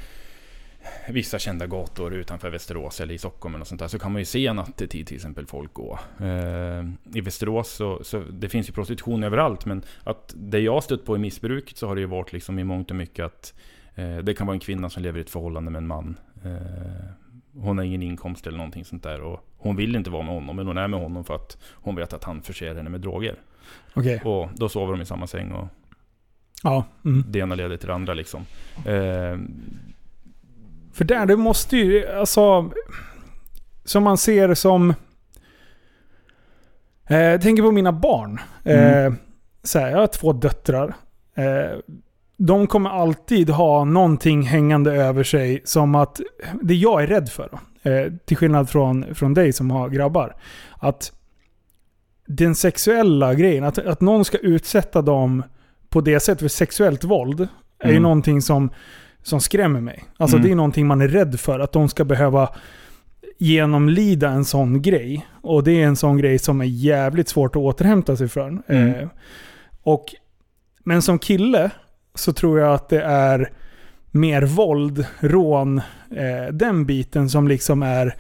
[1.09, 4.25] vissa kända gator utanför Västerås eller i Stockholm eller sånt där, så kan man ju
[4.25, 5.99] se nattetid till exempel folk gå.
[6.21, 6.85] Eh,
[7.15, 11.17] I Västerås så, så det finns ju prostitution överallt, men att det jag stött på
[11.17, 13.55] i missbruket så har det ju varit liksom i mångt och mycket att
[14.23, 16.19] det kan vara en kvinna som lever i ett förhållande med en man.
[16.45, 16.51] Eh,
[17.55, 20.57] hon har ingen inkomst eller någonting sånt där och hon vill inte vara med honom,
[20.57, 23.35] men hon är med honom för att hon vet att han förser henne med droger.
[23.95, 24.21] Okej.
[24.25, 25.69] Och då sover de i samma säng och
[26.63, 26.85] Ja.
[27.05, 27.25] Mm.
[27.29, 28.41] det ena leder till det andra liksom.
[28.77, 29.39] Eh,
[30.93, 32.71] För där, det måste ju, alltså...
[33.85, 34.95] Som man ser som...
[37.07, 38.41] Eh, jag tänker på mina barn.
[38.65, 39.07] Mm.
[39.07, 39.19] Eh,
[39.63, 40.95] så här, jag har två döttrar.
[41.35, 41.79] Eh,
[42.37, 46.21] de kommer alltid ha någonting hängande över sig som att...
[46.63, 47.59] Det jag är rädd för.
[47.83, 50.37] Eh, till skillnad från, från dig som har grabbar.
[50.79, 51.13] Att
[52.27, 55.43] den sexuella grejen, att, att någon ska utsätta dem
[55.89, 57.49] på det sättet för sexuellt våld.
[57.79, 58.03] Är ju Mm.
[58.03, 58.71] någonting som,
[59.23, 60.05] som skrämmer mig.
[60.17, 60.47] Alltså Mm.
[60.49, 61.61] det är någonting man är rädd för.
[61.61, 62.49] Att de ska behöva
[63.39, 65.27] genomlida en sån grej.
[65.43, 68.63] Och det är en sån grej som är jävligt svårt att återhämta sig från.
[68.69, 68.95] Mm.
[68.95, 69.09] Eh,
[69.83, 70.05] och,
[70.85, 71.71] men som kille
[72.17, 73.51] så tror jag att det är
[74.11, 75.79] mer våld, rån,
[76.17, 78.15] eh, den biten som liksom är...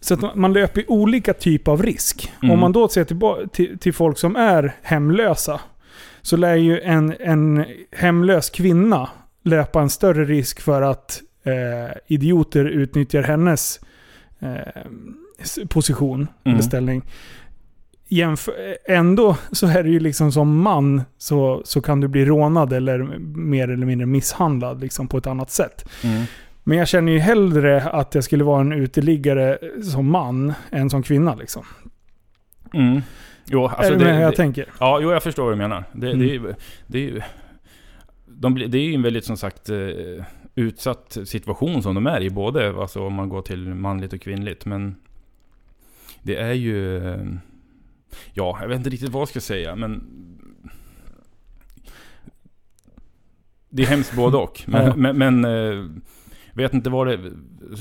[0.00, 2.32] Så att man- löper olika typer av risk.
[2.42, 2.50] Mm.
[2.54, 5.60] Om man då ser tillba- till, till folk som är hemlösa,
[6.22, 7.64] så lär ju en, en
[7.96, 9.08] hemlös kvinna
[9.42, 13.80] löpa en större risk för att eh, idioter utnyttjar hennes
[14.40, 14.82] eh,
[15.68, 16.62] position eller Mm.
[16.62, 17.02] ställning.
[18.14, 18.54] Jämför,
[18.88, 22.98] ändå så är det ju liksom som man så, så kan du bli rånad eller
[23.36, 25.88] mer eller mindre misshandlad liksom på ett annat sätt.
[26.04, 26.22] mm.
[26.64, 29.58] Men jag känner ju hellre att jag skulle vara en uteliggare
[29.92, 31.64] som man än som kvinna liksom.
[32.74, 33.00] Mm.
[33.46, 34.66] Jo, alltså är det, hur jag det, tänker?
[34.80, 35.84] Ja, jo, jag förstår vad du menar.
[35.92, 36.18] Det, Mm.
[36.18, 36.54] det, är, ju-
[36.86, 37.20] det, är, ju-
[38.26, 39.76] de, det är ju en väldigt, som sagt, eh,
[40.54, 42.30] utsatt situation som de är i.
[42.30, 44.64] Både alltså, om man går till manligt och kvinnligt.
[44.64, 44.96] Men
[46.22, 47.00] det är ju...
[48.32, 50.04] Ja, jag vet inte riktigt vad jag ska säga, men...
[53.74, 54.62] Det är hemskt både och.
[54.66, 55.84] Men, men, men eh,
[56.52, 57.18] vet inte vad det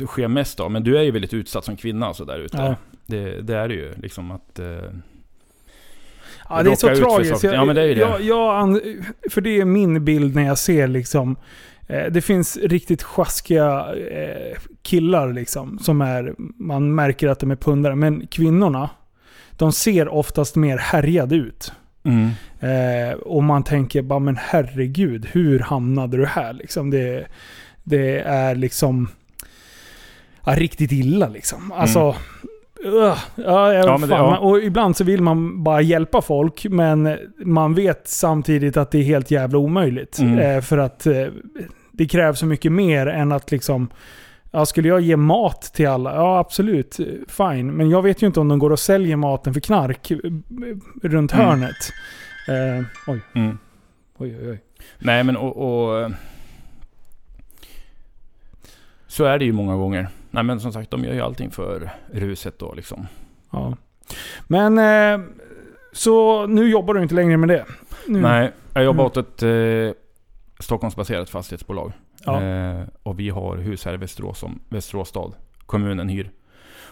[0.07, 0.71] sker mest av.
[0.71, 2.57] Men du är ju väldigt utsatt som kvinna alltså, där ute.
[2.57, 2.75] Ja.
[3.05, 3.93] Det, det är det ju.
[3.97, 4.59] Liksom att...
[4.59, 4.67] Eh,
[6.49, 7.41] Ja, det är så tragiskt.
[7.41, 7.55] saker.
[7.55, 7.99] Ja, men det är ju det.
[7.99, 8.79] Jag, jag,
[9.29, 11.35] för det är min bild när jag ser liksom
[11.87, 15.79] eh, det finns riktigt sjaskiga eh, killar liksom.
[15.79, 17.95] Som är, man märker att de är pundare.
[17.95, 18.89] Men kvinnorna,
[19.61, 21.71] de ser oftast mer härjade ut.
[22.03, 22.29] Mm.
[22.59, 26.53] Eh, och man tänker bara, men herregud, hur hamnade du här?
[26.53, 27.25] Liksom det,
[27.83, 29.07] det är liksom
[30.45, 31.71] ja, riktigt illa liksom.
[31.71, 32.15] Alltså,
[32.85, 34.37] ugh, ja, ja, Ja, det- ja.
[34.37, 39.03] Och ibland så vill man bara hjälpa folk, men man vet samtidigt att det är
[39.03, 40.19] helt jävla omöjligt.
[40.19, 40.39] Mm.
[40.39, 41.25] Eh, för att eh,
[41.91, 43.89] det krävs så mycket mer än att liksom
[44.51, 46.15] Ja, skulle jag ge mat till alla?
[46.15, 46.97] Ja, absolut.
[47.27, 47.71] Fine.
[47.71, 50.17] Men jag vet ju inte om de går och säljer maten för knark eh,
[51.03, 51.45] runt Mm.
[51.45, 51.75] hörnet.
[52.47, 53.57] Eh, oj, Mm.
[54.17, 54.59] oj, oj, oj.
[54.99, 56.11] Nej men och, och...
[59.07, 60.07] Så är det ju många gånger.
[60.31, 63.07] Nej men som sagt, de gör ju allting för ruset då liksom.
[63.51, 63.77] Ja.
[64.47, 65.27] Men, eh,
[65.93, 67.65] så nu jobbar du inte längre med det?
[68.07, 68.21] Nu.
[68.21, 69.05] Nej, jag jobbar Mm.
[69.05, 70.01] åt ett eh,
[70.59, 71.91] Stockholmsbaserat fastighetsbolag.
[72.25, 72.41] Ja.
[72.43, 75.33] Eh, och vi har hus här i Västerås, som Västerås stad.
[75.65, 76.31] Kommunen hyr.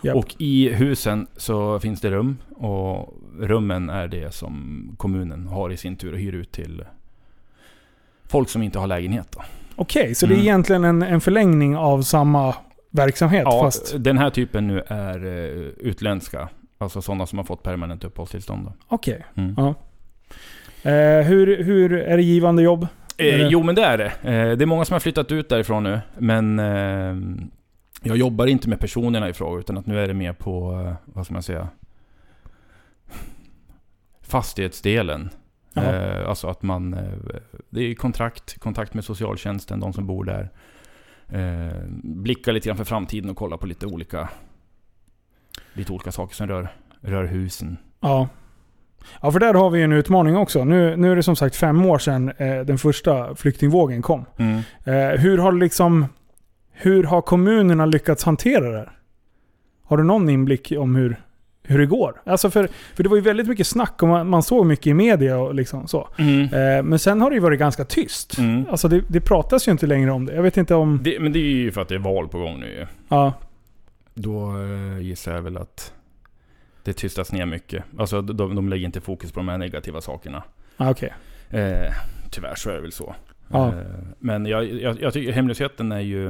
[0.03, 0.15] Japp.
[0.15, 2.38] Och i husen så finns det rum.
[2.56, 6.84] Och rummen är det som kommunen har i sin tur och hyr ut till
[8.26, 9.27] folk som inte har lägenhet.
[9.31, 9.41] Då.
[9.76, 10.45] Okej, så det är Mm.
[10.47, 12.56] egentligen en, en förlängning av samma
[12.91, 13.95] verkhet Ja, fast...
[14.03, 16.49] den här typen nu är eh, utländska.
[16.77, 18.72] Alltså sådana som har fått permanent uppehållstillstånd.
[18.88, 19.26] Okej.
[19.35, 19.53] Mm.
[19.57, 19.73] Ja.
[20.91, 22.88] Eh, hur, hur är det givande jobb?
[23.19, 24.05] Eh, jo men det är det.
[24.05, 25.99] Eh, det är många som har flyttat ut därifrån nu.
[26.17, 27.15] Men eh,
[28.03, 30.93] jag jobbar inte med personerna i fråga utan att nu är det mer på, eh,
[31.05, 31.67] vad ska man säga,
[34.21, 35.29] fastighetsdelen.
[35.75, 37.39] Eh, alltså att man, eh,
[37.69, 40.49] det är kontrakt, kontakt med socialtjänsten, de som bor där.
[42.03, 44.29] Blicka lite grann för framtiden och kolla på lite olika,
[45.73, 46.69] lite olika saker som rör,
[47.01, 47.77] rör husen.
[47.99, 48.29] Ja.
[49.21, 50.63] Ja, för där har vi ju en utmaning också.
[50.63, 54.26] Nu, nu är det som sagt fem år sedan eh, den första flyktingvågen kom.
[54.84, 56.05] Eh, hur har liksom...
[56.71, 58.91] Hur har kommunerna lyckats hantera det här?
[59.85, 61.21] Har du någon inblick om hur,
[61.63, 62.21] hur det går?
[62.26, 64.93] Alltså för, för det var ju väldigt mycket snack och man, man såg mycket i
[64.93, 66.09] media och liksom så.
[66.17, 66.41] Mm.
[66.43, 68.38] Eh, men sen har det ju varit ganska tyst.
[68.38, 68.65] Mm.
[68.69, 70.35] Alltså det, det pratas ju inte längre om det.
[70.35, 70.99] Jag vet inte om...
[71.03, 72.85] Det, men det är ju för att det är val på gång nu ju.
[73.09, 73.34] Ja,
[74.13, 75.93] Då eh, gissar jag väl att
[76.90, 77.84] det tystas ner mycket.
[77.98, 80.44] Alltså de, de lägger inte fokus på de här negativa sakerna.
[80.78, 81.14] ah, okej.
[81.49, 81.94] Eh,
[82.32, 83.16] tyvärr så är det väl så.
[83.48, 83.68] Ja.
[83.68, 83.74] Eh,
[84.20, 86.28] men jag, jag, jag tycker hemlösheten är ju,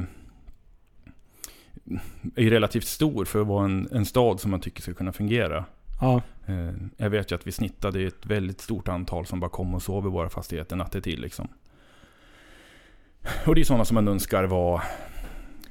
[2.35, 5.11] är ju relativt stor för att vara en, en stad som man tycker ska kunna
[5.11, 5.65] fungera.
[6.01, 6.21] Ja.
[6.45, 9.81] Eh, jag vet ju att vi snittade ett väldigt stort antal som bara kom och
[9.81, 11.47] sov i våra fastigheter nattetid liksom.
[13.45, 14.83] Och det är sådana som man önskar var,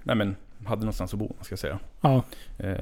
[0.02, 0.36] nej men,
[0.66, 1.78] hade någonstans att bo, ska säga.
[2.00, 2.22] Ja.
[2.58, 2.76] Eh,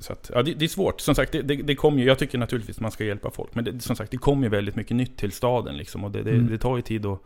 [0.00, 1.00] Så att, ja, det, det är svårt.
[1.00, 3.54] Som sagt, det, det, det kommer ju, jag tycker naturligtvis man ska hjälpa folk.
[3.54, 5.76] Men det, som sagt, det kommer ju väldigt mycket nytt till staden.
[5.76, 6.46] Liksom, och det, Mm.
[6.50, 7.20] det tar ju tid att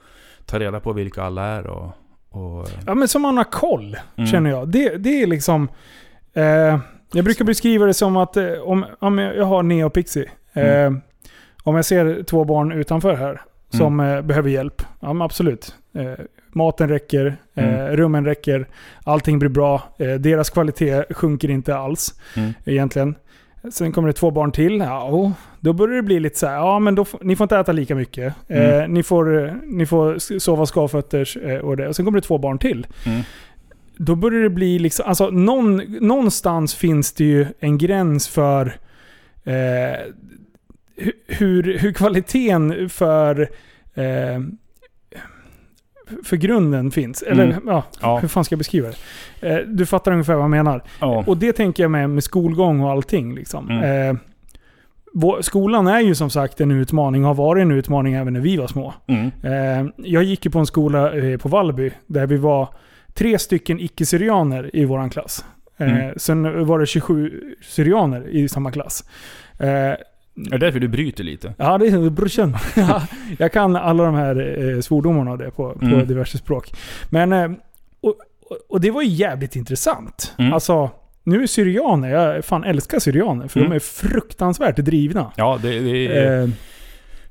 [0.47, 1.67] ta reda på vilka alla är.
[1.67, 1.93] Och,
[2.29, 4.27] och, ja, men som man har koll, Mm.
[4.31, 4.69] känner jag.
[4.69, 5.69] Det, det är liksom...
[6.33, 6.79] Eh,
[7.13, 10.31] jag brukar beskriva det som att eh, om, om jag, jag har Neo Pixie.
[10.53, 11.01] Eh, Mm.
[11.63, 13.41] Om jag ser två barn utanför här
[13.71, 14.83] som eh, behöver hjälp.
[15.01, 15.75] Ja men absolut.
[16.53, 17.97] Eh, maten räcker, eh, Mm.
[17.97, 18.67] rummen räcker,
[19.05, 19.83] allting blir bra.
[19.99, 23.15] Eh, deras kvalitet sjunker inte alls mm, egentligen.
[23.73, 24.79] Sen kommer det två barn till.
[24.79, 27.57] Ja, och då börjar det bli lite så här, ja men då, ni får inte
[27.57, 28.35] äta lika mycket.
[28.49, 28.93] Eh, Mm.
[28.95, 31.89] ni, får, eh, ni får sova skavfötters eh, och det.
[31.89, 32.87] Och sen kommer det två barn till.
[33.07, 33.21] mm,
[33.97, 38.67] Då börjar det bli liksom, alltså någon, någonstans finns det ju en gräns för
[39.45, 39.53] eh,
[40.97, 43.41] hu- hur, hur kvaliteten för
[43.95, 44.41] eh,
[46.25, 47.23] för grunden finns.
[47.23, 47.63] Eller Mm.
[47.67, 48.19] ja, Ja.
[48.19, 48.89] hur fan ska jag beskriva
[49.41, 49.49] det?
[49.49, 50.83] Eh, du fattar ungefär vad jag menar.
[51.01, 51.25] ja.
[51.27, 53.35] Och det tänker jag med, med skolgång och allting.
[53.35, 53.71] Liksom.
[53.71, 54.11] Mm.
[54.11, 54.17] Eh,
[55.13, 58.57] vår, skolan är ju som sagt en utmaning, har varit en utmaning även när vi
[58.57, 58.95] var små.
[59.07, 62.69] Mm, Eh, jag gick ju på en skola på Vallby där vi var
[63.15, 65.45] tre stycken icke-syrianer i våran klass.
[65.79, 66.15] Mm.
[66.17, 69.05] Sen var det 27 syrianer i samma klass.
[70.37, 71.55] Är det därför du bryter lite?
[71.59, 72.57] ja, det är brorsan.
[72.77, 73.03] Ja,
[73.39, 76.07] jag kan alla de här eh, svordomarna och det på, på Mm.
[76.07, 76.73] diverse språk.
[77.11, 77.51] Men, eh,
[78.01, 78.17] och-
[78.69, 80.35] och det var ju jävligt intressant.
[80.39, 80.53] Mm.
[80.53, 80.91] Alltså,
[81.25, 83.71] nu är syrianer, jag fan älskar syrianer för Mm.
[83.71, 85.33] de är fruktansvärt drivna.
[85.37, 86.49] Ja, det, det är Eh,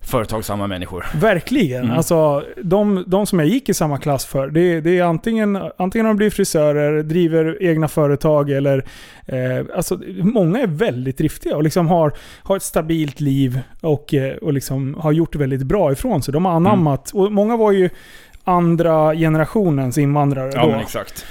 [0.02, 1.06] företagsamma människor.
[1.16, 1.84] Verkligen.
[1.84, 1.98] Mm.
[1.98, 6.08] Alltså, de, de som jag gick i samma klass för, det, det är antingen, antingen
[6.08, 8.86] de blir frisörer, driver egna företag eller...
[9.26, 12.14] Eh, alltså, många är väldigt driftiga och liksom har,
[12.44, 16.32] har ett stabilt liv och, eh, och liksom har gjort väldigt bra ifrån sig.
[16.32, 17.90] De har anammat, och många var ju
[18.44, 20.72] andra generationens invandrare Ja, då.
[20.72, 21.26] men exakt.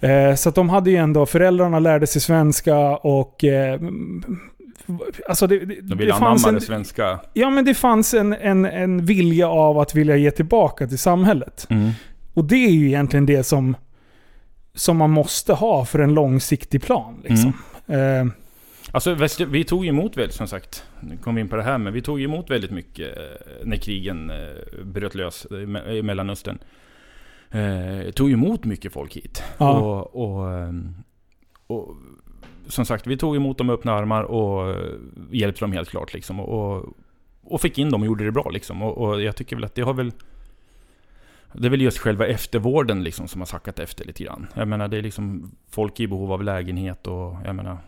[0.00, 3.44] Eh, så att de hade ju ändå, föräldrarna lärde sig svenska och...
[3.44, 4.40] Eh, mm,
[5.28, 7.20] alltså det, det, De vill det fanns anamma det svenska.
[7.32, 11.66] Ja men det fanns en, en, en vilja av att vilja ge tillbaka till samhället.
[11.70, 11.90] Mm.
[12.34, 13.76] Och det är ju egentligen det som,
[14.74, 17.20] som man måste ha för en långsiktig plan.
[17.24, 17.52] Liksom.
[17.86, 18.26] Eh,
[18.90, 19.16] Alltså
[19.48, 22.02] vi tog emot väldigt, som sagt, nu kom vi in på det här, men vi
[22.02, 23.22] tog emot väldigt mycket eh,
[23.64, 26.58] när krigen eh, bröt lös i Me- i Mellanöstern.
[27.50, 29.42] Eh, tog emot mycket folk hit.
[29.58, 29.78] Ja.
[29.78, 30.94] Och, och, ehm,
[31.66, 31.96] och
[32.68, 34.92] som sagt, vi tog emot dem med öppna armar och eh,
[35.30, 36.14] hjälpte dem helt klart.
[36.14, 36.86] Liksom, och,
[37.42, 38.50] och, fick in dem och gjorde det bra.
[38.50, 38.82] Liksom.
[38.82, 40.12] Och, och jag tycker väl att det har väl...
[41.52, 44.46] Det är väl just själva eftervården liksom som har sackat efter lite grann.
[44.54, 47.78] Jag menar, det är liksom folk i behov av lägenhet och jag menar...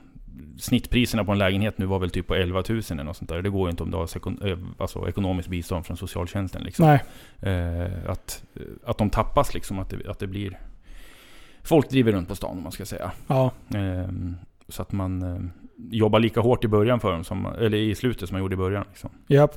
[0.59, 3.43] Snittpriserna på en lägenhet nu var väl typ på 11 000 eller något sånt där.
[3.43, 6.63] Det går ju inte om du har eh, alltså ekonomiskt bistånd från socialtjänsten.
[6.63, 6.99] Liksom.
[7.41, 8.45] Eh, att,
[8.85, 10.59] att de tappas liksom, att det, att det blir...
[11.63, 13.13] Folk driver runt på stan om man ska säga.
[13.27, 13.51] Ja.
[13.75, 14.37] Ehm,
[14.71, 15.41] så att man eh,
[15.91, 18.57] jobbar lika hårt i början för dem, som, eller i slutet som man gjorde i
[18.57, 18.85] början.
[18.89, 19.11] Liksom.
[19.29, 19.55] Japp.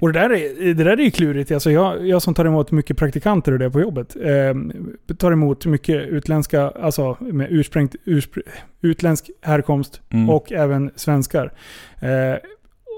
[0.00, 1.50] Och det där är, det där är ju klurigt.
[1.50, 4.16] Alltså jag, jag som tar emot mycket praktikanter och det på jobbet.
[4.16, 8.40] Eh, tar emot mycket utländska, alltså med ursprängt, urspr,
[8.80, 10.30] utländsk härkomst Mm.
[10.30, 11.52] och även svenskar.
[12.00, 12.36] Eh,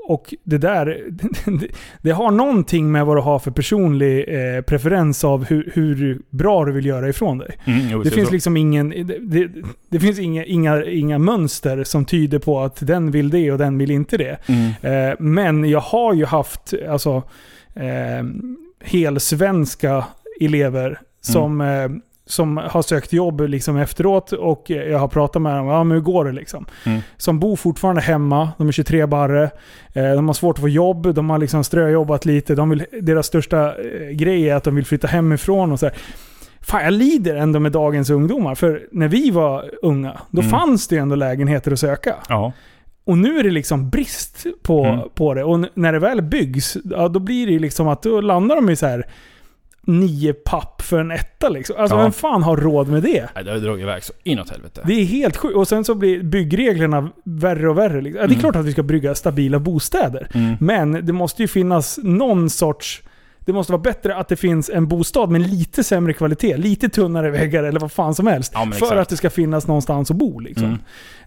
[0.06, 1.04] och det där,
[1.46, 1.66] det,
[2.02, 6.64] det har någonting med vad du har för personlig eh, preferens av hur, hur bra
[6.64, 7.58] du vill göra ifrån dig.
[7.64, 8.88] Mm, jo, Det finns liksom ingen,
[9.30, 9.48] det,
[9.88, 13.78] det, finns inga, inga, inga mönster som tyder på att den vill det och den
[13.78, 14.38] vill inte det.
[14.46, 15.10] Mm.
[15.10, 17.22] Eh, men jag har ju haft alltså,
[17.74, 18.24] eh,
[18.84, 20.04] helsvenska
[20.40, 21.88] elever som, eh,
[22.26, 25.66] som har sökt jobb liksom efteråt och jag har pratat med dem.
[25.66, 26.66] Ja, men hur går det liksom?
[26.86, 27.00] Mm.
[27.16, 28.48] Som bor fortfarande hemma.
[28.58, 29.50] De är 23 barre.
[29.94, 31.14] Eh, de har svårt att få jobb.
[31.14, 32.54] De har liksom ströjobbat lite.
[32.54, 35.94] De vill, deras största eh, grej är att de vill flytta hemifrån och så här.
[36.60, 38.54] Fan, jag lider ändå med dagens ungdomar.
[38.54, 40.50] För när vi var unga, då Mm.
[40.50, 42.14] fanns det ändå lägenheter att söka.
[42.28, 42.52] Ja.
[43.06, 45.00] Och nu är det liksom brist på, Mm.
[45.14, 45.44] på det.
[45.44, 48.76] Och när det väl byggs, ja, då blir det liksom att då landar de i
[48.76, 49.06] så här
[49.86, 51.76] nio papp för en etta liksom.
[51.78, 52.02] Alltså Ja.
[52.02, 53.28] vem fan har råd med det?
[53.34, 54.80] Nej, det har dragit iväg så inåt helvete.
[54.84, 55.56] Det är helt sjukt.
[55.56, 58.00] Och sen så blir byggreglerna värre och värre.
[58.00, 58.20] Liksom.
[58.20, 58.40] Ja, det är Mm.
[58.40, 60.28] klart att vi ska bygga stabila bostäder.
[60.34, 60.54] Mm.
[60.60, 63.02] Men det måste ju finnas någon sorts...
[63.46, 67.30] Det måste vara bättre att det finns en bostad med lite sämre kvalitet, lite tunnare
[67.30, 68.52] väggar eller vad fan som helst.
[68.54, 70.78] Ja, för att det ska finnas någonstans att bo liksom.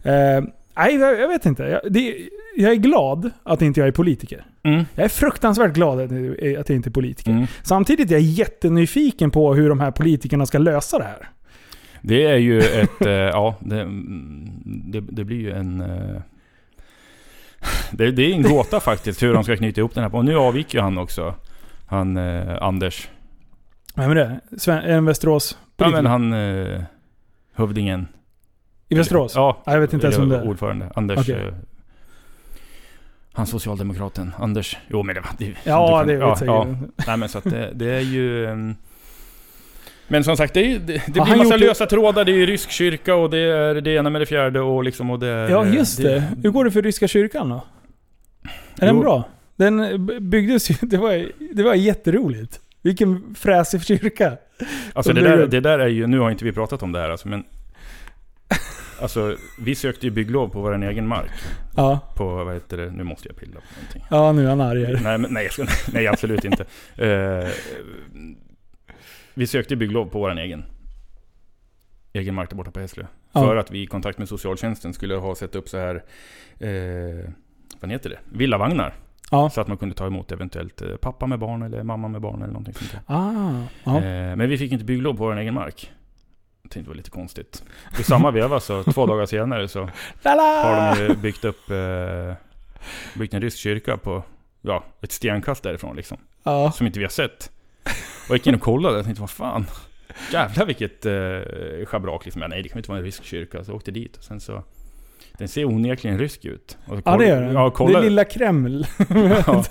[0.04, 0.38] Mm.
[0.38, 1.64] Eh, nej, jag, jag vet inte.
[1.64, 4.46] Jag, det, jag är glad att inte jag är politiker.
[4.64, 4.86] Mm.
[4.96, 7.32] Jag är fruktansvärt glad att jag att jag inte är politiker.
[7.32, 7.48] Mm.
[7.64, 11.30] Samtidigt är jag jättenyfiken på hur de här politikerna ska lösa det här.
[12.02, 13.02] Det är ju ett...
[13.06, 15.82] eh, ja, det, mm, det, det blir ju en...
[15.82, 16.22] eh,
[17.92, 20.16] det, det är en gåta faktiskt hur de ska knyta ihop den här.
[20.16, 21.36] Och nu avviker ju han också.
[21.88, 23.10] Han eh, Anders.
[23.96, 24.40] Vem är det?
[24.58, 26.04] Sven, en Västerås Ja politiker?
[26.04, 26.34] men han...
[26.34, 26.82] Eh,
[27.54, 28.08] hövdingen.
[28.90, 29.36] I Västerås?
[29.36, 29.62] Ja.
[29.66, 30.48] Ja, jag vet inte ens om det är.
[30.48, 30.92] Ordförande.
[30.96, 31.20] Anders...
[31.20, 31.36] Okej.
[31.48, 31.54] Eh,
[33.34, 34.32] han socialdemokraten.
[34.40, 34.78] Anders...
[34.90, 35.30] Jo men det var...
[35.38, 36.68] Det, Ja, du det kan- vet ja, jag.
[36.68, 37.04] ja.
[37.08, 38.46] Nej men så att det, det är ju...
[38.46, 38.76] ehm,
[40.08, 42.26] Men som sagt, det, är, det, det blir massa gjort det- lösa trådar.
[42.26, 45.10] Det är ju rysk kyrka och det är det ena med det fjärde och liksom
[45.10, 45.50] och det är...
[45.50, 46.24] Ja, just det.
[46.44, 47.66] Hur går det för ryska kyrkan då?
[48.80, 49.02] Är den Jo.
[49.02, 49.24] bra?
[49.56, 50.76] Den byggdes ju...
[50.88, 52.60] Det var, det var jätteroligt.
[52.82, 54.38] Vilken fräsig kyrka.
[54.94, 56.08] Alltså det där, det där är ju...
[56.08, 57.44] Nu har inte vi pratat om det här alltså, men...
[59.02, 61.32] Alltså, vi sökte ju bygglov på vår egen mark.
[61.76, 62.92] Ja, På, vad heter det?
[62.92, 64.04] Nu måste jag pilla på någonting.
[64.10, 65.02] ja nu är han arg.
[65.04, 65.50] Nej, men, nej,
[65.94, 66.66] nej, absolut inte.
[66.96, 67.50] Eh,
[69.34, 70.66] vi sökte bygglov på vår egen,
[72.14, 73.06] egen mark där borta på Hässlö.
[73.32, 73.42] Ja.
[73.42, 75.96] För att vi i kontakt med socialtjänsten skulle ha sett upp så här,
[76.60, 77.30] eh,
[77.80, 78.20] vad heter det?
[78.32, 78.96] Villavagnar.
[79.32, 79.50] Ja.
[79.50, 82.42] Så att man kunde ta emot eventuellt eh, pappa med barn eller mamma med barn
[82.42, 83.16] eller någonting sånt där.
[83.16, 84.00] Ah, ja.
[84.36, 85.92] Men vi fick inte bygglov på vår egen mark.
[86.68, 87.64] Jag tänkte det var lite konstigt.
[88.00, 89.90] I samma veva så, två dagar senare så
[90.24, 92.34] har de ju byggt upp eh,
[93.14, 94.24] byggt en rysk kyrka på
[94.62, 96.18] ja, ett stenkast därifrån liksom.
[96.44, 96.72] Ja.
[96.72, 97.52] Som inte vi har sett.
[98.24, 99.66] Och jag gick in och kollade och tänkte vad fan.
[100.34, 102.42] Jävlar vilket eh, schabrak liksom.
[102.42, 103.64] Ja, nej det kan inte vara en rysk kyrka.
[103.64, 104.64] Så jag åkte dit och sen så...
[105.38, 106.78] Den ser onekligen rysk ut.
[106.86, 107.54] Och så ja, det gör den.
[107.54, 108.86] Ja, kolla, Det är lilla Kreml.
[109.10, 109.64] ja,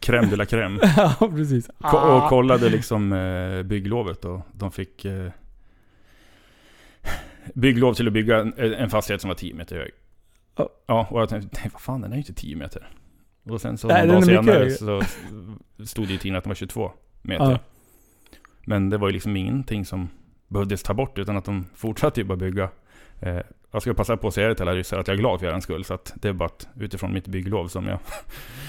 [0.00, 0.78] crème de la crème.
[0.96, 1.66] ja, precis.
[1.66, 2.22] Ko- Ah.
[2.24, 5.30] och kollade liksom eh, bygglovet och de fick eh,
[7.54, 9.90] bygglov till att bygga en, fastighet som var 10 meter hög.
[10.56, 10.68] Ja.
[10.86, 12.88] Ja, och jag tänkte, nej vad fan den är ju inte 10 meter.
[13.48, 15.02] Och sen så Nej, någon dag senare så
[15.84, 16.92] stod det i tidningen att den var 22
[17.22, 17.50] meter.
[17.50, 17.58] Ja.
[18.66, 20.08] Men det var ju liksom ingenting som
[20.48, 22.70] behövdes ta bort utan att de fortsatte ju bara bygga.
[23.20, 23.40] Eh,
[23.74, 25.46] jag ska passa på att säga det till alla ryssar att jag är glad för
[25.56, 25.84] er skull.
[25.84, 27.98] Så att det är bara att utifrån mitt bygglov som jag...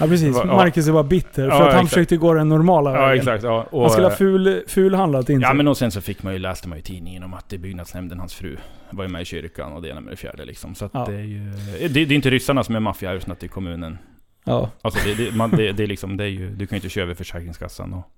[0.00, 0.36] Ja precis.
[0.44, 0.44] Ja.
[0.44, 1.32] Marcus är bara bitter.
[1.32, 1.88] För Ja, att han exakt.
[1.88, 3.16] försökte gå den normala Ja vägen.
[3.18, 3.44] exakt.
[3.44, 6.22] Ja, och, Han skulle ha eh, ful, fulhandlat in Ja men och sen så fick
[6.22, 8.56] man ju, läste man ju i tidningen om att det är byggnadsnämnden, hans fru,
[8.90, 10.74] var ju med i kyrkan och det ena med det fjärde liksom.
[10.74, 11.04] Så Ja.
[11.08, 11.52] det är ju...
[11.88, 13.98] Det, det är inte ryssarna som är maffia utan att det är kommunen.
[14.44, 14.70] Ja.
[14.82, 16.50] Alltså det, det, man, det, det är liksom, det är ju...
[16.50, 18.10] Du kan ju inte köra över Försäkringskassan och...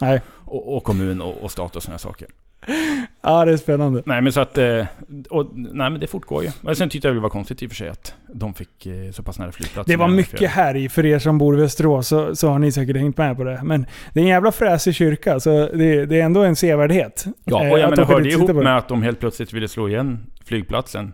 [0.00, 0.20] Nej.
[0.28, 2.28] Och, och kommun och, och stat och sådana saker.
[3.22, 4.02] Ja, det är spännande.
[4.06, 4.58] Nej men så att...
[4.58, 4.84] eh,
[5.30, 6.50] Och, nej men det fortgår ju.
[6.60, 9.10] Men sen tyckte jag det var konstigt i och för sig att de fick eh,
[9.12, 9.92] så pass nära flygplatsen.
[9.92, 12.96] Det var mycket härj för er som bor i Västerås, så, så har ni säkert
[12.96, 13.60] hängt med på det.
[13.62, 17.24] Men det är en jävla fräsig kyrka, så det, det är ändå en sevärdhet.
[17.44, 19.88] Ja, eh, och jag att menar, hörde ihop med att de helt plötsligt ville slå
[19.88, 21.12] igen flygplatsen.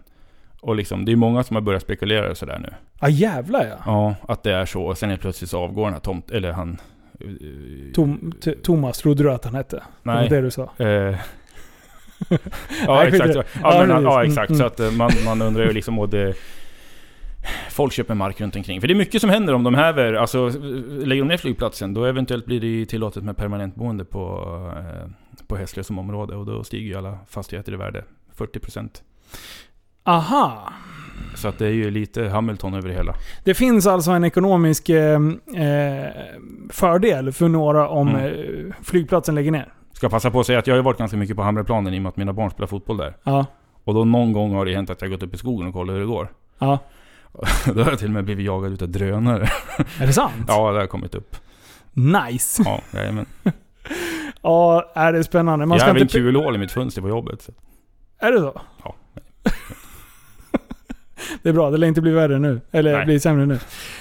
[0.60, 2.68] Och liksom, det är många som har börjat spekulera sådär nu.
[3.01, 3.77] Ja jävlar ja.
[3.86, 4.82] Ja, att det är så.
[4.82, 6.31] Och sen helt plötsligt så avgår den här tomt...
[6.31, 6.81] Eller han...
[7.94, 8.32] Tom,
[8.62, 9.76] Thomas trodde du att han hette?
[9.76, 10.28] Det var Nej.
[10.28, 10.72] det du sa.
[10.78, 11.16] Eh, ja,
[12.86, 13.34] Nej, exakt.
[13.62, 14.51] Ja, men, ja, Mm, exakt.
[14.51, 14.59] mm.
[14.59, 16.10] Så att eh, man, man undrar ju liksom...
[16.10, 16.34] Det,
[17.70, 18.80] folk köper mark runt omkring.
[18.80, 20.12] För det är mycket som händer om de häver...
[20.12, 20.48] Alltså,
[20.88, 24.43] lägger de ner flygplatsen, då eventuellt blir det ju tillåtet med permanentboende på,
[24.76, 25.10] eh,
[25.47, 26.36] på Hässlö som område.
[26.36, 28.05] Och då stiger ju alla fastigheter i värde.
[28.36, 29.02] 40%.
[30.06, 30.72] Aha!
[31.34, 33.14] Så att det är ju lite Hamilton över det hela.
[33.44, 35.20] Det finns alltså en ekonomisk eh,
[35.56, 36.06] eh,
[36.70, 38.24] fördel för några om Mm.
[38.26, 39.72] eh, flygplatsen lägger ner.
[39.92, 42.02] Ska passa på att säga att jag har varit ganska mycket på Hamreplanen i och
[42.02, 43.16] med att mina barn spelar fotboll där.
[43.24, 43.46] Ja.
[43.84, 45.94] Och då någon gång har det hänt att jag gått upp i skogen och kollat
[45.94, 46.28] hur det går.
[46.58, 46.78] Ja.
[47.74, 49.48] Då har jag till och med blivit jagad utav drönare.
[50.00, 50.44] Är det sant?
[50.48, 51.36] Ja, det har kommit upp.
[51.92, 52.62] Nice!
[52.66, 53.26] Ja, jajamän.
[54.42, 55.66] Ja, är det spännande.
[55.66, 56.12] Man Jag har inte...
[56.12, 57.42] kulhål i mitt fönster på jobbet.
[57.42, 57.52] Så.
[58.18, 58.60] Är det så?
[58.84, 58.94] Ja.
[61.42, 62.60] det är bra, det lär inte bli värre nu.
[62.70, 63.04] Eller Nej.
[63.04, 63.58] bli sämre nu.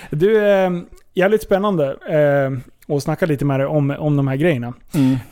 [0.10, 0.69] Du, eh,
[1.14, 4.73] jävligt spännande eh, att snacka lite med dig om, om de här grejerna.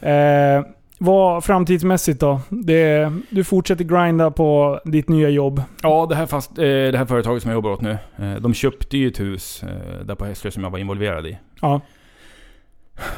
[0.01, 0.65] Eh,
[0.97, 2.41] vad framtidsmässigt då?
[2.49, 5.61] Det, du fortsätter grinda på ditt nya jobb.
[5.81, 7.97] Ja, det här, fast, eh, det här företaget som jag jobbar åt nu.
[8.17, 11.37] Eh, de köpte ju ett hus eh, där på Hässlö som jag var involverad i.
[11.61, 11.81] Ja.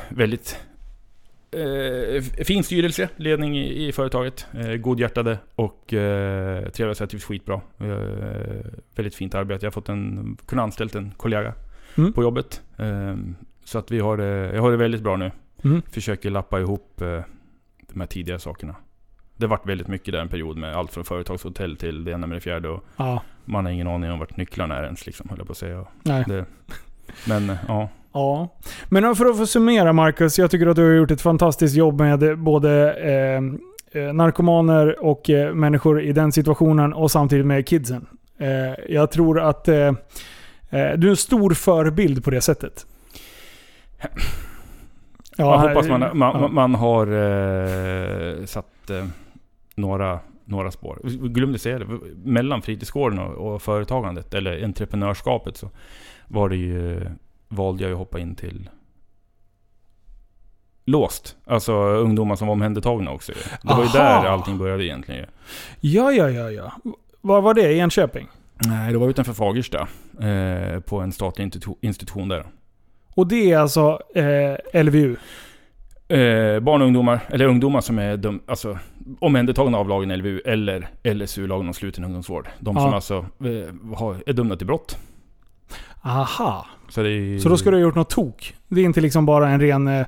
[0.10, 0.60] Väldigt
[1.56, 4.48] eh, fin styrelse, ledning i, i företaget.
[4.54, 7.62] Eh, godhjärtade och eh, trevliga sätt, skitbra.
[7.80, 7.88] Eh,
[8.96, 9.66] väldigt fint arbete.
[9.66, 11.54] Jag har fått en, kunnat anställt en kollega
[11.98, 12.14] Mm.
[12.14, 12.62] på jobbet.
[12.78, 13.16] Eh,
[13.64, 14.26] så att vi har det,
[14.56, 15.32] jag har det väldigt bra nu.
[15.64, 15.82] Mm.
[15.92, 17.22] Försöker lappa ihop eh,
[17.94, 18.76] de här tidigare sakerna.
[19.38, 22.36] Det varit väldigt mycket där en period med allt från företagshotell till det ena med
[22.38, 22.70] det fjärde.
[22.70, 23.22] Och Ja.
[23.46, 25.86] man har ingen aning om vart nycklarna är ens, liksom, höll jag på att säga.
[26.04, 26.24] Nej.
[26.28, 26.46] Det,
[27.28, 27.90] men eh, ja.
[28.16, 28.50] Ja.
[28.90, 32.00] Men för att få summera Marcus, jag tycker att du har gjort ett fantastiskt jobb
[32.00, 33.42] med både eh,
[34.02, 38.08] eh, narkomaner och eh, människor i den situationen och samtidigt med kidsen.
[38.38, 39.94] Eh, jag tror att eh, eh,
[40.70, 42.86] du är en stor förebild på det sättet.
[45.38, 46.48] jag hoppas man, man, ja.
[46.48, 49.06] man har eh, satt eh,
[49.76, 51.00] några, några spår.
[51.04, 51.86] Vi glömde säga det.
[52.24, 55.70] Mellan fritidsgården och, och företagandet, eller entreprenörskapet, så
[56.28, 57.02] var det ju,
[57.48, 58.70] valde jag att hoppa in till
[60.86, 61.36] låst.
[61.46, 63.32] Alltså ungdomar som var omhändertagna också.
[63.62, 64.22] Det var ju Aha.
[64.24, 65.26] där allting började egentligen.
[65.80, 66.72] Ja, ja, ja, ja.
[67.22, 67.72] Var var det?
[67.72, 68.28] I Enköping?
[68.68, 69.88] Nej, det var utanför Fagersta.
[70.22, 72.46] Eh, på en statlig institu- institution där.
[73.16, 75.16] Och det är alltså eh, LVU?
[76.08, 78.80] Eh, barn och ungdomar, eller ungdomar som är dum, alltså,
[79.20, 82.48] omhändertagna av lagen LVU eller LSU, lagen om sluten ungdomsvård.
[82.60, 82.82] De Ja.
[82.82, 83.16] som alltså
[83.46, 84.98] eh, har, är dömda till brott.
[86.06, 86.66] Aha.
[86.90, 88.56] Så, är, Så då ska du ha gjort något tok?
[88.68, 90.00] Det är inte liksom bara en ren, eh,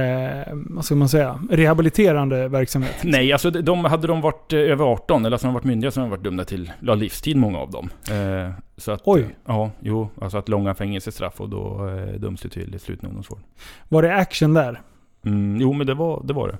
[0.00, 2.94] eh, vad ska man säga, rehabiliterande verksamhet?
[3.02, 5.90] Nej, alltså de- de, hade de varit eh, över 18, eller alltså de varit myndiga,
[5.90, 7.90] så hade de varit dömda till ja, livstid, många av dem.
[8.10, 9.26] Eh, så att, Oj.
[9.46, 13.40] Ja, jo, alltså att långa fängelsestraff och då eh, döms du till sluten ungdomsvård.
[13.88, 14.80] Var det action där?
[15.24, 16.32] Mm, jo, men det var det.
[16.34, 16.58] Var det.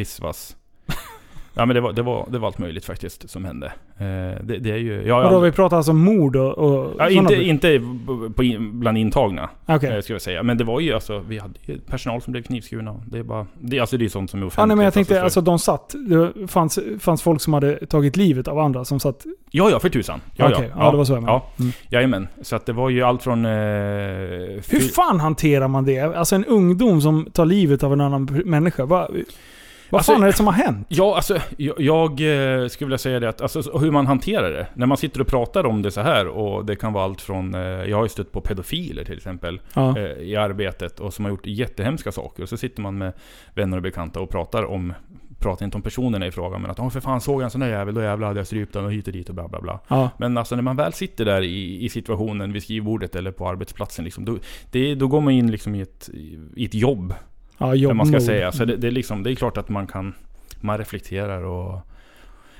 [0.00, 0.56] Isvas.
[1.54, 3.66] Ja, men det var, det, var, det var allt möjligt faktiskt som hände.
[3.98, 4.04] Eh,
[4.44, 5.02] det, det är ju...
[5.06, 7.80] Jag har Vadå, aldrig- vi pratar alltså mord och, och Ja, sådana inte, inte
[8.36, 9.90] på in, bland intagna, Okej.
[9.96, 10.42] eh, ska jag säga.
[10.42, 13.00] Men det var ju alltså, vi hade ju personal som blev knivskurna.
[13.06, 14.58] Det är bara, det, alltså det är sånt som är offentligt.
[14.62, 15.94] Ja, nej, men jag tänkte, så- alltså de satt.
[16.08, 19.26] Det fanns, fanns folk som hade tagit livet av andra som satt...
[19.50, 20.20] Ja, ja, för tusan.
[20.36, 21.38] Ja, Okej, ja, det var så jag menade.
[21.38, 21.72] Ja, Mm.
[21.88, 22.28] jajamän.
[22.42, 23.44] Så att det var ju allt från...
[23.44, 23.50] Eh,
[24.70, 26.00] Hur fan hanterar man det?
[26.00, 28.84] Alltså en ungdom som tar livet av en annan människa.
[28.84, 29.08] Va,
[29.92, 30.86] vad Alltså- fan är det som har hänt?
[30.90, 34.50] Ja, alltså jag, jag eh, skulle vilja säga det att alltså, så- hur man hanterar
[34.52, 34.66] det.
[34.74, 37.54] När man sitter och pratar om det så här och det kan vara allt från...
[37.54, 39.98] Eh, jag har ju stött på pedofiler till exempel Ja.
[39.98, 42.42] eh, i arbetet och som har gjort jättehemska saker.
[42.42, 43.12] Och så sitter man med
[43.54, 44.92] vänner och bekanta och pratar om...
[45.38, 47.60] Pratar inte om personerna i frågan men att "Åh för fan såg jag en sån
[47.60, 49.60] där jävel, då jävlar hade jag strypt den och hit och dit och bla bla
[49.60, 49.80] bla.
[49.88, 50.10] Ja.
[50.18, 54.04] Men alltså när man väl sitter där i, i situationen vid skrivbordet eller på arbetsplatsen
[54.04, 54.38] liksom, då,
[54.70, 56.10] det, då går man in liksom i ett,
[56.56, 57.14] i ett jobb
[57.58, 58.24] Ja, jobb man ska mode.
[58.24, 58.52] säga.
[58.52, 60.14] Så det, det, är liksom, det är klart att man kan...
[60.60, 61.80] Man reflekterar och...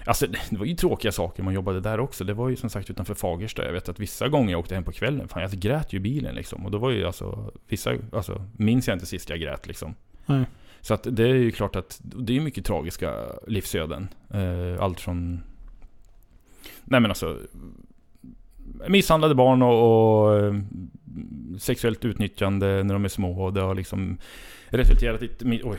[0.07, 2.25] Alltså det var ju tråkiga saker man jobbade där också.
[2.25, 3.65] Det var ju som sagt utanför Fagersta.
[3.65, 6.01] Jag vet att vissa gånger jag åkte hem på kvällen, fan jag grät ju i
[6.01, 6.65] bilen liksom.
[6.65, 7.53] Och då var ju alltså...
[7.69, 7.93] Vissa...
[8.13, 9.95] Alltså minns jag inte sist jag grät liksom.
[10.27, 10.45] Nej.
[10.81, 13.15] Så att det är ju klart att det är mycket tragiska
[13.47, 14.09] livsöden.
[14.31, 15.43] Eh, allt från...
[16.85, 17.39] Nej men alltså...
[18.89, 20.55] Misshandlade barn och, och eh,
[21.59, 24.19] sexuellt utnyttjande när de är små och det har liksom
[24.79, 25.79] resulterat i ett, oj,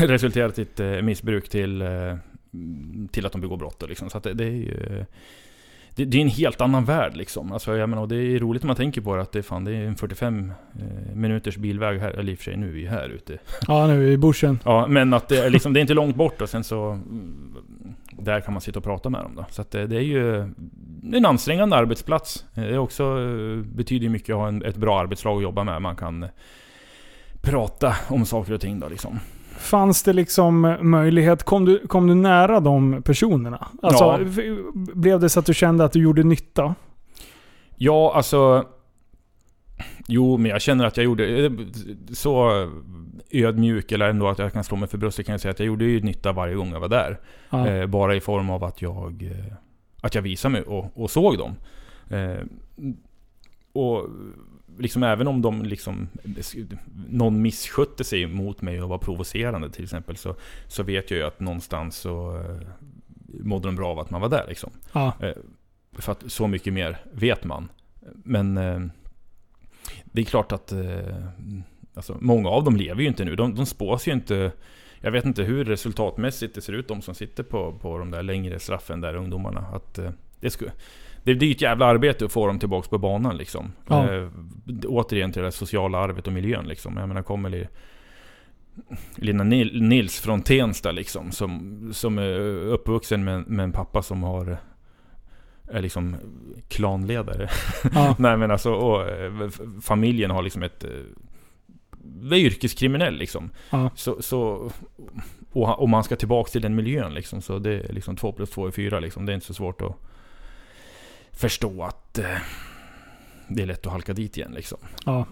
[0.00, 2.16] resulterat i ett eh, missbruk till, eh,
[3.10, 3.84] till att de begår brott.
[3.88, 4.10] Liksom.
[4.10, 5.04] Så det, det är ju...
[5.94, 7.52] Det, det är en helt annan värld liksom.
[7.52, 9.64] Alltså, jag menar, det är roligt när man tänker på det att det är, fan,
[9.64, 12.72] det är en 45 eh, minuters bilväg här, eller i och för sig nu är
[12.72, 13.38] vi här ute.
[13.66, 14.58] Ja, nu i bushen.
[14.64, 17.00] Ja, men att det är, liksom, det är inte långt bort och sen så...
[18.12, 19.46] Där kan man sitta och prata med dem då.
[19.50, 20.52] Så det, det är ju
[21.14, 22.44] är en ansträngande arbetsplats.
[22.54, 23.16] Det är också,
[23.64, 25.82] betyder mycket att ha en, ett bra arbetslag att jobba med.
[25.82, 26.26] Man kan
[27.42, 29.18] prata om saker och ting då liksom.
[29.58, 33.68] Fanns det liksom möjlighet, kom du, kom du nära de personerna?
[33.82, 34.18] Alltså, Ja.
[34.74, 36.74] blev det så att du kände att du gjorde nytta?
[37.76, 38.64] Ja, alltså...
[40.08, 41.44] Jo, men jag känner att jag gjorde...
[41.46, 41.52] eh,
[42.12, 42.50] Så
[43.30, 45.66] ödmjuk, eller ändå att jag kan slå mig för bröstet, kan jag säga att jag
[45.66, 47.20] gjorde ju nytta varje gång jag var där.
[47.50, 47.68] Ja.
[47.68, 49.52] Eh, bara i form av att jag, eh,
[50.00, 51.54] att jag visade mig och, och såg dem.
[52.08, 52.44] Eh,
[53.72, 54.06] och
[54.78, 56.08] liksom även om de liksom,
[57.08, 60.36] någon misskötte sig mot mig och var provocerande till exempel, så,
[60.68, 62.68] så vet jag ju att någonstans så eh,
[63.44, 64.70] mådde de bra av att man var där liksom.
[64.92, 65.12] Ja.
[65.20, 65.32] Eh,
[65.92, 67.68] För att så mycket mer vet man.
[68.24, 68.80] Men eh,
[70.04, 70.72] det är klart att
[71.94, 73.36] alltså, många av dem lever ju inte nu.
[73.36, 74.52] De, de spås ju inte.
[75.00, 78.22] Jag vet inte hur resultatmässigt det ser ut, de som sitter på, på de där
[78.22, 79.60] längre straffen, där ungdomarna.
[79.60, 79.98] Att,
[80.40, 80.66] det, sku,
[81.24, 83.72] det, det är ett jävla arbete att få dem tillbaka på banan liksom.
[83.86, 84.14] Ja.
[84.14, 84.28] Eh,
[84.86, 86.96] återigen till det sociala arvet och miljön liksom.
[86.96, 87.68] Jag menar, kommer det
[89.16, 94.22] Lina Nil- Nils från Tensta liksom, som, som är uppvuxen med, med en pappa som
[94.22, 94.58] har
[95.72, 96.16] är liksom
[96.68, 97.48] klanledare.
[97.94, 98.16] Ja.
[98.18, 99.48] Nej men alltså, och, eh,
[99.82, 100.84] familjen har liksom ett...
[100.84, 103.50] eh, är yrkeskriminell liksom.
[103.70, 103.90] Ja.
[103.94, 104.70] Så, så,
[105.52, 108.50] och om man ska tillbaka till den miljön liksom, så det är liksom två plus
[108.50, 109.26] två är fyra liksom.
[109.26, 109.96] Det är inte så svårt att
[111.40, 112.24] förstå att eh,
[113.48, 114.78] det är lätt att halka dit igen liksom.
[115.06, 115.26] Ja.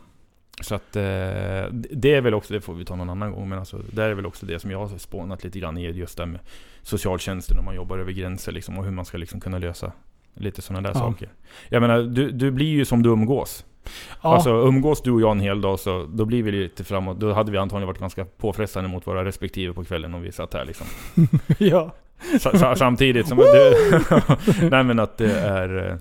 [0.60, 1.02] Så att eh,
[1.72, 4.14] det är väl också, det får vi ta någon annan gång, men alltså, det är
[4.14, 6.40] väl också det som jag har spånat lite grann i just det med
[6.82, 9.92] socialtjänsten, när man jobbar över gränser liksom, och hur man ska liksom kunna lösa
[10.34, 11.00] lite sådana där Ja.
[11.00, 11.28] saker.
[11.68, 13.64] Jag menar, du, du blir ju som du umgås.
[14.22, 14.34] Ja.
[14.34, 17.20] Alltså umgås du och jag en hel dag så då blir vi lite framåt.
[17.20, 20.54] Då hade vi antagligen varit ganska påfrestande mot våra respektive på kvällen om vi satt
[20.54, 20.86] här liksom.
[21.58, 21.94] ja.
[22.40, 23.44] Sa, sa, samtidigt som du...
[24.70, 25.86] Nej men att det är...
[25.90, 25.96] eh,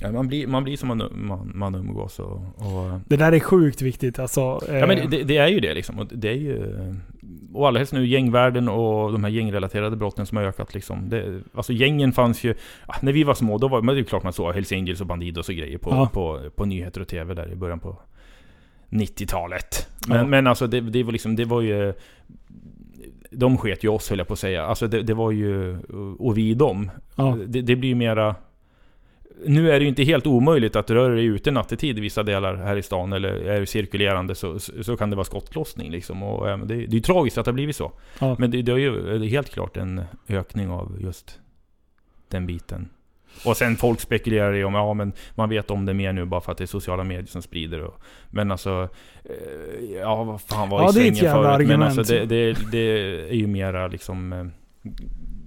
[0.00, 2.32] Ja, man, blir, man blir som man, man, man umgås och...
[2.56, 4.60] och Det där är sjukt viktigt alltså.
[4.68, 5.98] eh, Ja men det, det är ju det liksom.
[5.98, 6.74] Och det är ju...
[7.54, 11.08] Och allra helst nu gängvärlden och de här gängrelaterade brotten som har ökat liksom.
[11.08, 12.54] Det, alltså gängen fanns ju...
[12.88, 15.00] ja, När vi var små, då var men det är klart man såg Hells Angels
[15.00, 16.08] och Bandidos och grejer på, Ja.
[16.12, 17.96] på, på nyheter och TV där i början på
[18.90, 19.88] 90-talet.
[20.08, 20.24] Men, Ja.
[20.26, 21.94] men alltså det, det var liksom, det var ju...
[23.30, 24.64] De sket ju oss höll jag på att säga.
[24.64, 25.78] Alltså det, det var ju...
[26.18, 26.90] Och vi dem.
[27.16, 27.38] ja.
[27.46, 28.34] Det, det blir ju mera...
[29.46, 32.54] Nu är det ju inte helt omöjligt att röra dig ute nattetid i vissa delar
[32.54, 36.22] här i stan, eller är du cirkulerande så, så kan det vara skottlossning liksom.
[36.22, 37.92] Och, eh, det, det är ju tragiskt att det har blivit så.
[38.20, 38.36] Ja.
[38.38, 41.40] Men det, det är ju helt klart en ökning av just
[42.28, 42.88] den biten.
[43.44, 46.40] Och sen folk spekulerar i om, ja men man vet om det mer nu bara
[46.40, 48.00] för att det är sociala medier som sprider och,
[48.30, 48.88] Men alltså,
[49.24, 51.34] eh, ja vad fan var Ja, i svängen förut.
[51.34, 51.98] Men argument.
[51.98, 52.78] alltså det, det, det
[53.30, 54.44] är ju mera liksom, eh,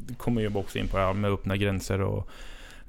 [0.08, 2.30] det kommer ju också in på det här med öppna gränser och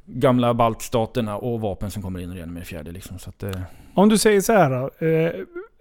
[0.06, 3.18] gamla baltstaterna och vapen som kommer in och redan med fjärde liksom.
[3.18, 3.60] Så att, eh,
[3.94, 4.90] Om du säger så här då.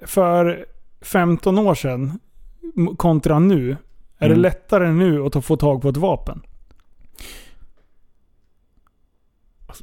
[0.07, 0.65] För
[1.02, 2.19] 15 år sedan
[2.98, 3.77] kontra nu.
[4.19, 4.38] Är Mm.
[4.38, 6.41] det lättare nu att få tag på ett vapen?
[6.41, 6.53] alltså,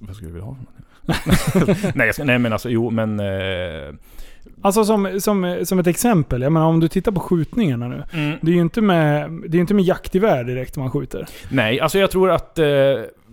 [0.00, 1.90] vad skulle du vilja ha för någonting?
[1.94, 3.20] nej, jag ska, nej men alltså jo men...
[3.20, 3.94] Eh,
[4.62, 6.42] Alltså som, som, som ett exempel.
[6.42, 8.02] Jag menar om du tittar på skjutningarna nu.
[8.12, 8.38] mm.
[8.42, 11.26] Det är ju inte med, det är inte med jaktgevär direkt man skjuter.
[11.50, 12.64] Nej, alltså jag tror att eh,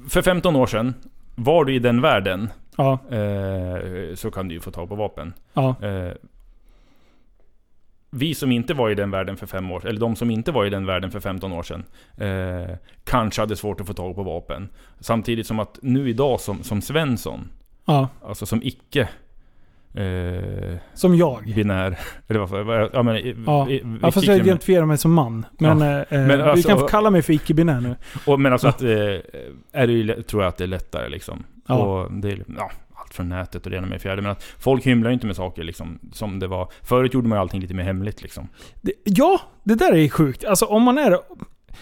[0.10, 0.94] för 15 år sedan,
[1.36, 5.34] var du i den världen, Ja, eh, så kan du ju få tag på vapen.
[5.54, 6.12] ja, Eh,
[8.14, 10.66] vi som inte var i den världen för fem år eller de som inte var
[10.66, 11.84] i den världen för 15 år sedan,
[12.18, 14.70] eh, kanske hade svårt att få tag på vapen.
[15.00, 17.50] Samtidigt som att nu idag som, som Svensson,
[17.86, 18.08] ja.
[18.26, 19.10] alltså som icke
[19.94, 21.44] eh, Som jag.
[21.56, 23.16] binär, eller vad ja men...
[23.18, 23.70] i- Ja.
[23.70, 25.46] i- Ja, fast jag identifierar mig som man.
[25.58, 27.96] Men, eh, Men du alltså- kan få kalla mig för icke-binär nu.
[28.26, 28.90] Och, men alltså att, eh,
[29.72, 31.44] är det tror jag att det är lättare liksom.
[31.68, 31.76] Ja.
[31.78, 32.72] Och det ja,
[33.02, 34.22] allt från nätet och det ena med det fjärde.
[34.22, 36.72] Men att folk hymlar ju inte med saker liksom, som det var.
[36.82, 38.48] Förut gjorde man ju allting lite mer hemligt liksom.
[38.82, 40.46] Det, ja, det där är sjukt.
[40.46, 41.20] Alltså om man är...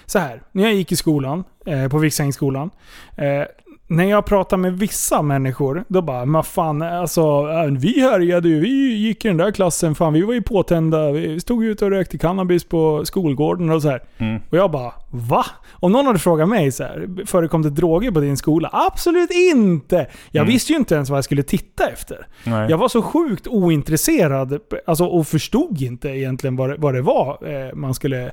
[0.06, 2.70] Så här, när jag gick i skolan, eh, på Viksängsskolan.
[3.16, 3.44] Eh,
[3.92, 8.60] när jag pratar med vissa människor, då bara, men fan, alltså, äh, vi härjade ju,
[8.60, 11.92] vi gick i den där klassen, fan vi var ju påtända, vi stod ute och
[11.92, 14.02] rökte cannabis på skolgården och så här.
[14.18, 14.42] Mm.
[14.50, 15.46] Och jag bara, va?
[15.72, 18.70] Om någon hade frågat mig så här, förekom det droger på din skola?
[18.74, 20.08] Absolut inte!
[20.32, 20.54] Jag Mm.
[20.54, 22.28] visste ju inte ens vad jag skulle titta efter.
[22.44, 22.70] Nej.
[22.70, 27.38] Jag var så sjukt ointresserad alltså, och förstod inte egentligen vad det, vad det var
[27.70, 28.32] eh, man skulle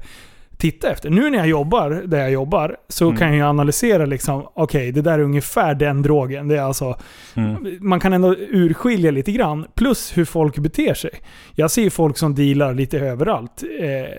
[0.58, 1.10] titta efter.
[1.10, 3.16] Nu när jag jobbar där jag jobbar så Mm.
[3.16, 6.48] kan jag analysera liksom, okej det där är ungefär den drogen.
[6.48, 6.98] Det är alltså,
[7.34, 7.78] Mm.
[7.80, 9.66] man kan ändå urskilja lite grann.
[9.74, 11.10] Plus hur folk beter sig.
[11.54, 13.62] Jag ser folk som dealar lite överallt.
[13.80, 14.18] Eh,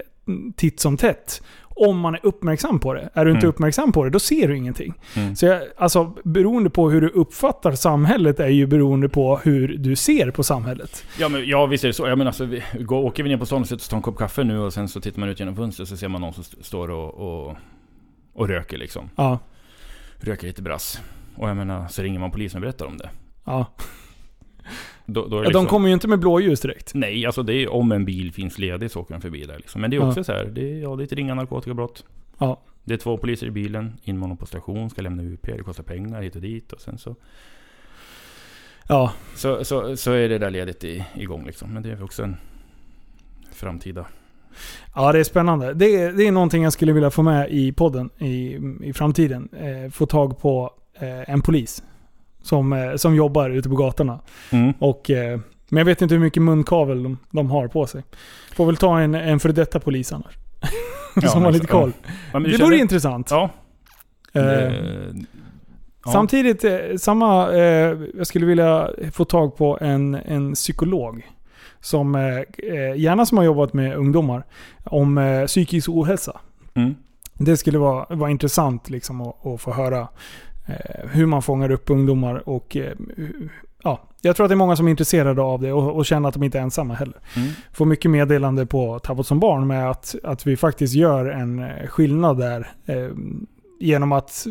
[0.55, 1.41] titt som tätt.
[1.79, 3.09] Om man är uppmärksam på det.
[3.13, 3.49] Är du inte Mm.
[3.49, 4.93] uppmärksam på det, då ser du ingenting.
[5.15, 5.35] Mm.
[5.35, 9.95] Så jag, alltså, beroende på hur du uppfattar samhället är ju beroende på hur du
[9.95, 11.03] ser på samhället.
[11.19, 12.07] Ja, men, ja visst är det så.
[12.07, 14.43] Jag menar, alltså, vi, går, åker vi ner på stan och tar en kopp kaffe
[14.43, 16.63] nu och sen så tittar man ut genom fönstret så ser man någon som st-
[16.63, 17.13] står och,
[17.49, 17.55] och,
[18.33, 19.09] och röker liksom.
[19.15, 19.39] Ja.
[20.19, 21.01] Röker lite brass.
[21.35, 23.09] Och jag menar, så ringer man polisen och berättar om det.
[23.45, 23.65] ja.
[25.09, 26.93] Då, då Ja, liksom, De kommer ju inte med blåljus direkt.
[26.93, 29.81] Nej, alltså det är om en bil finns ledig så åker de förbi där liksom.
[29.81, 30.07] Men det är Ja.
[30.07, 32.05] också så här, det är, ja, det är ett ringa narkotikabrott.
[32.37, 32.61] Ja.
[32.83, 35.63] Det är två poliser i bilen, in med honom på station, ska lämna UP, det
[35.63, 37.15] kostar pengar hit och dit och sen så
[38.89, 39.13] Ja.
[39.35, 41.73] Så, så, så är det där ledet i, igång liksom.
[41.73, 42.35] Men det är också en
[43.51, 44.05] framtida...
[44.95, 45.73] Ja, det är spännande.
[45.73, 49.49] Det är, det är någonting jag skulle vilja få med i podden i, i framtiden.
[49.59, 51.83] Eh, få tag på eh, en polis.
[52.47, 54.19] Som, eh, som jobbar ute på gatorna.
[54.51, 54.73] Mm.
[54.79, 58.03] Och, eh, men jag vet inte hur mycket munkavel de, de har på sig.
[58.55, 60.37] Får väl ta en, en före detta polis annars.
[61.21, 61.93] Ja, som har lite koll.
[62.33, 63.31] Ja, det vore intressant.
[63.31, 63.49] Ja.
[64.33, 66.11] Eh, ja.
[66.11, 71.27] Samtidigt, eh, samma, eh, jag skulle vilja få tag på en, en psykolog.
[71.79, 72.21] Som eh,
[72.95, 74.43] gärna som har jobbat med ungdomar.
[74.83, 76.39] Om psykisk ohälsa.
[76.73, 76.95] Mm.
[77.33, 80.07] Det skulle vara, vara intressant liksom att, att få höra
[81.11, 82.49] hur man fångar upp ungdomar.
[82.49, 82.93] Och, eh,
[83.83, 86.27] ja, jag tror att det är många som är intresserade av det och, och känner
[86.29, 87.17] att de inte är ensamma heller.
[87.35, 87.49] Mm.
[87.73, 91.87] Får mycket meddelande på Tappet som barn med att, att vi faktiskt gör en eh,
[91.87, 92.67] skillnad där.
[92.85, 93.09] Eh,
[93.79, 94.47] genom att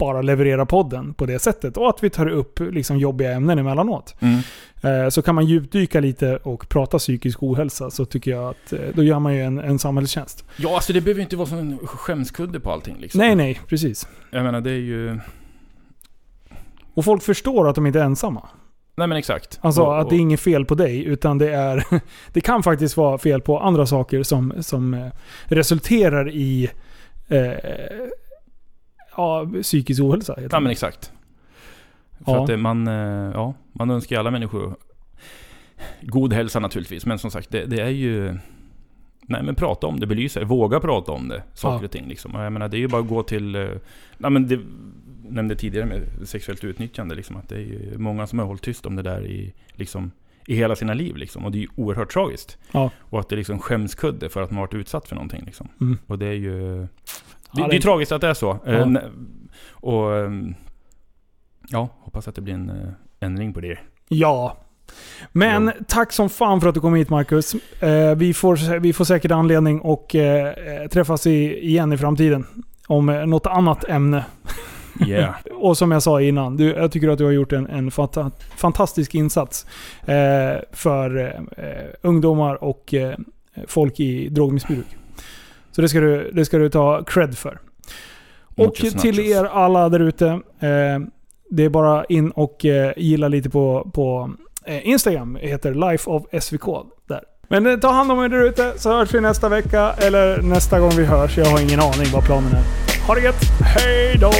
[0.00, 1.76] bara leverera podden på det sättet.
[1.76, 4.14] Och att vi tar upp liksom, jobbiga ämnen emellanåt.
[4.20, 4.40] Mm.
[4.82, 8.78] Eh, så kan man djupdyka lite och prata psykisk ohälsa så tycker jag att eh,
[8.94, 10.44] då gör man ju en, en samhällstjänst.
[10.56, 13.18] Ja, alltså det behöver inte vara sån skämskudde på allting liksom.
[13.18, 14.08] Nej, nej, precis.
[14.30, 15.20] Jag menar det är ju...
[16.94, 18.48] Och folk förstår att de inte är ensamma.
[18.96, 19.58] Nej men exakt.
[19.62, 21.84] Alltså Och- att det är inget fel på dig, utan det är...
[22.32, 25.06] Det kan faktiskt vara fel på andra saker som, som eh,
[25.44, 26.70] resulterar i...
[27.28, 27.50] Eh,
[29.54, 30.36] ja, psykisk ohälsa.
[30.50, 31.12] Ja men exakt.
[32.24, 32.40] För Ja.
[32.40, 34.76] att det, man, eh, ja, man önskar ju alla människor
[36.02, 37.06] god hälsa naturligtvis.
[37.06, 38.38] Men som sagt, det, det är ju...
[39.22, 41.42] Nej men prata om det, belysa det, våga prata om det.
[41.54, 41.84] Saker Ja.
[41.84, 42.34] och ting liksom.
[42.34, 43.54] Jag menar det är ju bara att gå till...
[43.54, 43.68] eh,
[44.18, 44.60] Nej men det
[45.28, 47.36] nämnde tidigare med sexuellt utnyttjande liksom.
[47.36, 50.10] Att det är ju många som har hållit tyst om det där i, liksom,
[50.46, 51.44] i hela sina liv liksom.
[51.44, 52.58] Och det är ju oerhört tragiskt.
[52.72, 52.90] Ja.
[53.00, 55.68] Och att det är liksom skämskudde för att man varit utsatt för någonting liksom.
[55.80, 55.98] Mm.
[56.06, 56.86] Och det är ju...
[57.52, 58.58] Det, Ja, det är tragiskt att det är så.
[58.64, 58.72] Ja.
[58.72, 58.88] Eh,
[59.72, 60.16] Och...
[60.16, 60.54] ehm,
[61.72, 62.76] Ja, hoppas att det blir en eh,
[63.20, 63.78] ändring på det.
[64.08, 64.56] Ja.
[65.32, 67.54] Men tack som fan för att du kom hit Marcus.
[67.80, 70.08] Eh, vi, får, vi får säkert anledning att
[70.90, 72.46] träffas igen i framtiden.
[72.86, 74.24] Om något annat ämne.
[75.06, 75.34] Yeah.
[75.54, 78.30] Och som jag sa innan, du, jag tycker att du har gjort en, en fanta,
[78.56, 79.66] fantastisk insats
[80.02, 83.14] eh, för eh, ungdomar och eh,
[83.66, 84.86] folk i drogmissbruk.
[85.72, 87.58] Så det ska du, det ska du ta cred för.
[88.56, 90.26] Och till er alla där ute.
[90.60, 90.98] Eh,
[91.50, 94.30] det är bara in och eh, gilla lite på, på
[94.64, 95.38] eh, Instagram.
[95.40, 96.64] Det heter Life of SVK.
[97.08, 97.20] Där.
[97.48, 99.94] Men eh, ta hand om er där ute så hörs vi nästa vecka.
[99.98, 101.38] Eller nästa gång vi hörs.
[101.38, 103.06] Jag har ingen aning vad planen är.
[103.06, 103.42] Ha det gött.
[103.60, 104.30] Hej då!